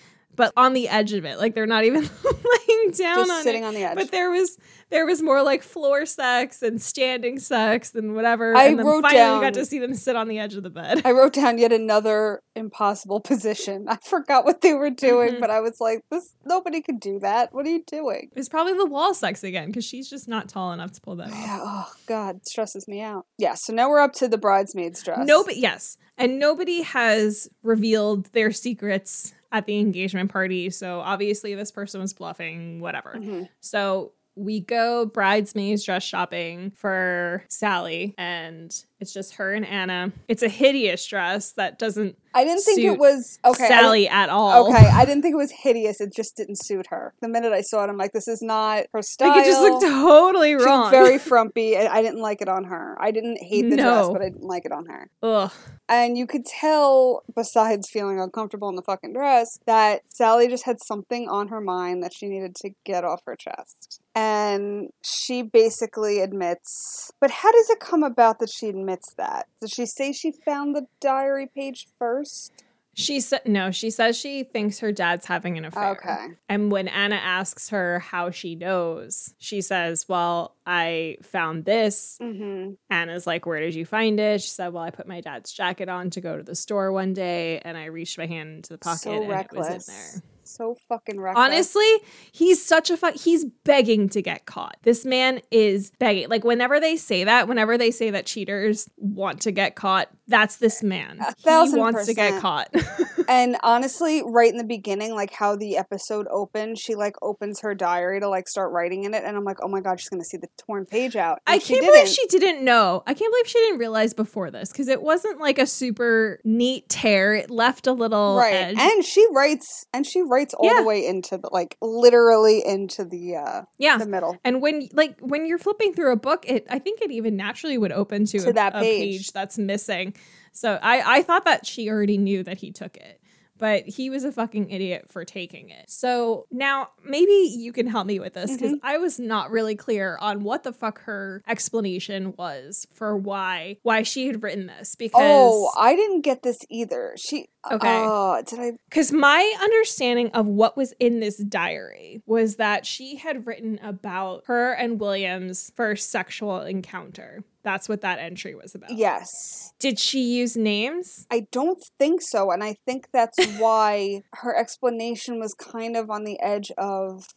But 0.41 0.51
on 0.58 0.73
the 0.73 0.89
edge 0.89 1.13
of 1.13 1.23
it. 1.23 1.38
Like 1.38 1.54
they're 1.54 1.67
not 1.67 1.84
even 1.84 2.01
laying 2.23 2.91
down 2.91 3.15
Just 3.17 3.32
on 3.32 3.43
sitting 3.43 3.62
it. 3.63 3.65
on 3.67 3.73
the 3.75 3.84
edge. 3.84 3.95
But 3.95 4.12
there 4.12 4.32
was 4.32 4.58
there 4.89 5.06
was 5.06 5.21
more 5.21 5.43
like 5.43 5.62
floor 5.62 6.06
sex 6.08 6.62
and 6.63 6.82
standing 6.82 7.38
sex 7.39 7.93
and 7.93 8.15
whatever. 8.15 8.56
I 8.58 8.65
and 8.65 8.80
then 8.80 8.86
wrote 8.88 9.04
finally 9.04 9.36
we 9.39 9.45
got 9.45 9.54
to 9.54 9.65
see 9.65 9.77
them 9.77 9.93
sit 9.93 10.15
on 10.15 10.27
the 10.27 10.39
edge 10.39 10.56
of 10.56 10.63
the 10.63 10.69
bed. 10.71 11.04
I 11.06 11.12
wrote 11.12 11.34
down 11.34 11.60
yet 11.60 11.71
another 11.71 12.41
impossible 12.56 13.19
position. 13.32 13.86
I 13.88 13.97
forgot 14.04 14.43
what 14.43 14.62
they 14.62 14.73
were 14.73 14.89
doing, 14.89 15.36
Mhm. 15.36 15.39
but 15.39 15.51
I 15.51 15.60
was 15.62 15.80
like, 15.80 16.04
"This 16.10 16.34
nobody 16.43 16.82
could 16.82 16.99
do 16.99 17.19
that. 17.19 17.54
What 17.54 17.67
are 17.67 17.69
you 17.69 17.84
doing?" 17.86 18.30
It 18.32 18.38
was 18.39 18.49
probably 18.49 18.73
the 18.73 18.86
wall 18.88 19.13
sex 19.13 19.43
again 19.43 19.67
because 19.67 19.86
she's 19.86 20.10
just 20.10 20.27
not 20.27 20.49
tall 20.49 20.71
enough 20.73 20.91
to 20.93 21.01
pull 21.01 21.15
that 21.17 21.27
off. 21.32 21.38
Yeah. 21.39 21.60
Oh 21.62 21.93
God, 22.08 22.38
it 22.38 22.47
stresses 22.47 22.88
me 22.88 23.01
out. 23.01 23.25
Yeah. 23.38 23.54
So 23.54 23.73
now 23.73 23.89
we're 23.89 23.99
up 23.99 24.13
to 24.13 24.27
the 24.27 24.39
bridesmaid's 24.39 25.04
dress. 25.04 25.19
Nobody, 25.25 25.60
yes, 25.60 25.97
and 26.17 26.39
nobody 26.39 26.82
has 26.82 27.47
revealed 27.63 28.25
their 28.34 28.51
secrets 28.51 29.34
at 29.51 29.65
the 29.65 29.79
engagement 29.79 30.31
party. 30.31 30.69
So 30.69 30.99
obviously, 31.01 31.55
this 31.55 31.71
person 31.71 32.01
was 32.01 32.13
bluffing. 32.13 32.79
Whatever. 32.79 33.15
Mhm. 33.17 33.49
So 33.59 34.13
we 34.35 34.61
go 34.61 35.05
bridesmaids 35.05 35.83
dress 35.83 36.03
shopping 36.03 36.71
for 36.71 37.43
Sally, 37.49 38.15
and 38.17 38.73
it's 39.01 39.11
just 39.13 39.35
her 39.35 39.53
and 39.53 39.65
Anna. 39.65 40.13
It's 40.27 40.43
a 40.43 40.47
hideous 40.47 41.05
dress 41.07 41.53
that 41.53 41.79
doesn't 41.79 42.15
I 42.33 42.45
didn't 42.45 42.63
think 42.63 42.79
it 42.79 42.97
was 42.97 43.39
okay. 43.43 43.67
Sally 43.67 44.07
at 44.07 44.29
all. 44.29 44.67
Okay, 44.67 44.87
I 44.87 45.05
didn't 45.05 45.21
think 45.21 45.33
it 45.33 45.37
was 45.37 45.51
hideous. 45.51 45.99
It 45.99 46.13
just 46.15 46.37
didn't 46.37 46.63
suit 46.63 46.87
her. 46.89 47.13
The 47.21 47.27
minute 47.27 47.51
I 47.51 47.61
saw 47.61 47.83
it, 47.83 47.89
I'm 47.89 47.97
like, 47.97 48.13
this 48.13 48.27
is 48.27 48.41
not 48.41 48.85
her 48.93 49.01
style. 49.01 49.29
like 49.29 49.45
it 49.45 49.49
just 49.49 49.61
looked 49.61 49.83
totally 49.83 50.53
wrong. 50.55 50.91
very 50.91 51.17
frumpy. 51.19 51.75
and 51.75 51.89
I 51.89 52.01
didn't 52.01 52.21
like 52.21 52.41
it 52.41 52.47
on 52.47 52.65
her. 52.65 52.95
I 52.99 53.11
didn't 53.11 53.37
hate 53.41 53.69
the 53.69 53.77
dress, 53.77 54.07
but 54.07 54.21
I 54.21 54.29
didn't 54.29 54.43
like 54.47 54.65
it 54.65 54.71
on 54.71 54.85
her. 54.85 55.09
Ugh. 55.23 55.51
And 55.89 56.17
you 56.17 56.25
could 56.25 56.45
tell, 56.45 57.23
besides 57.35 57.89
feeling 57.89 58.19
uncomfortable 58.19 58.69
in 58.69 58.75
the 58.75 58.81
fucking 58.81 59.11
dress, 59.11 59.59
that 59.65 60.03
Sally 60.07 60.47
just 60.47 60.65
had 60.65 60.81
something 60.81 61.27
on 61.27 61.49
her 61.49 61.59
mind 61.59 62.01
that 62.03 62.13
she 62.13 62.27
needed 62.27 62.55
to 62.57 62.69
get 62.85 63.03
off 63.03 63.21
her 63.25 63.35
chest. 63.35 64.01
And 64.15 64.89
she 65.03 65.41
basically 65.41 66.19
admits, 66.19 67.11
but 67.19 67.31
how 67.31 67.51
does 67.51 67.69
it 67.69 67.79
come 67.79 68.03
about 68.03 68.39
that 68.39 68.49
she 68.49 68.67
admits 68.67 68.90
that? 69.17 69.47
Does 69.60 69.71
she 69.71 69.86
say 69.86 70.12
she 70.12 70.32
found 70.32 70.75
the 70.75 70.88
diary 70.99 71.47
page 71.47 71.88
first? 71.97 72.51
She 72.93 73.21
said 73.21 73.41
no. 73.45 73.71
She 73.71 73.89
says 73.89 74.17
she 74.17 74.43
thinks 74.43 74.80
her 74.80 74.91
dad's 74.91 75.25
having 75.25 75.58
an 75.58 75.63
affair. 75.63 75.91
Okay. 75.91 76.27
And 76.49 76.71
when 76.71 76.89
Anna 76.89 77.15
asks 77.15 77.69
her 77.69 77.99
how 77.99 78.32
she 78.32 78.56
knows, 78.56 79.34
she 79.38 79.62
says, 79.62 80.08
"Well, 80.10 80.56
I 80.65 81.17
found 81.23 81.63
this." 81.63 82.17
Mm-hmm. 82.21 82.73
Anna's 82.89 83.25
like, 83.25 83.45
"Where 83.45 83.62
did 83.62 83.75
you 83.75 83.86
find 83.86 84.19
it?" 84.19 84.41
She 84.41 84.49
said, 84.49 84.73
"Well, 84.73 84.84
I 84.84 84.89
put 84.89 85.08
my 85.08 85.21
dad's 85.21 85.54
jacket 85.54 85.88
on 85.88 86.10
to 86.12 86.21
go 86.21 86.36
to 86.36 86.43
the 86.43 86.56
store 86.56 86.91
one 86.91 87.13
day, 87.13 87.60
and 87.60 87.77
I 87.77 87.86
reached 87.86 88.17
my 88.17 88.25
hand 88.25 88.56
into 88.58 88.73
the 88.73 88.77
pocket, 88.77 88.99
So 88.99 89.13
and 89.13 89.32
it 89.32 89.54
was 89.54 89.69
in 89.69 89.82
there." 89.88 90.23
So 90.51 90.75
fucking 90.89 91.19
reckless. 91.19 91.43
Honestly, 91.43 91.89
he's 92.31 92.63
such 92.63 92.89
a 92.89 92.97
fuck. 92.97 93.15
He's 93.15 93.45
begging 93.63 94.09
to 94.09 94.21
get 94.21 94.45
caught. 94.45 94.77
This 94.83 95.05
man 95.05 95.41
is 95.51 95.91
begging. 95.99 96.29
Like 96.29 96.43
whenever 96.43 96.79
they 96.79 96.95
say 96.95 97.23
that, 97.23 97.47
whenever 97.47 97.77
they 97.77 97.91
say 97.91 98.11
that 98.11 98.25
cheaters 98.25 98.89
want 98.97 99.41
to 99.41 99.51
get 99.51 99.75
caught, 99.75 100.09
that's 100.27 100.57
this 100.57 100.83
man. 100.83 101.19
A 101.19 101.33
he 101.37 101.43
thousand 101.43 101.79
wants 101.79 102.05
to 102.05 102.13
get 102.13 102.41
caught. 102.41 102.73
And 103.31 103.55
honestly, 103.63 104.21
right 104.25 104.51
in 104.51 104.57
the 104.57 104.65
beginning, 104.65 105.15
like 105.15 105.31
how 105.31 105.55
the 105.55 105.77
episode 105.77 106.27
opened, 106.29 106.77
she 106.77 106.95
like 106.95 107.15
opens 107.21 107.61
her 107.61 107.73
diary 107.73 108.19
to 108.19 108.27
like 108.27 108.49
start 108.49 108.73
writing 108.73 109.05
in 109.05 109.13
it, 109.13 109.23
and 109.23 109.37
I'm 109.37 109.45
like, 109.45 109.59
oh 109.61 109.69
my 109.69 109.79
god, 109.79 110.01
she's 110.01 110.09
gonna 110.09 110.25
see 110.25 110.35
the 110.35 110.49
torn 110.57 110.85
page 110.85 111.15
out. 111.15 111.39
I 111.47 111.53
And 111.53 111.63
she 111.63 111.75
can't 111.75 111.85
believe 111.85 112.09
she 112.09 112.25
didn't 112.27 112.65
know. 112.65 113.03
I 113.07 113.13
can't 113.13 113.31
believe 113.31 113.47
she 113.47 113.59
didn't 113.59 113.79
realize 113.79 114.13
before 114.13 114.51
this 114.51 114.73
because 114.73 114.89
it 114.89 115.01
wasn't 115.01 115.39
like 115.39 115.59
a 115.59 115.65
super 115.65 116.41
neat 116.43 116.89
tear. 116.89 117.33
It 117.33 117.49
left 117.49 117.87
a 117.87 117.93
little 117.93 118.35
right, 118.35 118.53
edge. 118.53 118.77
and 118.77 119.05
she 119.05 119.25
writes, 119.31 119.85
and 119.93 120.05
she 120.05 120.21
writes 120.21 120.40
all 120.54 120.65
Yeah. 120.65 120.82
the 120.82 120.88
way 120.88 121.06
into 121.06 121.38
the 121.38 121.49
like 121.51 121.77
literally 121.82 122.63
into 122.65 123.06
the 123.06 123.36
uh 123.36 123.62
yeah. 123.77 123.97
the 123.97 124.06
middle. 124.08 124.38
And 124.43 124.62
when 124.62 124.89
like 124.93 125.19
when 125.19 125.45
you're 125.45 125.58
flipping 125.60 125.93
through 125.93 126.12
a 126.12 126.17
book, 126.17 126.45
it 126.47 126.65
I 126.69 126.80
think 126.80 127.01
it 127.01 127.12
even 127.12 127.36
naturally 127.38 127.77
would 127.77 127.91
open 127.91 128.25
to, 128.25 128.39
To 128.39 128.49
a, 128.49 128.54
that 128.54 128.75
a 128.75 128.80
page. 128.80 129.32
that's 129.32 129.58
missing. 129.58 130.15
So 130.51 130.77
I 130.82 131.19
I 131.19 131.21
thought 131.23 131.45
that 131.45 131.65
she 131.65 131.89
already 131.89 132.17
knew 132.17 132.43
that 132.43 132.58
he 132.58 132.71
took 132.71 132.97
it. 132.97 133.17
But 133.58 133.86
he 133.86 134.10
was 134.10 134.23
a 134.23 134.32
fucking 134.32 134.71
idiot 134.71 135.06
for 135.12 135.23
taking 135.23 135.69
it. 135.69 135.86
So 135.88 136.47
now 136.49 136.88
maybe 137.06 137.32
you 137.56 137.71
can 137.71 137.86
help 137.86 138.08
me 138.08 138.19
with 138.19 138.34
this 138.34 138.51
because 138.54 138.71
Mm-hmm. 138.71 138.84
I 138.88 138.97
was 138.97 139.19
not 139.19 139.51
really 139.51 139.75
clear 139.75 140.17
on 140.19 140.41
what 140.41 140.63
the 140.63 140.73
fuck 140.73 141.01
her 141.04 141.43
explanation 141.47 142.34
was 142.39 142.88
for 142.91 143.15
why 143.15 143.77
why 143.84 144.01
she 144.01 144.25
had 144.25 144.41
written 144.41 144.65
this. 144.65 144.95
Because 144.95 145.21
Oh, 145.23 145.71
I 145.77 145.95
didn't 145.95 146.21
get 146.21 146.41
this 146.41 146.58
either. 146.71 147.13
She 147.17 147.49
Okay. 147.69 147.78
Oh, 147.88 148.41
did 148.45 148.60
I? 148.60 148.71
Because 148.89 149.12
my 149.12 149.56
understanding 149.62 150.32
of 150.32 150.47
what 150.47 150.76
was 150.76 150.93
in 151.00 151.19
this 151.19 151.38
diary 151.38 152.21
was 152.26 152.56
that 152.56 152.86
she 152.86 153.17
had 153.17 153.45
written 153.45 153.80
about 153.84 154.43
her 154.47 154.74
and 154.74 155.00
William's 155.00 155.71
first 155.76 156.10
sexual 156.10 156.62
encounter. 156.62 157.43
That's 157.63 157.88
what 157.88 158.02
that 158.02 158.17
entry 158.17 158.56
was 158.56 158.74
about. 158.74 158.91
Yes. 158.91 159.74
Did 159.78 160.00
she 160.00 160.21
use 160.21 160.58
names? 160.58 161.28
I 161.30 161.47
don't 161.52 161.78
think 162.00 162.24
so. 162.24 162.50
And 162.50 162.63
I 162.63 162.78
think 162.88 163.10
that's 163.12 163.38
why 163.60 164.24
her 164.34 164.56
explanation 164.58 165.39
was 165.39 165.54
kind 165.54 165.95
of 165.95 166.10
on 166.10 166.24
the 166.24 166.39
edge 166.39 166.71
of. 166.78 167.28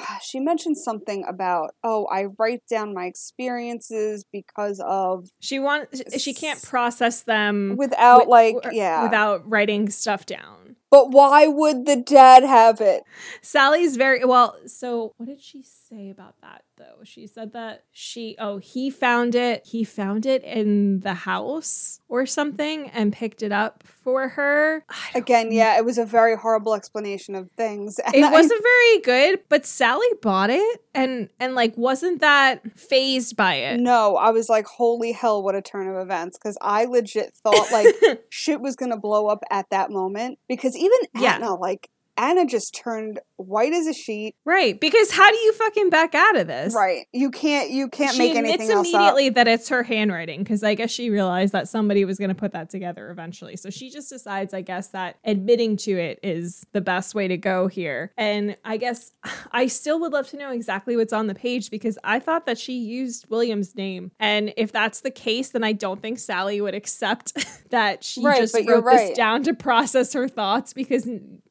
Ah, 0.00 0.18
she 0.22 0.40
mentioned 0.40 0.78
something 0.78 1.24
about, 1.28 1.74
oh, 1.84 2.06
I 2.06 2.26
write 2.38 2.62
down 2.68 2.94
my 2.94 3.06
experiences 3.06 4.24
because 4.32 4.80
of. 4.84 5.28
She 5.40 5.58
wants 5.58 6.02
she 6.22 6.32
can't 6.34 6.62
process 6.62 7.22
them 7.22 7.76
Without, 7.76 8.20
wi- 8.20 8.52
like, 8.54 8.72
yeah. 8.72 9.02
without 9.02 9.48
writing 9.48 9.88
stuff 9.90 10.26
down. 10.26 10.76
But 10.90 11.10
why 11.12 11.46
would 11.46 11.86
the 11.86 11.96
dad 11.96 12.42
have 12.42 12.80
it? 12.80 13.04
Sally's 13.42 13.96
very 13.96 14.24
well. 14.24 14.56
So, 14.66 15.12
what 15.18 15.26
did 15.28 15.40
she 15.40 15.62
say 15.62 16.10
about 16.10 16.34
that 16.42 16.62
though? 16.80 17.04
She 17.04 17.26
said 17.26 17.52
that 17.52 17.84
she, 17.92 18.34
oh, 18.38 18.56
he 18.58 18.90
found 18.90 19.34
it. 19.34 19.66
He 19.66 19.84
found 19.84 20.24
it 20.26 20.42
in 20.42 21.00
the 21.00 21.14
house 21.14 22.00
or 22.08 22.24
something 22.26 22.88
and 22.90 23.12
picked 23.12 23.42
it 23.42 23.52
up 23.52 23.84
for 23.86 24.28
her. 24.30 24.84
Again, 25.14 25.52
yeah, 25.52 25.76
it 25.76 25.84
was 25.84 25.98
a 25.98 26.04
very 26.06 26.34
horrible 26.36 26.74
explanation 26.74 27.34
of 27.34 27.50
things. 27.52 28.00
It 28.14 28.24
I- 28.24 28.30
wasn't 28.32 28.62
very 28.62 29.00
good, 29.02 29.40
but 29.48 29.64
Sally 29.66 30.06
bought 30.22 30.50
it 30.50 30.82
and 30.94 31.28
and 31.38 31.54
like 31.54 31.76
wasn't 31.76 32.20
that 32.22 32.62
phased 32.78 33.36
by 33.36 33.54
it. 33.54 33.78
No, 33.78 34.16
I 34.16 34.30
was 34.30 34.48
like, 34.48 34.66
holy 34.66 35.12
hell, 35.12 35.42
what 35.42 35.54
a 35.54 35.62
turn 35.62 35.86
of 35.88 35.96
events. 35.96 36.38
Because 36.38 36.56
I 36.60 36.86
legit 36.86 37.34
thought 37.34 37.70
like 37.70 37.94
shit 38.30 38.60
was 38.60 38.74
to 38.76 38.96
blow 38.96 39.26
up 39.28 39.44
at 39.50 39.68
that 39.70 39.90
moment. 39.90 40.38
Because 40.48 40.76
even 40.76 40.98
Yeah. 41.14 41.34
Anna, 41.36 41.54
like, 41.54 41.88
Anna 42.20 42.44
just 42.44 42.74
turned 42.74 43.18
white 43.36 43.72
as 43.72 43.86
a 43.86 43.94
sheet. 43.94 44.34
Right, 44.44 44.78
because 44.78 45.10
how 45.10 45.30
do 45.30 45.36
you 45.38 45.52
fucking 45.54 45.88
back 45.88 46.14
out 46.14 46.36
of 46.36 46.46
this? 46.46 46.74
Right. 46.74 47.06
You 47.12 47.30
can't, 47.30 47.70
you 47.70 47.88
can't 47.88 48.12
she 48.14 48.18
make 48.18 48.36
anything 48.36 48.70
else 48.70 48.88
up. 48.88 48.94
immediately 48.94 49.30
that 49.30 49.48
it's 49.48 49.70
her 49.70 49.82
handwriting 49.82 50.42
because 50.42 50.62
I 50.62 50.74
guess 50.74 50.90
she 50.90 51.08
realized 51.08 51.54
that 51.54 51.66
somebody 51.68 52.04
was 52.04 52.18
going 52.18 52.28
to 52.28 52.34
put 52.34 52.52
that 52.52 52.68
together 52.68 53.10
eventually. 53.10 53.56
So 53.56 53.70
she 53.70 53.88
just 53.90 54.10
decides, 54.10 54.52
I 54.52 54.60
guess, 54.60 54.88
that 54.88 55.16
admitting 55.24 55.78
to 55.78 55.92
it 55.92 56.20
is 56.22 56.66
the 56.72 56.82
best 56.82 57.14
way 57.14 57.26
to 57.26 57.38
go 57.38 57.68
here. 57.68 58.12
And 58.18 58.56
I 58.66 58.76
guess 58.76 59.12
I 59.52 59.66
still 59.66 59.98
would 60.00 60.12
love 60.12 60.28
to 60.28 60.36
know 60.36 60.52
exactly 60.52 60.96
what's 60.96 61.14
on 61.14 61.26
the 61.26 61.34
page 61.34 61.70
because 61.70 61.98
I 62.04 62.18
thought 62.18 62.44
that 62.44 62.58
she 62.58 62.74
used 62.74 63.26
William's 63.30 63.74
name. 63.74 64.10
And 64.20 64.52
if 64.58 64.72
that's 64.72 65.00
the 65.00 65.10
case, 65.10 65.50
then 65.50 65.64
I 65.64 65.72
don't 65.72 66.02
think 66.02 66.18
Sally 66.18 66.60
would 66.60 66.74
accept 66.74 67.32
that 67.70 68.04
she 68.04 68.22
Right, 68.22 68.40
just 68.40 68.54
wrote 68.54 68.84
this 68.84 69.16
down 69.16 69.42
to 69.44 69.54
process 69.54 70.12
her 70.12 70.28
thoughts 70.28 70.74
because 70.74 71.08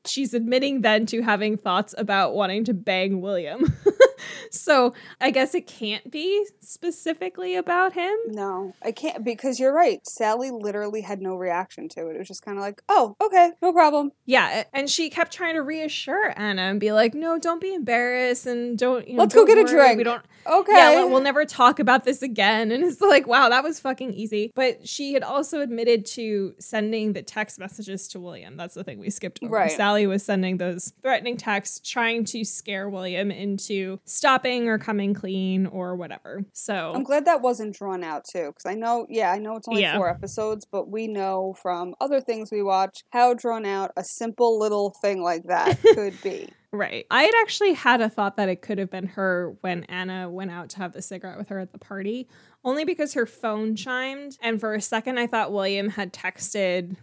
she's 0.10 0.34
admitting 0.34 0.82
then 0.82 1.06
to 1.08 1.22
having 1.22 1.58
thoughts 1.58 1.96
about 1.98 2.34
wanting 2.34 2.64
to 2.66 2.74
bang 2.74 3.22
William. 3.22 3.76
so 4.52 4.94
I 5.20 5.32
guess 5.32 5.56
it 5.56 5.68
can't 5.68 6.10
be 6.12 6.46
specifically 6.62 7.56
about 7.56 7.94
him. 7.94 8.16
No, 8.28 8.74
I 8.82 8.92
can't 8.92 9.24
because 9.24 9.60
you're 9.60 9.74
right. 9.74 10.06
Sally 10.08 10.52
literally 10.52 11.02
had 11.02 11.22
no 11.22 11.36
reaction 11.36 11.90
to 11.90 12.08
it. 12.08 12.16
It 12.16 12.20
was 12.20 12.28
just 12.28 12.44
kind 12.44 12.58
of 12.58 12.64
like, 12.64 12.82
oh, 12.90 13.16
okay, 13.22 13.52
no 13.62 13.74
problem. 13.74 14.12
Yeah, 14.26 14.64
and 14.74 14.90
she 14.90 15.10
kept 15.10 15.34
trying 15.34 15.56
to 15.56 15.62
reassure 15.62 16.34
Anna 16.36 16.64
and 16.64 16.80
be 16.80 16.92
like, 16.92 17.14
"No, 17.14 17.40
don't 17.40 17.62
be 17.62 17.74
embarrassed 17.74 18.46
and 18.46 18.78
don't 18.78 19.08
you 19.08 19.16
know, 19.16 19.24
Let's 19.24 19.34
go 19.34 19.46
don't 19.46 19.56
get 19.56 19.66
a 19.66 19.72
drink." 19.72 19.98
We 19.98 20.04
don't 20.04 20.24
Okay. 20.48 20.72
Yeah, 20.74 21.06
we'll 21.06 21.22
never 21.22 21.46
talk 21.46 21.80
about 21.80 22.06
this 22.06 22.22
again. 22.22 22.72
And 22.72 22.84
it's 22.84 23.02
like, 23.02 23.28
wow, 23.28 23.50
that 23.50 23.64
was 23.64 23.80
fucking 23.80 24.14
easy. 24.14 24.52
But 24.56 24.88
she 24.88 25.14
had 25.14 25.24
also 25.24 25.62
admitted 25.62 26.06
to 26.08 26.56
sending 26.60 27.14
the 27.14 27.22
text 27.22 27.60
messages 27.60 28.08
to 28.10 28.20
William. 28.20 28.58
That's 28.58 28.76
the 28.76 28.84
thing 28.84 29.00
we 29.00 29.10
skipped 29.10 29.40
over. 29.44 29.54
Right. 29.54 29.72
Sally 29.72 30.08
was 30.08 30.24
sending 30.24 30.58
those 30.58 30.94
threatening 31.02 31.38
texts, 31.38 31.80
trying 31.88 32.26
to 32.26 32.44
scare 32.44 32.90
William 32.90 33.32
into 33.32 33.89
stopping 34.06 34.68
or 34.68 34.78
coming 34.78 35.14
clean 35.14 35.66
or 35.66 35.96
whatever. 35.96 36.44
So 36.54 36.92
I'm 36.94 37.04
glad 37.04 37.26
that 37.26 37.42
wasn't 37.42 37.76
drawn 37.76 38.04
out 38.04 38.26
too, 38.26 38.48
because 38.48 38.66
I 38.66 38.76
know, 38.76 39.06
yeah, 39.10 39.32
I 39.32 39.38
know 39.40 39.56
it's 39.56 39.68
only 39.68 39.82
Yeah. 39.82 39.96
four 39.98 40.10
episodes, 40.10 40.66
but 40.70 40.90
we 40.90 41.08
know 41.08 41.54
from 41.62 41.96
other 42.02 42.22
things 42.22 42.50
we 42.52 42.62
watch 42.64 43.04
how 43.12 43.34
drawn 43.34 43.66
out 43.66 43.92
a 43.98 44.04
simple 44.04 44.60
little 44.60 44.94
thing 45.02 45.22
like 45.22 45.44
that 45.46 45.80
could 45.96 46.22
be. 46.22 46.50
Right. 46.72 47.08
I 47.10 47.24
had 47.24 47.34
actually 47.42 47.74
had 47.74 48.00
a 48.00 48.10
thought 48.10 48.38
that 48.38 48.48
it 48.48 48.62
could 48.62 48.78
have 48.78 48.92
been 48.92 49.08
her 49.08 49.56
when 49.62 49.86
Anna 49.86 50.30
went 50.30 50.52
out 50.52 50.70
to 50.72 50.78
have 50.78 50.94
the 50.94 51.02
cigarette 51.02 51.40
with 51.40 51.50
her 51.50 51.58
at 51.60 51.72
the 51.72 51.80
party, 51.80 52.28
only 52.64 52.86
because 52.86 53.14
her 53.16 53.26
phone 53.26 53.76
chimed. 53.76 54.38
And 54.42 54.60
for 54.60 54.76
a 54.76 54.82
second, 54.82 55.18
I 55.18 55.26
thought 55.26 55.52
William 55.52 55.90
had 55.90 56.14
texted 56.14 56.96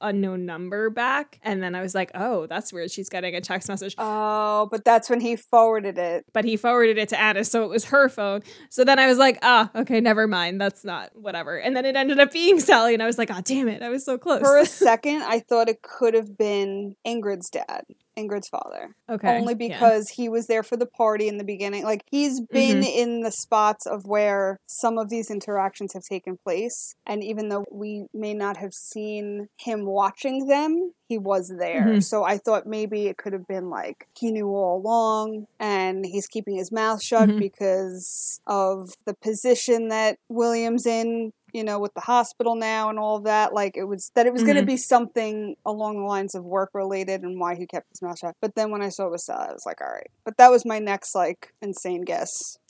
unknown 0.00 0.46
number 0.46 0.90
back. 0.90 1.38
And 1.42 1.62
then 1.62 1.74
I 1.74 1.80
was 1.80 1.94
like, 1.94 2.10
oh, 2.14 2.46
that's 2.46 2.72
weird. 2.72 2.90
She's 2.90 3.08
getting 3.08 3.34
a 3.34 3.40
text 3.40 3.68
message. 3.68 3.94
Oh, 3.98 4.68
but 4.70 4.84
that's 4.84 5.10
when 5.10 5.20
he 5.20 5.36
forwarded 5.36 5.98
it. 5.98 6.24
But 6.32 6.44
he 6.44 6.56
forwarded 6.56 6.98
it 6.98 7.08
to 7.10 7.20
Anna, 7.20 7.44
so 7.44 7.64
it 7.64 7.68
was 7.70 7.86
her 7.86 8.08
phone. 8.08 8.42
So 8.70 8.84
then 8.84 8.98
I 8.98 9.06
was 9.06 9.18
like, 9.18 9.38
ah, 9.42 9.70
okay, 9.74 10.00
never 10.00 10.26
mind. 10.26 10.60
That's 10.60 10.84
not 10.84 11.10
whatever. 11.14 11.58
And 11.58 11.76
then 11.76 11.84
it 11.84 11.96
ended 11.96 12.20
up 12.20 12.32
being 12.32 12.60
Sally, 12.66 12.94
and 12.94 13.02
I 13.02 13.06
was 13.06 13.18
like, 13.18 13.30
oh, 13.30 13.40
damn 13.42 13.68
it. 13.68 13.82
I 13.82 13.88
was 13.88 14.04
so 14.04 14.18
close. 14.18 14.40
For 14.40 14.58
a 14.58 14.66
second, 14.86 15.22
I 15.22 15.40
thought 15.40 15.68
it 15.68 15.82
could 15.82 16.14
have 16.14 16.36
been 16.36 16.96
Ingrid's 17.06 17.50
dad. 17.50 17.84
Ingrid's 18.16 18.48
father. 18.48 18.94
Okay. 19.08 19.38
Only 19.38 19.54
yeah. 19.58 19.68
because 19.68 20.08
he 20.10 20.28
was 20.28 20.46
there 20.46 20.62
for 20.62 20.76
the 20.76 20.86
party 20.86 21.28
in 21.28 21.38
the 21.38 21.44
beginning. 21.44 21.84
Like 21.84 22.02
he's 22.10 22.40
been 22.40 22.80
Mm-hmm. 22.80 22.82
in 22.98 23.20
the 23.20 23.30
spots 23.30 23.86
of 23.86 24.04
where 24.06 24.58
some 24.66 24.98
of 24.98 25.08
these 25.10 25.30
interactions 25.30 25.92
have 25.92 26.02
taken 26.02 26.38
place. 26.42 26.94
And 27.06 27.22
even 27.22 27.48
though 27.48 27.64
we 27.70 28.06
may 28.14 28.34
not 28.34 28.56
have 28.56 28.74
seen 28.74 29.48
him 29.58 29.86
watching 29.86 30.46
them, 30.46 30.92
he 31.08 31.18
was 31.18 31.52
there. 31.58 31.84
Mhm. 31.86 32.02
So 32.02 32.24
I 32.24 32.38
thought 32.38 32.66
maybe 32.66 33.06
it 33.06 33.16
could 33.16 33.32
have 33.32 33.46
been 33.46 33.70
like 33.70 34.08
he 34.18 34.32
knew 34.32 34.48
all 34.48 34.80
along 34.80 35.46
and 35.60 36.04
he's 36.04 36.26
keeping 36.26 36.56
his 36.56 36.72
mouth 36.72 37.02
shut 37.02 37.28
Mhm. 37.28 37.38
because 37.38 38.40
of 38.46 38.90
the 39.04 39.14
position 39.14 39.88
that 39.88 40.18
William's 40.28 40.86
in 40.86 41.32
you 41.56 41.64
know, 41.64 41.78
with 41.78 41.94
the 41.94 42.02
hospital 42.02 42.54
now 42.54 42.90
and 42.90 42.98
all 42.98 43.20
that. 43.20 43.54
Like 43.54 43.78
it 43.78 43.84
was 43.84 44.12
that 44.14 44.26
it 44.26 44.32
was 44.32 44.42
going 44.42 44.56
to 44.56 44.60
mm-hmm. 44.60 44.66
be 44.66 44.76
something 44.76 45.56
along 45.64 45.96
the 45.96 46.06
lines 46.06 46.34
of 46.34 46.44
work 46.44 46.70
related 46.74 47.22
and 47.22 47.40
why 47.40 47.54
he 47.54 47.66
kept 47.66 47.88
his 47.90 48.02
mouth 48.02 48.18
shut. 48.18 48.36
But 48.42 48.54
then 48.54 48.70
when 48.70 48.82
I 48.82 48.90
saw 48.90 49.06
it 49.06 49.12
was 49.12 49.24
Sally, 49.24 49.48
I 49.48 49.52
was 49.52 49.64
like, 49.64 49.80
all 49.80 49.88
right. 49.88 50.10
But 50.24 50.36
that 50.36 50.50
was 50.50 50.66
my 50.66 50.78
next 50.78 51.14
like 51.14 51.54
insane 51.62 52.02
guess. 52.02 52.58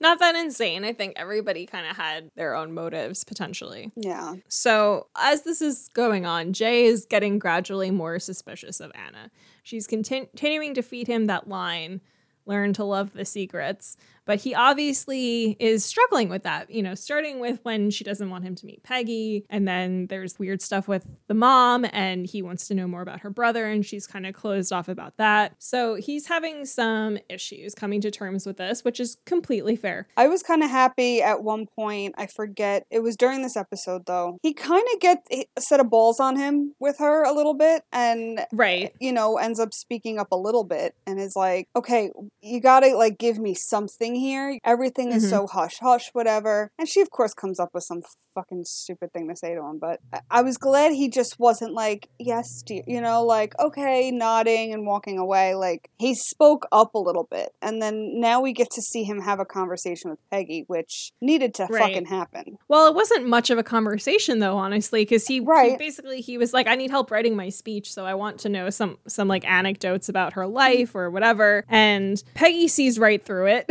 Not 0.00 0.20
that 0.20 0.36
insane. 0.36 0.84
I 0.84 0.92
think 0.92 1.14
everybody 1.16 1.66
kind 1.66 1.88
of 1.88 1.96
had 1.96 2.30
their 2.36 2.54
own 2.54 2.72
motives 2.72 3.24
potentially. 3.24 3.90
Yeah. 3.96 4.34
So, 4.46 5.08
as 5.16 5.42
this 5.42 5.60
is 5.60 5.88
going 5.92 6.24
on, 6.24 6.52
Jay 6.52 6.84
is 6.84 7.04
getting 7.04 7.40
gradually 7.40 7.90
more 7.90 8.20
suspicious 8.20 8.78
of 8.78 8.92
Anna. 8.94 9.32
She's 9.64 9.88
contin- 9.88 10.28
continuing 10.30 10.74
to 10.74 10.82
feed 10.82 11.08
him 11.08 11.26
that 11.26 11.48
line, 11.48 12.00
learn 12.44 12.74
to 12.74 12.84
love 12.84 13.12
the 13.12 13.24
secrets, 13.24 13.96
but 14.26 14.40
he 14.40 14.54
obviously 14.54 15.56
is 15.58 15.84
struggling 15.84 16.28
with 16.28 16.42
that, 16.42 16.70
you 16.70 16.82
know, 16.82 16.94
starting 16.94 17.40
with 17.40 17.60
when 17.62 17.90
she 17.90 18.04
doesn't 18.04 18.30
want 18.30 18.44
him 18.44 18.54
to 18.56 18.66
meet 18.66 18.82
Peggy, 18.82 19.44
and 19.50 19.66
then 19.66 20.06
there's 20.08 20.38
weird 20.38 20.60
stuff 20.62 20.88
with 20.88 21.06
the 21.28 21.34
mom, 21.34 21.86
and 21.92 22.26
he 22.26 22.42
wants 22.42 22.68
to 22.68 22.74
know 22.74 22.86
more 22.86 23.02
about 23.02 23.20
her 23.20 23.30
brother, 23.30 23.66
and 23.66 23.84
she's 23.84 24.06
kind 24.06 24.26
of 24.26 24.34
closed 24.34 24.72
off 24.72 24.88
about 24.88 25.16
that. 25.16 25.54
So, 25.58 25.94
he's 25.94 26.26
having 26.26 26.64
some 26.66 27.18
issues 27.28 27.74
coming 27.74 28.00
to 28.02 28.10
terms 28.10 28.46
with 28.46 28.56
this, 28.58 28.84
which 28.84 29.00
is 29.00 29.16
completely 29.24 29.76
fair. 29.76 30.06
I 30.16 30.28
was 30.28 30.42
kind 30.42 30.62
of 30.62 30.70
happy 30.70 31.22
at 31.22 31.42
one 31.42 31.66
point. 31.66 32.14
I 32.18 32.26
forget. 32.26 32.84
It 32.90 33.00
was 33.00 33.16
during 33.16 33.42
this 33.42 33.56
episode 33.56 34.06
though. 34.06 34.38
He 34.42 34.52
kind 34.52 34.84
of 34.94 35.00
get 35.00 35.26
a 35.30 35.46
set 35.60 35.80
of 35.80 35.90
balls 35.90 36.20
on 36.20 36.36
him 36.36 36.74
with 36.80 36.98
her 36.98 37.24
a 37.24 37.32
little 37.32 37.54
bit 37.54 37.82
and 37.92 38.44
Right. 38.52 38.92
you 39.00 39.12
know, 39.12 39.36
ends 39.38 39.60
up 39.60 39.72
speaking 39.72 40.18
up 40.18 40.28
a 40.32 40.36
little 40.36 40.64
bit 40.64 40.94
and 41.06 41.20
is 41.20 41.34
like, 41.36 41.68
okay, 41.76 42.10
you 42.42 42.60
gotta 42.60 42.96
like 42.96 43.18
give 43.18 43.38
me 43.38 43.54
something 43.54 44.14
here. 44.16 44.58
Everything 44.64 45.12
is 45.12 45.24
Mhm. 45.24 45.30
so 45.30 45.46
hush 45.46 45.78
hush, 45.80 46.10
whatever. 46.12 46.70
And 46.78 46.88
she, 46.88 47.00
of 47.00 47.10
course, 47.10 47.34
comes 47.34 47.58
up 47.60 47.70
with 47.74 47.84
some 47.84 48.02
fucking 48.36 48.64
stupid 48.64 49.12
thing 49.12 49.28
to 49.28 49.36
say 49.36 49.54
to 49.54 49.60
him. 49.60 49.78
But 49.80 50.00
I- 50.12 50.20
I 50.30 50.38
mm-hmm. 50.38 50.46
was 50.46 50.58
glad 50.58 50.92
he 50.92 51.08
just 51.08 51.38
wasn't 51.38 51.72
like, 51.72 52.08
yes, 52.18 52.62
dear, 52.64 52.82
you 52.86 53.00
know, 53.00 53.24
like, 53.24 53.58
okay, 53.58 54.10
nodding 54.10 54.72
and 54.72 54.86
walking 54.86 55.18
away. 55.18 55.54
Like, 55.54 55.90
he 55.98 56.14
spoke 56.14 56.66
up 56.70 56.94
a 56.94 56.98
little 56.98 57.26
bit. 57.30 57.50
And 57.62 57.80
then 57.82 58.20
now 58.20 58.40
we 58.40 58.52
get 58.52 58.70
to 58.72 58.82
see 58.82 59.02
him 59.02 59.20
have 59.20 59.40
a 59.40 59.44
conversation 59.44 60.10
with 60.10 60.18
Peggy, 60.30 60.64
which 60.68 61.12
needed 61.20 61.54
to 61.54 61.66
Right. 61.70 61.82
fucking 61.82 62.06
happen. 62.06 62.58
Well, 62.68 62.86
it 62.86 62.94
wasn't 62.94 63.26
much 63.26 63.50
of 63.50 63.58
a 63.58 63.62
conversation 63.62 64.38
though, 64.38 64.56
honestly, 64.56 65.02
because 65.02 65.26
he, 65.26 65.36
he 65.36 65.76
basically 65.78 66.20
he 66.20 66.38
was 66.38 66.52
like, 66.52 66.66
"I 66.66 66.74
need 66.74 66.90
help 66.90 67.10
writing 67.10 67.34
my 67.34 67.48
speech, 67.48 67.92
so 67.92 68.04
I 68.04 68.14
want 68.14 68.38
to 68.40 68.48
know 68.48 68.70
some 68.70 68.98
some 69.08 69.28
like 69.28 69.48
anecdotes 69.48 70.08
about 70.08 70.34
her 70.34 70.46
life 70.46 70.94
or 70.94 71.10
whatever." 71.10 71.64
And 71.68 72.22
Peggy 72.34 72.68
sees 72.68 72.98
right 72.98 73.24
through 73.24 73.46
it. 73.46 73.66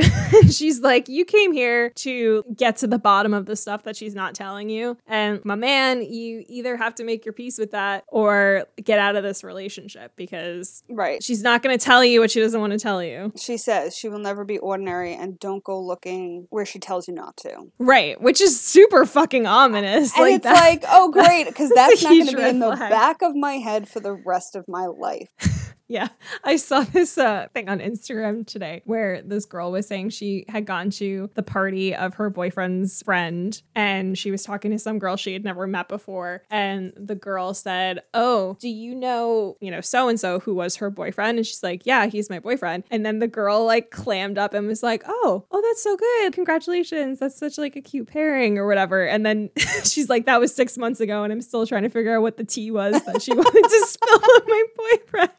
she's 0.51 0.81
like, 0.81 1.07
"You 1.07 1.25
came 1.25 1.51
here 1.53 1.91
to 1.97 2.43
get 2.55 2.77
to 2.77 2.87
the 2.87 2.99
bottom 2.99 3.33
of 3.33 3.45
the 3.45 3.55
stuff 3.55 3.83
that 3.83 3.95
she's 3.95 4.15
not 4.15 4.33
telling 4.33 4.54
you, 4.69 4.97
and 5.07 5.43
my 5.45 5.55
man, 5.55 6.01
you 6.01 6.43
either 6.47 6.77
have 6.77 6.95
to 6.95 7.03
make 7.03 7.25
your 7.25 7.33
peace 7.33 7.57
with 7.57 7.71
that 7.71 8.03
or 8.07 8.65
get 8.83 8.99
out 8.99 9.15
of 9.15 9.23
this 9.23 9.43
relationship 9.43 10.13
because 10.15 10.83
Right. 10.89 11.21
she's 11.23 11.41
not 11.43 11.61
going 11.63 11.77
to 11.77 11.83
tell 11.83 12.03
you 12.03 12.19
what 12.19 12.31
she 12.31 12.39
doesn't 12.39 12.59
want 12.59 12.73
to 12.73 12.79
tell 12.79 13.03
you." 13.03 13.31
She 13.37 13.57
says 13.57 13.95
she 13.95 14.09
will 14.09 14.19
never 14.19 14.43
be 14.45 14.57
ordinary 14.57 15.13
and 15.13 15.39
don't 15.39 15.63
go 15.63 15.79
looking 15.81 16.47
where 16.49 16.65
she 16.65 16.79
tells 16.79 17.07
you 17.07 17.13
not 17.13 17.37
to. 17.37 17.71
Right, 17.79 18.19
which 18.21 18.41
is 18.41 18.59
super 18.59 19.05
fucking 19.05 19.45
ominous. 19.45 20.17
And 20.17 20.27
it's 20.29 20.43
that- 20.43 20.53
like, 20.53 20.83
oh, 20.89 21.11
great, 21.11 21.45
because 21.47 21.69
that's 21.75 22.01
a 22.01 22.05
not 22.05 22.09
going 22.13 22.27
to 22.27 22.37
be 22.37 22.43
in 22.43 22.59
the 22.59 22.75
flag. 22.75 22.89
back 22.91 23.21
of 23.21 23.35
my 23.35 23.53
head 23.55 23.87
for 23.87 23.99
the 23.99 24.13
rest 24.13 24.55
of 24.55 24.67
my 24.67 24.85
life. 24.85 25.29
Yeah, 25.87 26.07
I 26.43 26.55
saw 26.55 26.81
this 26.81 27.15
uh, 27.15 27.47
thing 27.53 27.69
on 27.69 27.79
Instagram 27.79 28.47
today 28.47 28.81
where 28.85 29.21
this 29.21 29.45
girl 29.45 29.71
was 29.71 29.87
saying 29.87 30.09
she 30.09 30.45
had 30.49 30.65
gone 30.65 30.89
to 30.91 31.29
the 31.35 31.43
party 31.43 31.93
of 31.93 32.15
her 32.15 32.31
boyfriend's 32.31 33.03
friend 33.03 33.61
and 33.75 34.17
she 34.17 34.31
was 34.31 34.43
talking 34.43 34.71
to 34.71 34.79
some 34.79 34.97
girl 34.97 35.15
she 35.15 35.33
had 35.33 35.43
never 35.43 35.67
met 35.67 35.87
before. 35.87 36.41
And 36.49 36.91
the 36.97 37.13
girl 37.13 37.53
said, 37.53 38.01
Oh, 38.15 38.57
do 38.59 38.67
you 38.67 38.95
know, 38.95 39.57
you 39.61 39.69
know, 39.69 39.79
so 39.79 40.07
and 40.07 40.19
so 40.19 40.39
who 40.39 40.55
was 40.55 40.77
her 40.77 40.89
boyfriend? 40.89 41.37
And 41.37 41.45
she's 41.45 41.61
like, 41.61 41.85
Yeah, 41.85 42.07
he's 42.07 42.31
my 42.31 42.39
boyfriend. 42.39 42.85
And 42.89 43.05
then 43.05 43.19
the 43.19 43.27
girl 43.27 43.63
like 43.63 43.91
clammed 43.91 44.39
up 44.39 44.55
and 44.55 44.65
was 44.65 44.81
like, 44.81 45.03
Oh, 45.05 45.45
oh, 45.51 45.61
that's 45.61 45.83
so 45.83 45.95
good. 45.95 46.33
Congratulations. 46.33 47.19
That's 47.19 47.37
such 47.37 47.59
like 47.59 47.75
a 47.75 47.81
cute 47.81 48.07
pairing 48.07 48.57
or 48.57 48.65
whatever. 48.65 49.05
And 49.05 49.23
then 49.23 49.51
she's 49.83 50.09
like, 50.09 50.25
That 50.25 50.39
was 50.39 50.53
six 50.53 50.79
months 50.79 50.99
ago. 50.99 51.23
And 51.23 51.31
I'm 51.31 51.41
still 51.41 51.67
trying 51.67 51.83
to 51.83 51.89
figure 51.89 52.15
out 52.17 52.23
what 52.23 52.37
the 52.37 52.43
tea 52.43 52.71
was 52.71 52.99
that 53.03 53.21
she 53.21 53.33
wanted 53.35 53.69
to 53.69 53.85
spill 53.85 54.15
on 54.15 54.41
my 54.47 54.63
boyfriend. 54.75 55.29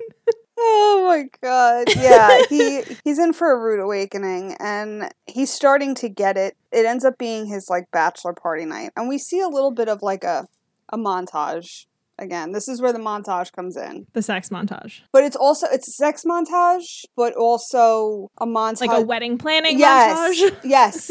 Oh 0.58 1.04
my 1.06 1.24
god. 1.42 1.94
Yeah, 1.96 2.42
he 2.48 2.82
he's 3.04 3.18
in 3.18 3.32
for 3.32 3.52
a 3.52 3.58
rude 3.58 3.80
awakening 3.82 4.56
and 4.58 5.10
he's 5.26 5.52
starting 5.52 5.94
to 5.96 6.08
get 6.08 6.36
it. 6.36 6.56
It 6.72 6.86
ends 6.86 7.04
up 7.04 7.18
being 7.18 7.46
his 7.46 7.68
like 7.68 7.90
bachelor 7.90 8.32
party 8.32 8.64
night. 8.64 8.90
And 8.96 9.08
we 9.08 9.18
see 9.18 9.40
a 9.40 9.48
little 9.48 9.70
bit 9.70 9.88
of 9.88 10.02
like 10.02 10.24
a 10.24 10.46
a 10.90 10.96
montage. 10.98 11.86
Again, 12.18 12.52
this 12.52 12.66
is 12.66 12.80
where 12.80 12.94
the 12.94 12.98
montage 12.98 13.52
comes 13.52 13.76
in. 13.76 14.06
The 14.14 14.22
sex 14.22 14.48
montage. 14.48 15.00
But 15.12 15.24
it's 15.24 15.36
also 15.36 15.66
it's 15.70 15.86
a 15.88 15.92
sex 15.92 16.24
montage, 16.24 17.04
but 17.14 17.34
also 17.34 18.30
a 18.38 18.46
montage 18.46 18.86
Like 18.86 18.98
a 18.98 19.02
wedding 19.02 19.36
planning 19.36 19.78
yes, 19.78 20.16
montage. 20.40 20.56
yes. 20.64 21.10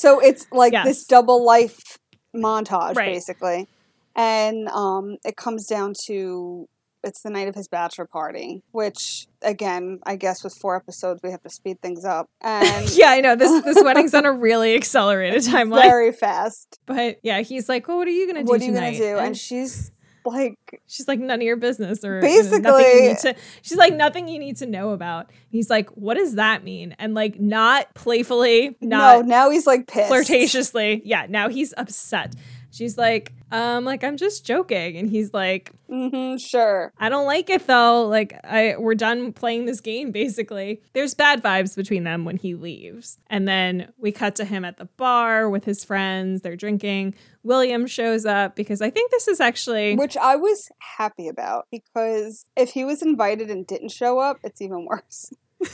So 0.00 0.18
it's 0.18 0.46
like 0.50 0.72
Yes. 0.72 0.86
this 0.86 1.04
double 1.04 1.44
life 1.44 1.98
montage, 2.34 2.96
Right. 2.96 3.12
basically, 3.12 3.68
and 4.14 4.68
um, 4.68 5.18
it 5.26 5.36
comes 5.36 5.66
down 5.66 5.92
to 6.06 6.66
it's 7.06 7.22
the 7.22 7.30
night 7.30 7.48
of 7.48 7.54
his 7.54 7.68
bachelor 7.68 8.04
party, 8.06 8.62
which 8.72 9.26
again, 9.42 10.00
I 10.04 10.16
guess 10.16 10.42
with 10.44 10.54
four 10.54 10.76
episodes 10.76 11.20
we 11.22 11.30
have 11.30 11.42
to 11.42 11.50
speed 11.50 11.80
things 11.80 12.04
up 12.04 12.28
and 12.42 12.90
yeah, 12.96 13.10
I 13.10 13.20
know. 13.20 13.36
This 13.36 13.62
this 13.64 13.82
wedding's 13.82 14.12
on 14.14 14.26
a 14.26 14.32
really 14.32 14.74
accelerated 14.74 15.42
timeline. 15.42 15.82
very 15.82 16.12
fast. 16.12 16.78
But 16.86 17.18
yeah, 17.22 17.40
he's 17.40 17.68
like, 17.68 17.88
Well, 17.88 17.96
what 17.98 18.08
are 18.08 18.10
you 18.10 18.26
gonna 18.26 18.42
do? 18.42 18.48
What 18.48 18.60
are 18.60 18.64
you 18.64 18.72
tonight? 18.72 18.98
gonna 18.98 19.12
do? 19.12 19.16
And 19.18 19.26
And 19.28 19.36
she's 19.38 19.90
like, 20.24 20.58
she's 20.88 21.06
like, 21.06 21.20
None 21.20 21.38
of 21.40 21.42
your 21.42 21.56
business 21.56 22.04
or 22.04 22.16
you 22.16 22.22
know, 22.22 22.28
nothing 22.28 22.62
Basically- 22.62 22.94
you 23.02 23.08
need 23.10 23.18
to 23.18 23.34
she's 23.62 23.78
like 23.78 23.94
nothing 23.94 24.26
you 24.28 24.38
need 24.40 24.56
to 24.56 24.66
know 24.66 24.90
about. 24.90 25.30
He's 25.48 25.70
like, 25.70 25.88
What 25.90 26.14
does 26.16 26.34
that 26.34 26.64
mean? 26.64 26.96
And 26.98 27.14
like 27.14 27.38
not 27.38 27.94
playfully, 27.94 28.76
no. 28.80 29.22
Now 29.22 29.50
he's 29.50 29.66
like 29.66 29.86
pissed. 29.86 30.10
flirtatiously. 30.10 31.02
Yeah, 31.04 31.26
now 31.28 31.48
he's 31.48 31.72
upset. 31.76 32.34
She's 32.76 32.98
like, 32.98 33.32
um, 33.50 33.86
like 33.86 34.04
I'm 34.04 34.18
just 34.18 34.44
joking. 34.44 34.98
And 34.98 35.08
he's 35.08 35.32
like, 35.32 35.72
mm-hmm, 35.90 36.36
sure. 36.36 36.92
I 36.98 37.08
don't 37.08 37.24
like 37.24 37.48
it 37.48 37.66
though. 37.66 38.06
Like 38.06 38.38
I 38.44 38.74
we're 38.78 38.94
done 38.94 39.32
playing 39.32 39.64
this 39.64 39.80
game 39.80 40.12
basically. 40.12 40.82
There's 40.92 41.14
bad 41.14 41.42
vibes 41.42 41.74
between 41.74 42.04
them 42.04 42.26
when 42.26 42.36
he 42.36 42.54
leaves. 42.54 43.18
And 43.28 43.48
then 43.48 43.92
we 43.96 44.12
cut 44.12 44.36
to 44.36 44.44
him 44.44 44.62
at 44.62 44.76
the 44.76 44.84
bar 44.84 45.48
with 45.48 45.64
his 45.64 45.84
friends. 45.84 46.42
They're 46.42 46.54
drinking. 46.54 47.14
William 47.42 47.86
shows 47.86 48.26
up 48.26 48.56
because 48.56 48.82
I 48.82 48.90
think 48.90 49.10
this 49.10 49.26
is 49.26 49.40
actually 49.40 49.96
Which 49.96 50.18
I 50.18 50.36
was 50.36 50.68
happy 50.98 51.28
about 51.28 51.68
because 51.70 52.44
if 52.56 52.70
he 52.70 52.84
was 52.84 53.00
invited 53.00 53.50
and 53.50 53.66
didn't 53.66 53.90
show 53.90 54.18
up, 54.18 54.38
it's 54.44 54.60
even 54.60 54.84
worse. 54.84 55.32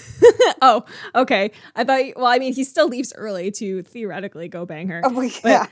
Oh, 0.64 0.84
okay. 1.16 1.50
I 1.74 1.82
thought 1.82 2.16
well, 2.16 2.26
I 2.26 2.38
mean 2.38 2.52
he 2.52 2.62
still 2.62 2.86
leaves 2.86 3.12
early 3.16 3.50
to 3.52 3.82
theoretically 3.82 4.46
go 4.46 4.64
bang 4.64 4.86
her. 4.88 5.00
Oh, 5.02 5.20
yeah. 5.44 5.66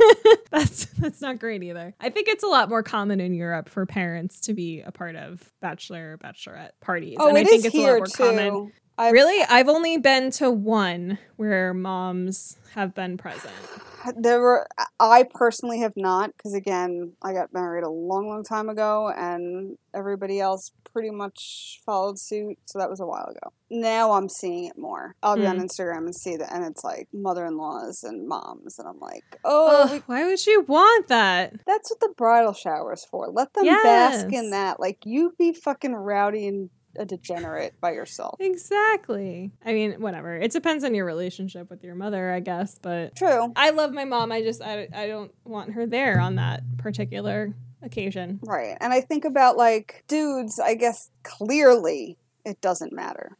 that's 0.52 0.84
that's 0.98 1.20
not 1.20 1.40
great 1.40 1.64
either. 1.64 1.94
I 2.00 2.10
think 2.10 2.28
it's 2.28 2.44
a 2.44 2.46
lot 2.46 2.68
more 2.68 2.84
common 2.84 3.18
in 3.18 3.34
Europe 3.34 3.68
for 3.68 3.84
parents 3.86 4.40
to 4.42 4.54
be 4.54 4.82
a 4.82 4.92
part 4.92 5.16
of 5.16 5.52
bachelor 5.60 6.16
bachelorette 6.22 6.70
parties. 6.80 7.16
Oh, 7.18 7.28
and 7.28 7.36
I 7.36 7.42
think 7.42 7.64
is 7.64 7.66
it's 7.66 7.74
a 7.74 7.80
lot 7.80 7.96
more 7.96 8.06
common 8.06 8.72
too. 8.96 9.02
I 9.02 9.10
Really? 9.10 9.44
I've 9.48 9.68
only 9.68 9.98
been 9.98 10.30
to 10.32 10.50
one 10.50 11.18
where 11.36 11.72
moms 11.74 12.56
have 12.74 12.94
been 12.94 13.16
present. 13.16 13.52
there 14.16 14.40
were 14.40 14.66
I 15.00 15.24
personally 15.28 15.80
have 15.80 15.94
not 15.96 16.30
because 16.36 16.54
again 16.54 17.12
I 17.22 17.32
got 17.32 17.52
married 17.52 17.82
a 17.84 17.90
long 17.90 18.28
long 18.28 18.44
time 18.44 18.68
ago 18.68 19.12
and 19.16 19.76
everybody 19.94 20.38
else 20.40 20.70
pretty 20.92 21.10
much 21.10 21.80
followed 21.84 22.18
suit 22.18 22.56
so 22.66 22.78
that 22.78 22.88
was 22.88 23.00
a 23.00 23.06
while 23.06 23.26
ago. 23.26 23.52
Now 23.68 24.12
I'm 24.12 24.28
seeing 24.28 24.66
it 24.66 24.78
more. 24.78 25.14
I'll 25.22 25.36
be 25.36 25.46
on 25.46 25.58
Mm. 25.58 25.64
Instagram 25.64 25.98
and 26.06 26.14
see 26.14 26.36
that 26.36 26.52
and 26.54 26.64
it's 26.64 26.84
like 26.84 27.08
mother-in-laws 27.12 28.02
and 28.04 28.26
moms 28.28 28.78
and 28.78 28.86
I'm 28.88 29.00
like, 29.00 29.24
"Oh, 29.44 29.82
Ugh, 29.84 29.90
we- 29.90 29.98
why 30.06 30.24
would 30.24 30.46
you 30.46 30.62
want 30.62 31.08
that? 31.08 31.54
that's 31.66 31.90
what 31.90 32.00
the 32.00 32.14
bridal 32.16 32.52
shower 32.54 32.92
is 32.94 33.04
for. 33.10 33.28
Let 33.28 33.52
them 33.54 33.64
bask 33.66 34.32
in 34.32 34.50
that. 34.50 34.78
Like 34.80 34.98
you 35.04 35.34
be 35.38 35.52
fucking 35.52 35.94
rowdy 35.94 36.46
and 36.46 36.70
a 36.98 37.04
degenerate 37.04 37.80
by 37.80 37.92
yourself." 37.92 38.36
Exactly. 38.40 39.52
I 39.64 39.72
mean, 39.72 40.00
whatever. 40.00 40.36
It 40.36 40.50
depends 40.52 40.84
on 40.84 40.94
your 40.94 41.04
relationship 41.04 41.70
with 41.70 41.82
your 41.84 41.94
mother, 41.94 42.32
I 42.32 42.40
guess. 42.40 42.78
But 42.80 43.16
True. 43.16 43.52
I 43.56 43.70
love 43.70 43.92
my 43.92 44.04
mom. 44.04 44.32
I 44.32 44.42
just 44.42 44.62
I, 44.62 44.88
I 44.94 45.06
don't 45.06 45.32
want 45.44 45.72
her 45.72 45.86
there 45.86 46.20
on 46.20 46.36
that 46.36 46.62
particular 46.78 47.54
occasion. 47.82 48.40
Right. 48.42 48.76
And 48.80 48.92
I 48.92 49.00
think 49.00 49.24
about 49.24 49.56
like 49.56 50.04
dudes, 50.08 50.58
I 50.58 50.74
guess 50.74 51.10
clearly 51.22 52.18
it 52.44 52.60
doesn't 52.60 52.92
matter. 52.92 53.36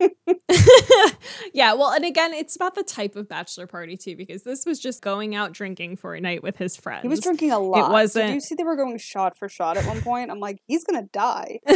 yeah, 1.52 1.74
well, 1.74 1.90
and 1.90 2.04
again, 2.04 2.32
it's 2.32 2.56
about 2.56 2.74
the 2.74 2.82
type 2.82 3.16
of 3.16 3.28
bachelor 3.28 3.66
party 3.66 3.96
too, 3.96 4.16
because 4.16 4.42
this 4.42 4.64
was 4.66 4.78
just 4.78 5.02
going 5.02 5.34
out 5.34 5.52
drinking 5.52 5.96
for 5.96 6.14
a 6.14 6.20
night 6.20 6.42
with 6.42 6.56
his 6.56 6.76
friends. 6.76 7.02
He 7.02 7.08
was 7.08 7.20
drinking 7.20 7.50
a 7.52 7.58
lot. 7.58 7.88
Did 7.88 7.92
wasn't- 7.92 8.34
you 8.34 8.40
see 8.40 8.54
they 8.54 8.64
were 8.64 8.76
going 8.76 8.98
shot 8.98 9.36
for 9.38 9.48
shot 9.48 9.76
at 9.76 9.86
one 9.86 10.00
point? 10.00 10.30
I'm 10.30 10.40
like, 10.40 10.58
he's 10.66 10.84
gonna 10.84 11.06
die. 11.12 11.60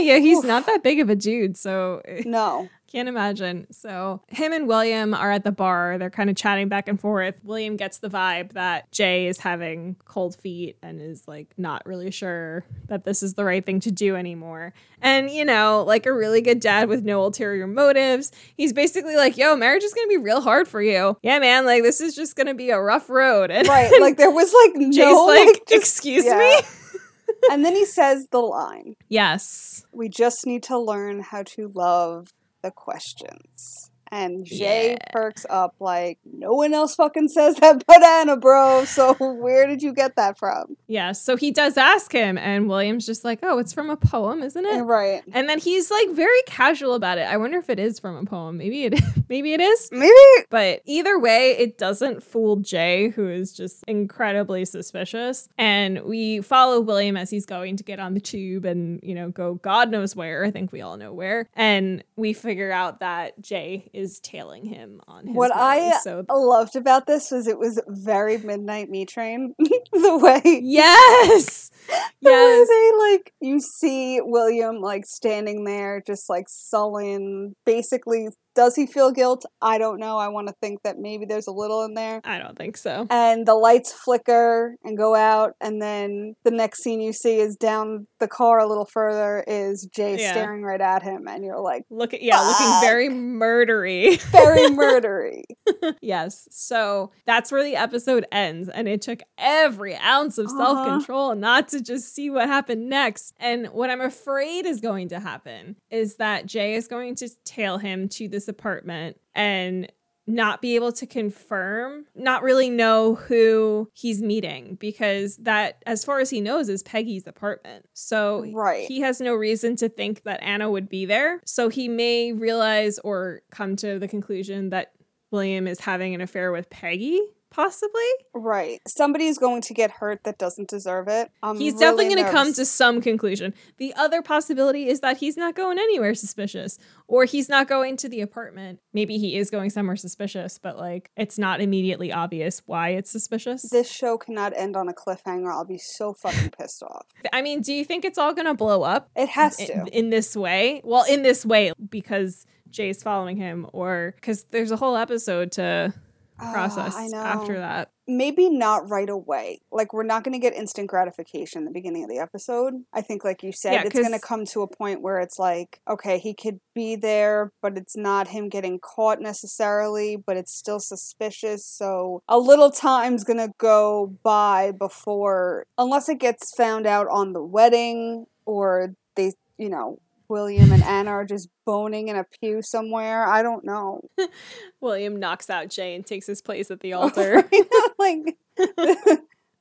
yeah, 0.00 0.18
he's 0.18 0.38
Oof. 0.38 0.44
not 0.44 0.66
that 0.66 0.82
big 0.82 1.00
of 1.00 1.08
a 1.10 1.16
dude, 1.16 1.56
so 1.56 2.00
eh. 2.04 2.22
No. 2.26 2.68
Can't 2.92 3.08
imagine. 3.08 3.66
So, 3.72 4.20
him 4.28 4.52
and 4.52 4.68
William 4.68 5.14
are 5.14 5.32
at 5.32 5.44
the 5.44 5.50
bar. 5.50 5.96
They're 5.96 6.10
kind 6.10 6.28
of 6.28 6.36
chatting 6.36 6.68
back 6.68 6.88
and 6.88 7.00
forth. 7.00 7.34
William 7.42 7.76
gets 7.76 7.96
the 7.98 8.10
vibe 8.10 8.52
that 8.52 8.92
Jay 8.92 9.26
is 9.26 9.38
having 9.38 9.96
cold 10.04 10.36
feet 10.36 10.76
and 10.82 11.00
is 11.00 11.26
like 11.26 11.48
not 11.56 11.86
really 11.86 12.10
sure 12.10 12.66
that 12.88 13.04
this 13.04 13.22
is 13.22 13.32
the 13.32 13.44
right 13.46 13.64
thing 13.64 13.80
to 13.80 13.90
do 13.90 14.14
anymore. 14.14 14.74
And, 15.00 15.30
you 15.30 15.46
know, 15.46 15.84
like 15.86 16.04
a 16.04 16.12
really 16.12 16.42
good 16.42 16.60
dad 16.60 16.90
with 16.90 17.02
no 17.02 17.22
ulterior 17.22 17.66
motives, 17.66 18.30
he's 18.58 18.74
basically 18.74 19.16
like, 19.16 19.38
yo, 19.38 19.56
marriage 19.56 19.84
is 19.84 19.94
going 19.94 20.06
to 20.06 20.10
be 20.10 20.22
real 20.22 20.42
hard 20.42 20.68
for 20.68 20.82
you. 20.82 21.16
Yeah, 21.22 21.38
man, 21.38 21.64
like 21.64 21.82
this 21.82 22.02
is 22.02 22.14
just 22.14 22.36
going 22.36 22.46
to 22.48 22.54
be 22.54 22.68
a 22.68 22.80
rough 22.80 23.08
road. 23.08 23.50
And 23.62 23.68
Right. 23.68 24.00
Like 24.00 24.18
there 24.18 24.30
was 24.30 24.52
like 24.52 24.74
Jay's 24.74 24.98
no 24.98 25.24
like, 25.24 25.46
like, 25.46 25.66
just- 25.66 25.72
excuse 25.72 26.26
yeah. 26.26 26.36
me? 26.36 26.60
and 27.50 27.64
then 27.64 27.74
he 27.74 27.86
says 27.86 28.28
the 28.28 28.40
line. 28.40 28.96
Yes. 29.08 29.86
We 29.92 30.08
just 30.08 30.46
need 30.46 30.62
to 30.64 30.78
learn 30.78 31.20
how 31.20 31.42
to 31.44 31.68
love 31.68 32.32
the 32.62 32.70
questions. 32.70 33.90
And 34.14 34.44
Jay 34.44 34.90
Yeah. 34.90 34.96
perks 35.10 35.46
up 35.48 35.74
like, 35.80 36.18
no 36.30 36.52
one 36.52 36.74
else 36.74 36.94
fucking 36.96 37.28
says 37.28 37.54
that 37.56 37.82
banana, 37.88 38.36
bro. 38.36 38.84
So 38.84 39.14
where 39.14 39.66
did 39.66 39.80
you 39.82 39.94
get 39.94 40.16
that 40.16 40.38
from? 40.38 40.76
Yeah. 40.86 41.12
So 41.12 41.34
he 41.34 41.50
does 41.50 41.78
ask 41.78 42.12
him, 42.12 42.36
and 42.36 42.68
William's 42.68 43.06
just 43.06 43.24
like, 43.24 43.38
oh, 43.42 43.56
it's 43.58 43.72
from 43.72 43.88
a 43.88 43.96
poem, 43.96 44.42
isn't 44.42 44.66
it? 44.66 44.82
Right. 44.82 45.22
And 45.32 45.48
then 45.48 45.58
he's 45.58 45.90
like 45.90 46.10
very 46.10 46.42
casual 46.46 46.92
about 46.92 47.16
it. 47.16 47.22
I 47.22 47.38
wonder 47.38 47.56
if 47.56 47.70
it 47.70 47.78
is 47.78 47.98
from 47.98 48.16
a 48.18 48.24
poem. 48.26 48.58
Maybe 48.58 48.84
it 48.84 49.00
maybe 49.32 49.54
it 49.54 49.60
is. 49.60 49.88
Maybe 49.90 50.12
But 50.50 50.82
either 50.84 51.18
way, 51.18 51.52
it 51.58 51.78
doesn't 51.78 52.22
fool 52.22 52.56
Jay, 52.56 53.08
who 53.08 53.28
is 53.28 53.52
just 53.54 53.82
incredibly 53.88 54.66
suspicious. 54.66 55.48
And 55.56 56.02
we 56.04 56.42
follow 56.42 56.80
William 56.80 57.16
as 57.16 57.30
he's 57.30 57.46
going 57.46 57.78
to 57.78 57.82
get 57.84 57.98
on 57.98 58.12
the 58.12 58.20
tube 58.20 58.66
and, 58.66 59.00
you 59.02 59.14
know, 59.14 59.30
go 59.30 59.54
God 59.54 59.90
knows 59.90 60.14
where. 60.14 60.44
I 60.44 60.50
think 60.50 60.70
we 60.70 60.82
all 60.82 60.98
know 60.98 61.14
where. 61.14 61.48
And 61.54 62.04
we 62.16 62.34
figure 62.34 62.70
out 62.70 63.00
that 63.00 63.40
Jay 63.40 63.88
is 63.94 64.20
tailing 64.20 64.66
him 64.66 65.00
on 65.08 65.26
his 65.28 65.34
What 65.36 65.50
way. 65.50 65.92
I- 65.94 65.98
so 66.02 66.24
loved 66.30 66.76
about 66.76 67.06
this 67.06 67.30
was 67.30 67.46
it 67.46 67.58
was 67.58 67.80
very 67.88 68.36
Midnight 68.36 68.90
Meat 68.90 69.08
Train 69.08 69.54
the 69.58 70.18
way 70.18 70.60
Yes. 70.62 71.70
the 71.88 72.30
way 72.30 72.32
Yes. 72.32 72.68
they 72.68 72.90
like 73.14 73.32
you 73.40 73.60
see 73.60 74.20
William 74.20 74.76
like 74.80 75.06
standing 75.06 75.64
there 75.64 76.02
just 76.06 76.28
like 76.28 76.44
sullen 76.48 77.54
basically 77.64 78.28
does 78.54 78.74
he 78.76 78.86
feel 78.86 79.10
guilt 79.10 79.44
I 79.60 79.78
don't 79.78 79.98
know 79.98 80.18
I 80.18 80.28
want 80.28 80.48
to 80.48 80.54
think 80.60 80.82
that 80.82 80.98
maybe 80.98 81.24
there's 81.26 81.46
a 81.46 81.52
little 81.52 81.82
in 81.84 81.94
there 81.94 82.20
I 82.24 82.38
don't 82.38 82.56
think 82.56 82.76
so. 82.76 83.06
and 83.10 83.46
the 83.46 83.54
lights 83.54 83.92
flicker 83.92 84.76
and 84.84 84.96
go 84.96 85.14
out 85.14 85.54
and 85.60 85.80
then 85.80 86.34
the 86.44 86.50
next 86.50 86.82
scene 86.82 87.00
you 87.00 87.12
see 87.12 87.38
is 87.38 87.56
down 87.56 88.06
the 88.20 88.28
car 88.28 88.58
a 88.58 88.66
little 88.68 88.84
further 88.86 89.44
is 89.46 89.88
Jay 89.94 90.18
Yeah. 90.20 90.32
staring 90.32 90.62
right 90.62 90.80
at 90.80 91.02
him 91.02 91.26
and 91.28 91.44
you're 91.44 91.60
like 91.60 91.84
Look 91.90 92.14
at 92.14 92.22
yeah, 92.22 92.40
looking 92.40 92.80
very 92.88 93.08
murdery. 93.08 94.20
very 94.32 94.68
murdery 94.70 95.42
yes. 96.00 96.46
So 96.50 97.12
that's 97.26 97.50
where 97.52 97.62
the 97.62 97.76
episode 97.76 98.26
ends. 98.32 98.68
And 98.68 98.88
it 98.88 99.00
took 99.02 99.20
every 99.38 99.96
ounce 99.96 100.38
of 100.38 100.46
Uh-huh. 100.46 100.56
self 100.58 100.86
control 100.86 101.34
not 101.34 101.68
to 101.68 101.80
just 101.80 102.14
see 102.14 102.30
what 102.30 102.46
happened 102.48 102.88
next. 102.88 103.32
And 103.38 103.68
what 103.68 103.90
I'm 103.90 104.00
afraid 104.00 104.66
is 104.66 104.80
going 104.80 105.08
to 105.10 105.20
happen 105.20 105.76
is 105.90 106.16
that 106.16 106.46
Jay 106.46 106.74
is 106.74 106.88
going 106.88 107.14
to 107.16 107.28
tail 107.44 107.78
him 107.78 108.08
to 108.10 108.28
this 108.42 108.48
apartment 108.48 109.18
and 109.34 109.90
not 110.26 110.62
be 110.62 110.76
able 110.76 110.92
to 110.92 111.04
confirm, 111.04 112.06
not 112.14 112.42
really 112.44 112.70
know 112.70 113.16
who 113.16 113.90
he's 113.92 114.22
meeting 114.22 114.76
because 114.76 115.36
that, 115.38 115.82
as 115.84 116.04
far 116.04 116.20
as 116.20 116.30
he 116.30 116.40
knows, 116.40 116.68
is 116.68 116.82
Peggy's 116.84 117.26
apartment. 117.26 117.86
So 117.92 118.46
Right. 118.52 118.86
he 118.86 119.00
has 119.00 119.20
no 119.20 119.34
reason 119.34 119.74
to 119.76 119.88
think 119.88 120.22
that 120.22 120.40
Anna 120.42 120.70
would 120.70 120.88
be 120.88 121.06
there. 121.06 121.40
So 121.44 121.68
he 121.68 121.88
may 121.88 122.32
realize 122.32 123.00
or 123.00 123.42
come 123.50 123.74
to 123.76 123.98
the 123.98 124.06
conclusion 124.06 124.70
that 124.70 124.92
William 125.32 125.66
is 125.66 125.80
having 125.80 126.14
an 126.14 126.20
affair 126.20 126.52
with 126.52 126.70
Peggy, 126.70 127.20
possibly. 127.52 128.02
right 128.34 128.80
somebody's 128.86 129.38
going 129.38 129.60
to 129.60 129.74
get 129.74 129.90
hurt 129.90 130.24
that 130.24 130.38
doesn't 130.38 130.68
deserve 130.68 131.08
it 131.08 131.30
I'm 131.42 131.58
he's 131.58 131.74
really 131.74 131.84
definitely 131.84 132.14
going 132.14 132.26
to 132.26 132.30
come 132.32 132.52
to 132.54 132.64
some 132.64 133.00
conclusion. 133.00 133.54
The 133.78 133.94
other 133.94 134.22
possibility 134.22 134.88
is 134.88 135.00
that 135.00 135.18
he's 135.18 135.36
not 135.36 135.54
going 135.54 135.78
anywhere 135.78 136.14
suspicious, 136.14 136.78
or 137.06 137.24
he's 137.24 137.48
not 137.48 137.68
going 137.68 137.96
to 137.98 138.08
the 138.08 138.20
apartment. 138.20 138.80
Maybe 138.92 139.18
he 139.18 139.36
is 139.36 139.50
going 139.50 139.70
somewhere 139.70 139.96
suspicious, 139.96 140.58
but 140.58 140.78
like 140.78 141.10
it's 141.16 141.38
not 141.38 141.60
immediately 141.60 142.12
obvious 142.12 142.62
why 142.66 142.90
it's 142.90 143.10
suspicious. 143.10 143.68
this 143.70 143.90
show 143.90 144.18
cannot 144.18 144.52
end 144.56 144.76
on 144.76 144.88
a 144.88 144.92
cliffhanger. 144.92 145.50
I'll 145.50 145.64
be 145.64 145.78
so 145.78 146.14
fucking 146.14 146.50
pissed 146.50 146.82
off. 146.82 147.06
I 147.32 147.42
mean, 147.42 147.60
do 147.60 147.72
you 147.72 147.84
think 147.84 148.04
it's 148.04 148.18
all 148.18 148.34
going 148.34 148.46
to 148.46 148.54
blow 148.54 148.82
up 148.82 149.10
It 149.16 149.28
has 149.30 149.56
to. 149.56 149.72
in, 149.72 149.86
in 149.88 150.10
this 150.10 150.36
way? 150.36 150.80
Well, 150.84 151.04
in 151.08 151.22
this 151.22 151.44
way 151.44 151.72
because 151.88 152.46
Jay's 152.70 153.02
following 153.02 153.36
him, 153.36 153.66
or 153.72 154.14
because 154.16 154.44
there's 154.50 154.70
a 154.70 154.76
whole 154.76 154.96
episode 154.96 155.52
to 155.52 155.92
process 156.38 156.94
ah, 156.96 157.00
I 157.00 157.06
know. 157.08 157.18
after 157.18 157.58
that. 157.58 157.90
Maybe 158.06 158.50
not 158.50 158.88
right 158.90 159.08
away. 159.08 159.60
Like 159.70 159.92
we're 159.92 160.02
not 160.02 160.24
going 160.24 160.32
to 160.32 160.38
get 160.38 160.54
instant 160.54 160.88
gratification 160.88 161.60
in 161.60 161.64
the 161.64 161.70
beginning 161.70 162.02
of 162.02 162.10
the 162.10 162.18
episode. 162.18 162.74
I 162.92 163.00
think, 163.00 163.24
like 163.24 163.42
you 163.42 163.52
said, 163.52 163.72
Yeah, 163.74 163.82
it's 163.84 163.98
going 163.98 164.12
to 164.12 164.18
come 164.18 164.44
to 164.46 164.62
a 164.62 164.66
point 164.66 165.02
where 165.02 165.20
it's 165.20 165.38
like, 165.38 165.80
okay, 165.88 166.18
he 166.18 166.34
could 166.34 166.60
be 166.74 166.96
there, 166.96 167.52
but 167.62 167.76
it's 167.76 167.96
not 167.96 168.28
him 168.28 168.48
getting 168.48 168.80
caught 168.80 169.20
necessarily, 169.20 170.16
but 170.16 170.36
it's 170.36 170.52
still 170.52 170.80
suspicious. 170.80 171.64
So 171.64 172.22
a 172.28 172.38
little 172.38 172.70
time's 172.70 173.24
going 173.24 173.38
to 173.38 173.52
go 173.58 174.16
by 174.22 174.72
before, 174.72 175.66
unless 175.78 176.08
it 176.08 176.18
gets 176.18 176.54
found 176.54 176.86
out 176.86 177.06
on 177.08 177.32
the 177.32 177.42
wedding 177.42 178.26
or 178.44 178.94
they, 179.14 179.32
you 179.58 179.68
know. 179.68 179.98
William 180.32 180.72
and 180.72 180.82
Anna 180.82 181.10
are 181.10 181.26
just 181.26 181.50
boning 181.66 182.08
in 182.08 182.16
a 182.16 182.24
pew 182.24 182.62
somewhere. 182.62 183.26
I 183.26 183.42
don't 183.42 183.66
know. 183.66 184.00
William 184.80 185.20
knocks 185.20 185.50
out 185.50 185.68
Jay 185.68 185.94
and 185.94 186.06
takes 186.06 186.26
his 186.26 186.40
place 186.40 186.70
at 186.70 186.80
the 186.80 186.94
oh, 186.94 187.02
altar. 187.02 187.46
like 187.98 188.38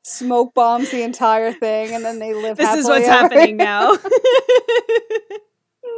smoke 0.01 0.53
bombs 0.53 0.89
the 0.89 1.03
entire 1.03 1.51
thing 1.51 1.93
and 1.93 2.05
then 2.05 2.19
they 2.19 2.33
live 2.33 2.57
this 2.57 2.73
is 2.73 2.85
what's 2.85 3.05
ever- 3.05 3.35
happening 3.35 3.57
now. 3.57 3.97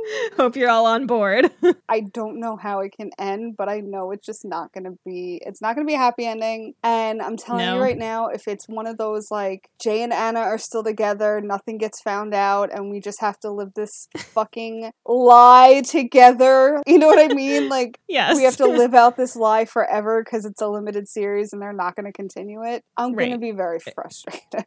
Hope 0.38 0.56
you're 0.56 0.70
all 0.70 0.86
on 0.86 1.08
board. 1.08 1.52
i 1.90 2.00
don't 2.00 2.40
know 2.40 2.56
how 2.56 2.80
it 2.80 2.94
can 2.96 3.12
end 3.18 3.56
but 3.58 3.70
i 3.70 3.80
know 3.80 4.12
it's 4.12 4.26
just 4.26 4.46
not 4.46 4.72
gonna 4.74 4.94
be 5.06 5.42
it's 5.46 5.62
not 5.62 5.76
gonna 5.76 5.86
be 5.86 5.94
a 5.94 5.98
happy 5.98 6.26
ending 6.26 6.74
and 6.84 7.22
i'm 7.22 7.38
telling 7.38 7.66
No. 7.66 7.76
you 7.76 7.82
right 7.82 7.98
now 7.98 8.28
if 8.28 8.48
it's 8.48 8.68
one 8.68 8.88
of 8.88 8.98
those 8.98 9.30
like 9.30 9.70
jay 9.82 10.02
and 10.02 10.14
anna 10.14 10.40
are 10.40 10.58
still 10.58 10.84
together 10.84 11.42
nothing 11.42 11.78
gets 11.78 12.02
found 12.02 12.34
out 12.34 12.72
and 12.74 12.90
we 12.90 13.00
just 13.00 13.22
have 13.22 13.40
to 13.42 13.52
live 13.52 13.74
this 13.76 14.08
fucking 14.18 14.92
lie 15.06 15.82
together 15.86 16.82
you 16.88 16.98
know 16.98 17.08
what 17.08 17.20
i 17.20 17.34
mean 17.34 17.70
like 17.70 18.00
yes. 18.08 18.36
we 18.36 18.44
have 18.44 18.58
to 18.58 18.66
live 18.66 18.94
out 18.94 19.18
this 19.18 19.36
lie 19.36 19.66
forever 19.66 20.24
because 20.24 20.46
it's 20.46 20.62
a 20.62 20.68
limited 20.68 21.08
series 21.08 21.54
and 21.54 21.62
they're 21.62 21.74
not 21.74 21.96
going 21.96 22.06
to 22.06 22.14
continue 22.14 22.64
it 22.64 22.84
i'm 22.98 23.14
going 23.14 23.32
to 23.32 23.38
be 23.38 23.52
very 23.52 23.80
frustrated 23.80 24.66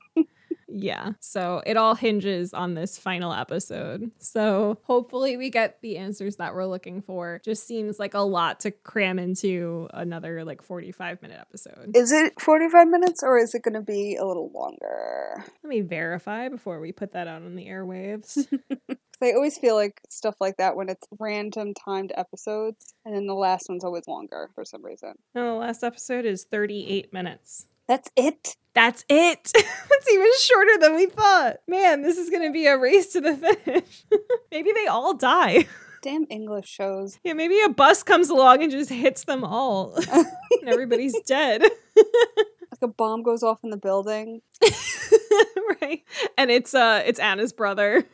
Yeah. 0.68 1.12
So 1.20 1.62
it 1.66 1.76
all 1.76 1.94
hinges 1.94 2.52
on 2.52 2.74
this 2.74 2.98
final 2.98 3.32
episode. 3.32 4.10
So 4.18 4.78
hopefully 4.82 5.36
we 5.36 5.50
get 5.50 5.80
the 5.80 5.96
answers 5.98 6.36
that 6.36 6.54
we're 6.54 6.66
looking 6.66 7.02
for. 7.02 7.40
Just 7.44 7.66
seems 7.66 7.98
like 7.98 8.14
a 8.14 8.20
lot 8.20 8.60
to 8.60 8.70
cram 8.70 9.18
into 9.18 9.88
another 9.94 10.44
like 10.44 10.62
45 10.62 11.22
minute 11.22 11.38
episode. 11.40 11.96
Is 11.96 12.12
it 12.12 12.40
45 12.40 12.88
minutes 12.88 13.22
or 13.22 13.38
is 13.38 13.54
it 13.54 13.62
going 13.62 13.74
to 13.74 13.82
be 13.82 14.16
a 14.16 14.24
little 14.24 14.50
longer? 14.52 15.44
Let 15.62 15.68
me 15.68 15.80
verify 15.82 16.48
before 16.48 16.80
we 16.80 16.92
put 16.92 17.12
that 17.12 17.28
out 17.28 17.42
on 17.42 17.54
the 17.54 17.66
airwaves. 17.66 18.46
I 19.22 19.32
always 19.32 19.56
feel 19.56 19.74
like 19.76 20.02
stuff 20.10 20.36
like 20.40 20.58
that 20.58 20.76
when 20.76 20.90
it's 20.90 21.06
random 21.18 21.72
timed 21.72 22.12
episodes, 22.16 22.92
and 23.04 23.14
then 23.14 23.26
the 23.26 23.34
last 23.34 23.66
one's 23.66 23.82
always 23.82 24.06
longer 24.06 24.50
for 24.54 24.62
some 24.64 24.84
reason. 24.84 25.14
no, 25.34 25.52
the 25.52 25.58
last 25.58 25.82
episode 25.82 26.26
is 26.26 26.44
38 26.44 27.14
minutes. 27.14 27.66
That's 27.88 28.10
it. 28.16 28.56
That's 28.74 29.04
it. 29.08 29.50
That's 29.54 30.12
even 30.12 30.30
shorter 30.38 30.78
than 30.80 30.94
we 30.94 31.06
thought. 31.06 31.56
Man, 31.66 32.02
this 32.02 32.18
is 32.18 32.30
going 32.30 32.42
to 32.42 32.52
be 32.52 32.66
a 32.66 32.76
race 32.76 33.12
to 33.12 33.20
the 33.20 33.34
finish. 33.36 34.04
maybe 34.50 34.72
they 34.72 34.86
all 34.86 35.14
die. 35.14 35.66
Damn 36.02 36.26
English 36.28 36.68
shows. 36.68 37.18
Yeah, 37.24 37.32
maybe 37.32 37.60
a 37.62 37.68
bus 37.68 38.02
comes 38.02 38.28
along 38.28 38.62
and 38.62 38.70
just 38.70 38.90
hits 38.90 39.24
them 39.24 39.44
all. 39.44 39.98
and 40.12 40.68
everybody's 40.68 41.18
dead. 41.26 41.62
Like 41.62 42.82
a 42.82 42.88
bomb 42.88 43.22
goes 43.22 43.42
off 43.42 43.60
in 43.64 43.70
the 43.70 43.76
building. 43.76 44.42
right. 45.80 46.02
And 46.36 46.50
it's 46.50 46.74
uh 46.74 47.02
it's 47.06 47.18
Anna's 47.18 47.52
brother 47.52 48.04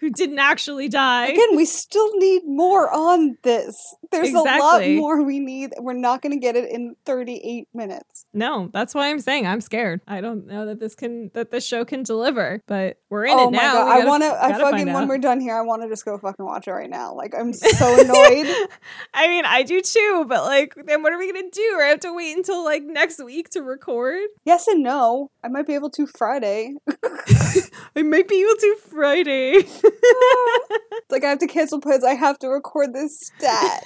who 0.00 0.10
didn't 0.10 0.38
actually 0.38 0.88
die. 0.88 1.26
Again, 1.26 1.56
we 1.56 1.64
still 1.64 2.16
need 2.18 2.42
more 2.46 2.90
on 2.90 3.36
this. 3.42 3.94
There's 4.12 4.32
a 4.32 4.38
lot 4.40 4.86
more 4.86 5.22
we 5.22 5.40
need. 5.40 5.72
We're 5.78 5.92
not 5.94 6.22
going 6.22 6.32
to 6.32 6.38
get 6.38 6.54
it 6.54 6.70
in 6.70 6.94
38 7.06 7.66
minutes. 7.74 8.26
No, 8.32 8.70
that's 8.72 8.94
why 8.94 9.10
I'm 9.10 9.18
saying 9.20 9.46
I'm 9.46 9.60
scared. 9.60 10.00
I 10.06 10.20
don't 10.20 10.46
know 10.46 10.66
that 10.66 10.78
this 10.80 10.94
can 10.94 11.30
that 11.34 11.50
this 11.50 11.66
show 11.66 11.84
can 11.84 12.02
deliver, 12.02 12.62
but 12.66 12.98
we're 13.10 13.24
in 13.26 13.38
oh 13.38 13.48
it 13.48 13.52
my 13.52 13.58
now. 13.58 13.72
god, 13.72 13.88
I 13.88 13.96
gotta- 13.98 14.08
want 14.08 14.22
to. 14.22 14.44
I 14.44 14.52
fucking 14.58 14.86
when 14.86 14.96
out. 15.04 15.08
we're 15.08 15.18
done 15.18 15.40
here, 15.40 15.56
I 15.56 15.62
want 15.62 15.82
to 15.82 15.88
just 15.88 16.04
go 16.04 16.16
fucking 16.18 16.44
watch 16.44 16.68
it 16.68 16.72
right 16.72 16.90
now. 16.90 17.14
Like 17.14 17.34
I'm 17.36 17.52
so 17.52 18.00
annoyed. 18.00 18.46
I 19.14 19.28
mean, 19.28 19.44
I 19.44 19.62
do 19.62 19.80
too, 19.80 20.24
but 20.28 20.44
like, 20.44 20.74
then 20.86 21.02
what 21.02 21.12
are 21.12 21.18
we 21.18 21.32
gonna 21.32 21.50
do? 21.50 21.74
Or 21.76 21.82
I 21.82 21.88
have 21.88 22.00
to 22.00 22.12
wait 22.14 22.36
until 22.36 22.62
like 22.64 22.82
next 22.84 23.22
week 23.24 23.48
to 23.50 23.62
record. 23.62 24.20
yes 24.44 24.68
and 24.68 24.82
no. 24.82 25.30
I 25.44 25.48
might 25.48 25.66
be 25.66 25.74
able 25.74 25.90
to 25.90 26.06
Friday. 26.06 26.74
I 27.96 28.02
might 28.02 28.28
be 28.28 28.40
able 28.42 28.56
to 28.56 28.76
Friday. 28.88 29.52
It's 29.64 31.10
like 31.10 31.24
I 31.24 31.30
have 31.30 31.38
to 31.40 31.46
cancel 31.46 31.80
plans. 31.80 32.04
I 32.04 32.14
have 32.14 32.38
to 32.40 32.48
record 32.48 32.92
this 32.92 33.18
stat. 33.36 33.84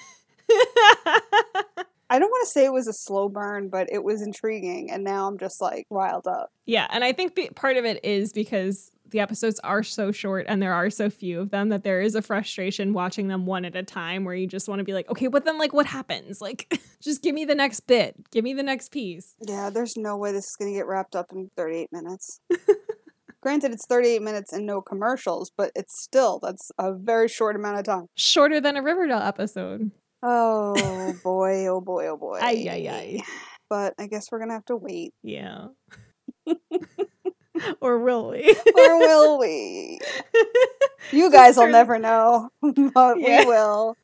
I 2.08 2.18
don't 2.20 2.30
want 2.30 2.46
to 2.46 2.50
say 2.52 2.64
it 2.64 2.72
was 2.72 2.86
a 2.86 2.92
slow 2.92 3.28
burn, 3.28 3.68
but 3.68 3.88
it 3.90 4.04
was 4.04 4.22
intriguing, 4.22 4.90
and 4.92 5.02
now 5.02 5.26
I'm 5.26 5.38
just 5.38 5.60
like 5.60 5.86
riled 5.90 6.26
up. 6.26 6.50
yeah, 6.64 6.86
and 6.90 7.02
I 7.02 7.12
think 7.12 7.34
be- 7.34 7.48
part 7.50 7.76
of 7.76 7.84
it 7.84 8.04
is 8.04 8.32
because 8.32 8.92
the 9.10 9.20
episodes 9.20 9.60
are 9.60 9.82
so 9.82 10.10
short 10.10 10.46
and 10.48 10.60
there 10.60 10.74
are 10.74 10.90
so 10.90 11.08
few 11.08 11.40
of 11.40 11.50
them 11.50 11.68
that 11.68 11.84
there 11.84 12.00
is 12.00 12.14
a 12.14 12.22
frustration 12.22 12.92
watching 12.92 13.28
them 13.28 13.46
one 13.46 13.64
at 13.64 13.76
a 13.76 13.82
time 13.82 14.24
where 14.24 14.34
you 14.34 14.46
just 14.46 14.68
want 14.68 14.80
to 14.80 14.84
be 14.84 14.92
like, 14.92 15.08
okay, 15.08 15.28
but 15.28 15.44
then 15.44 15.58
like 15.58 15.72
what 15.72 15.86
happens? 15.86 16.40
Like, 16.40 16.80
just 17.00 17.22
give 17.22 17.34
me 17.34 17.44
the 17.44 17.54
next 17.54 17.80
bit, 17.80 18.16
give 18.30 18.44
me 18.44 18.52
the 18.54 18.62
next 18.62 18.90
piece. 18.90 19.34
Yeah, 19.40 19.70
there's 19.70 19.96
no 19.96 20.16
way 20.16 20.32
this 20.32 20.50
is 20.50 20.56
gonna 20.56 20.72
get 20.72 20.86
wrapped 20.86 21.14
up 21.16 21.26
in 21.32 21.50
38 21.56 21.92
minutes. 21.92 22.40
Granted, 23.40 23.72
it's 23.72 23.86
38 23.86 24.22
minutes 24.22 24.52
and 24.52 24.66
no 24.66 24.80
commercials, 24.80 25.52
but 25.56 25.70
it's 25.76 26.00
still 26.00 26.40
that's 26.42 26.72
a 26.78 26.92
very 26.92 27.28
short 27.28 27.54
amount 27.54 27.78
of 27.78 27.84
time. 27.84 28.06
Shorter 28.16 28.60
than 28.60 28.76
a 28.76 28.82
Riverdale 28.82 29.18
episode. 29.18 29.92
Oh 30.22 31.14
boy, 31.22 31.66
oh 31.68 31.80
boy, 31.80 32.08
oh 32.08 32.16
boy. 32.16 32.38
Ay, 32.42 32.66
ay, 32.68 32.88
ay. 32.88 33.20
But 33.68 33.94
I 33.98 34.06
guess 34.06 34.26
we're 34.30 34.38
gonna 34.38 34.54
have 34.54 34.64
to 34.66 34.76
wait. 34.76 35.12
Yeah. 35.22 35.68
or 37.80 37.98
will 38.00 38.30
we? 38.30 38.54
Or 38.76 38.98
will 38.98 39.38
we? 39.38 39.98
You 41.12 41.30
guys 41.30 41.56
will 41.56 41.68
never 41.68 41.98
know, 41.98 42.48
but 42.62 43.18
Yeah. 43.20 43.42
we 43.42 43.46
will. 43.46 43.94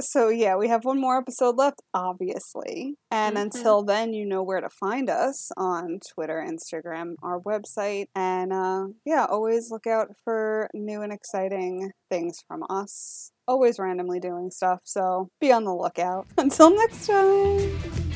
So 0.00 0.28
yeah, 0.28 0.56
we 0.56 0.68
have 0.68 0.84
one 0.84 0.98
more 1.00 1.18
episode 1.18 1.56
left, 1.56 1.82
obviously. 1.94 2.96
And 3.10 3.36
Mhm. 3.36 3.42
until 3.42 3.82
then, 3.82 4.12
you 4.14 4.24
know 4.26 4.42
where 4.42 4.60
to 4.60 4.70
find 4.70 5.10
us 5.10 5.50
on 5.56 5.98
Twitter, 6.14 6.44
Instagram, 6.46 7.14
our 7.22 7.40
website, 7.40 8.06
and 8.14 8.52
uh, 8.52 8.86
yeah, 9.04 9.26
always 9.28 9.70
look 9.70 9.86
out 9.86 10.08
for 10.24 10.68
new 10.72 11.02
and 11.02 11.12
exciting 11.12 11.92
things 12.10 12.38
from 12.46 12.64
us. 12.70 13.32
Always 13.50 13.80
randomly 13.80 14.20
doing 14.20 14.52
stuff, 14.52 14.82
so 14.84 15.28
be 15.40 15.50
on 15.50 15.64
the 15.64 15.74
lookout. 15.74 16.24
Until 16.38 16.70
next 16.70 17.08
time. 17.08 18.09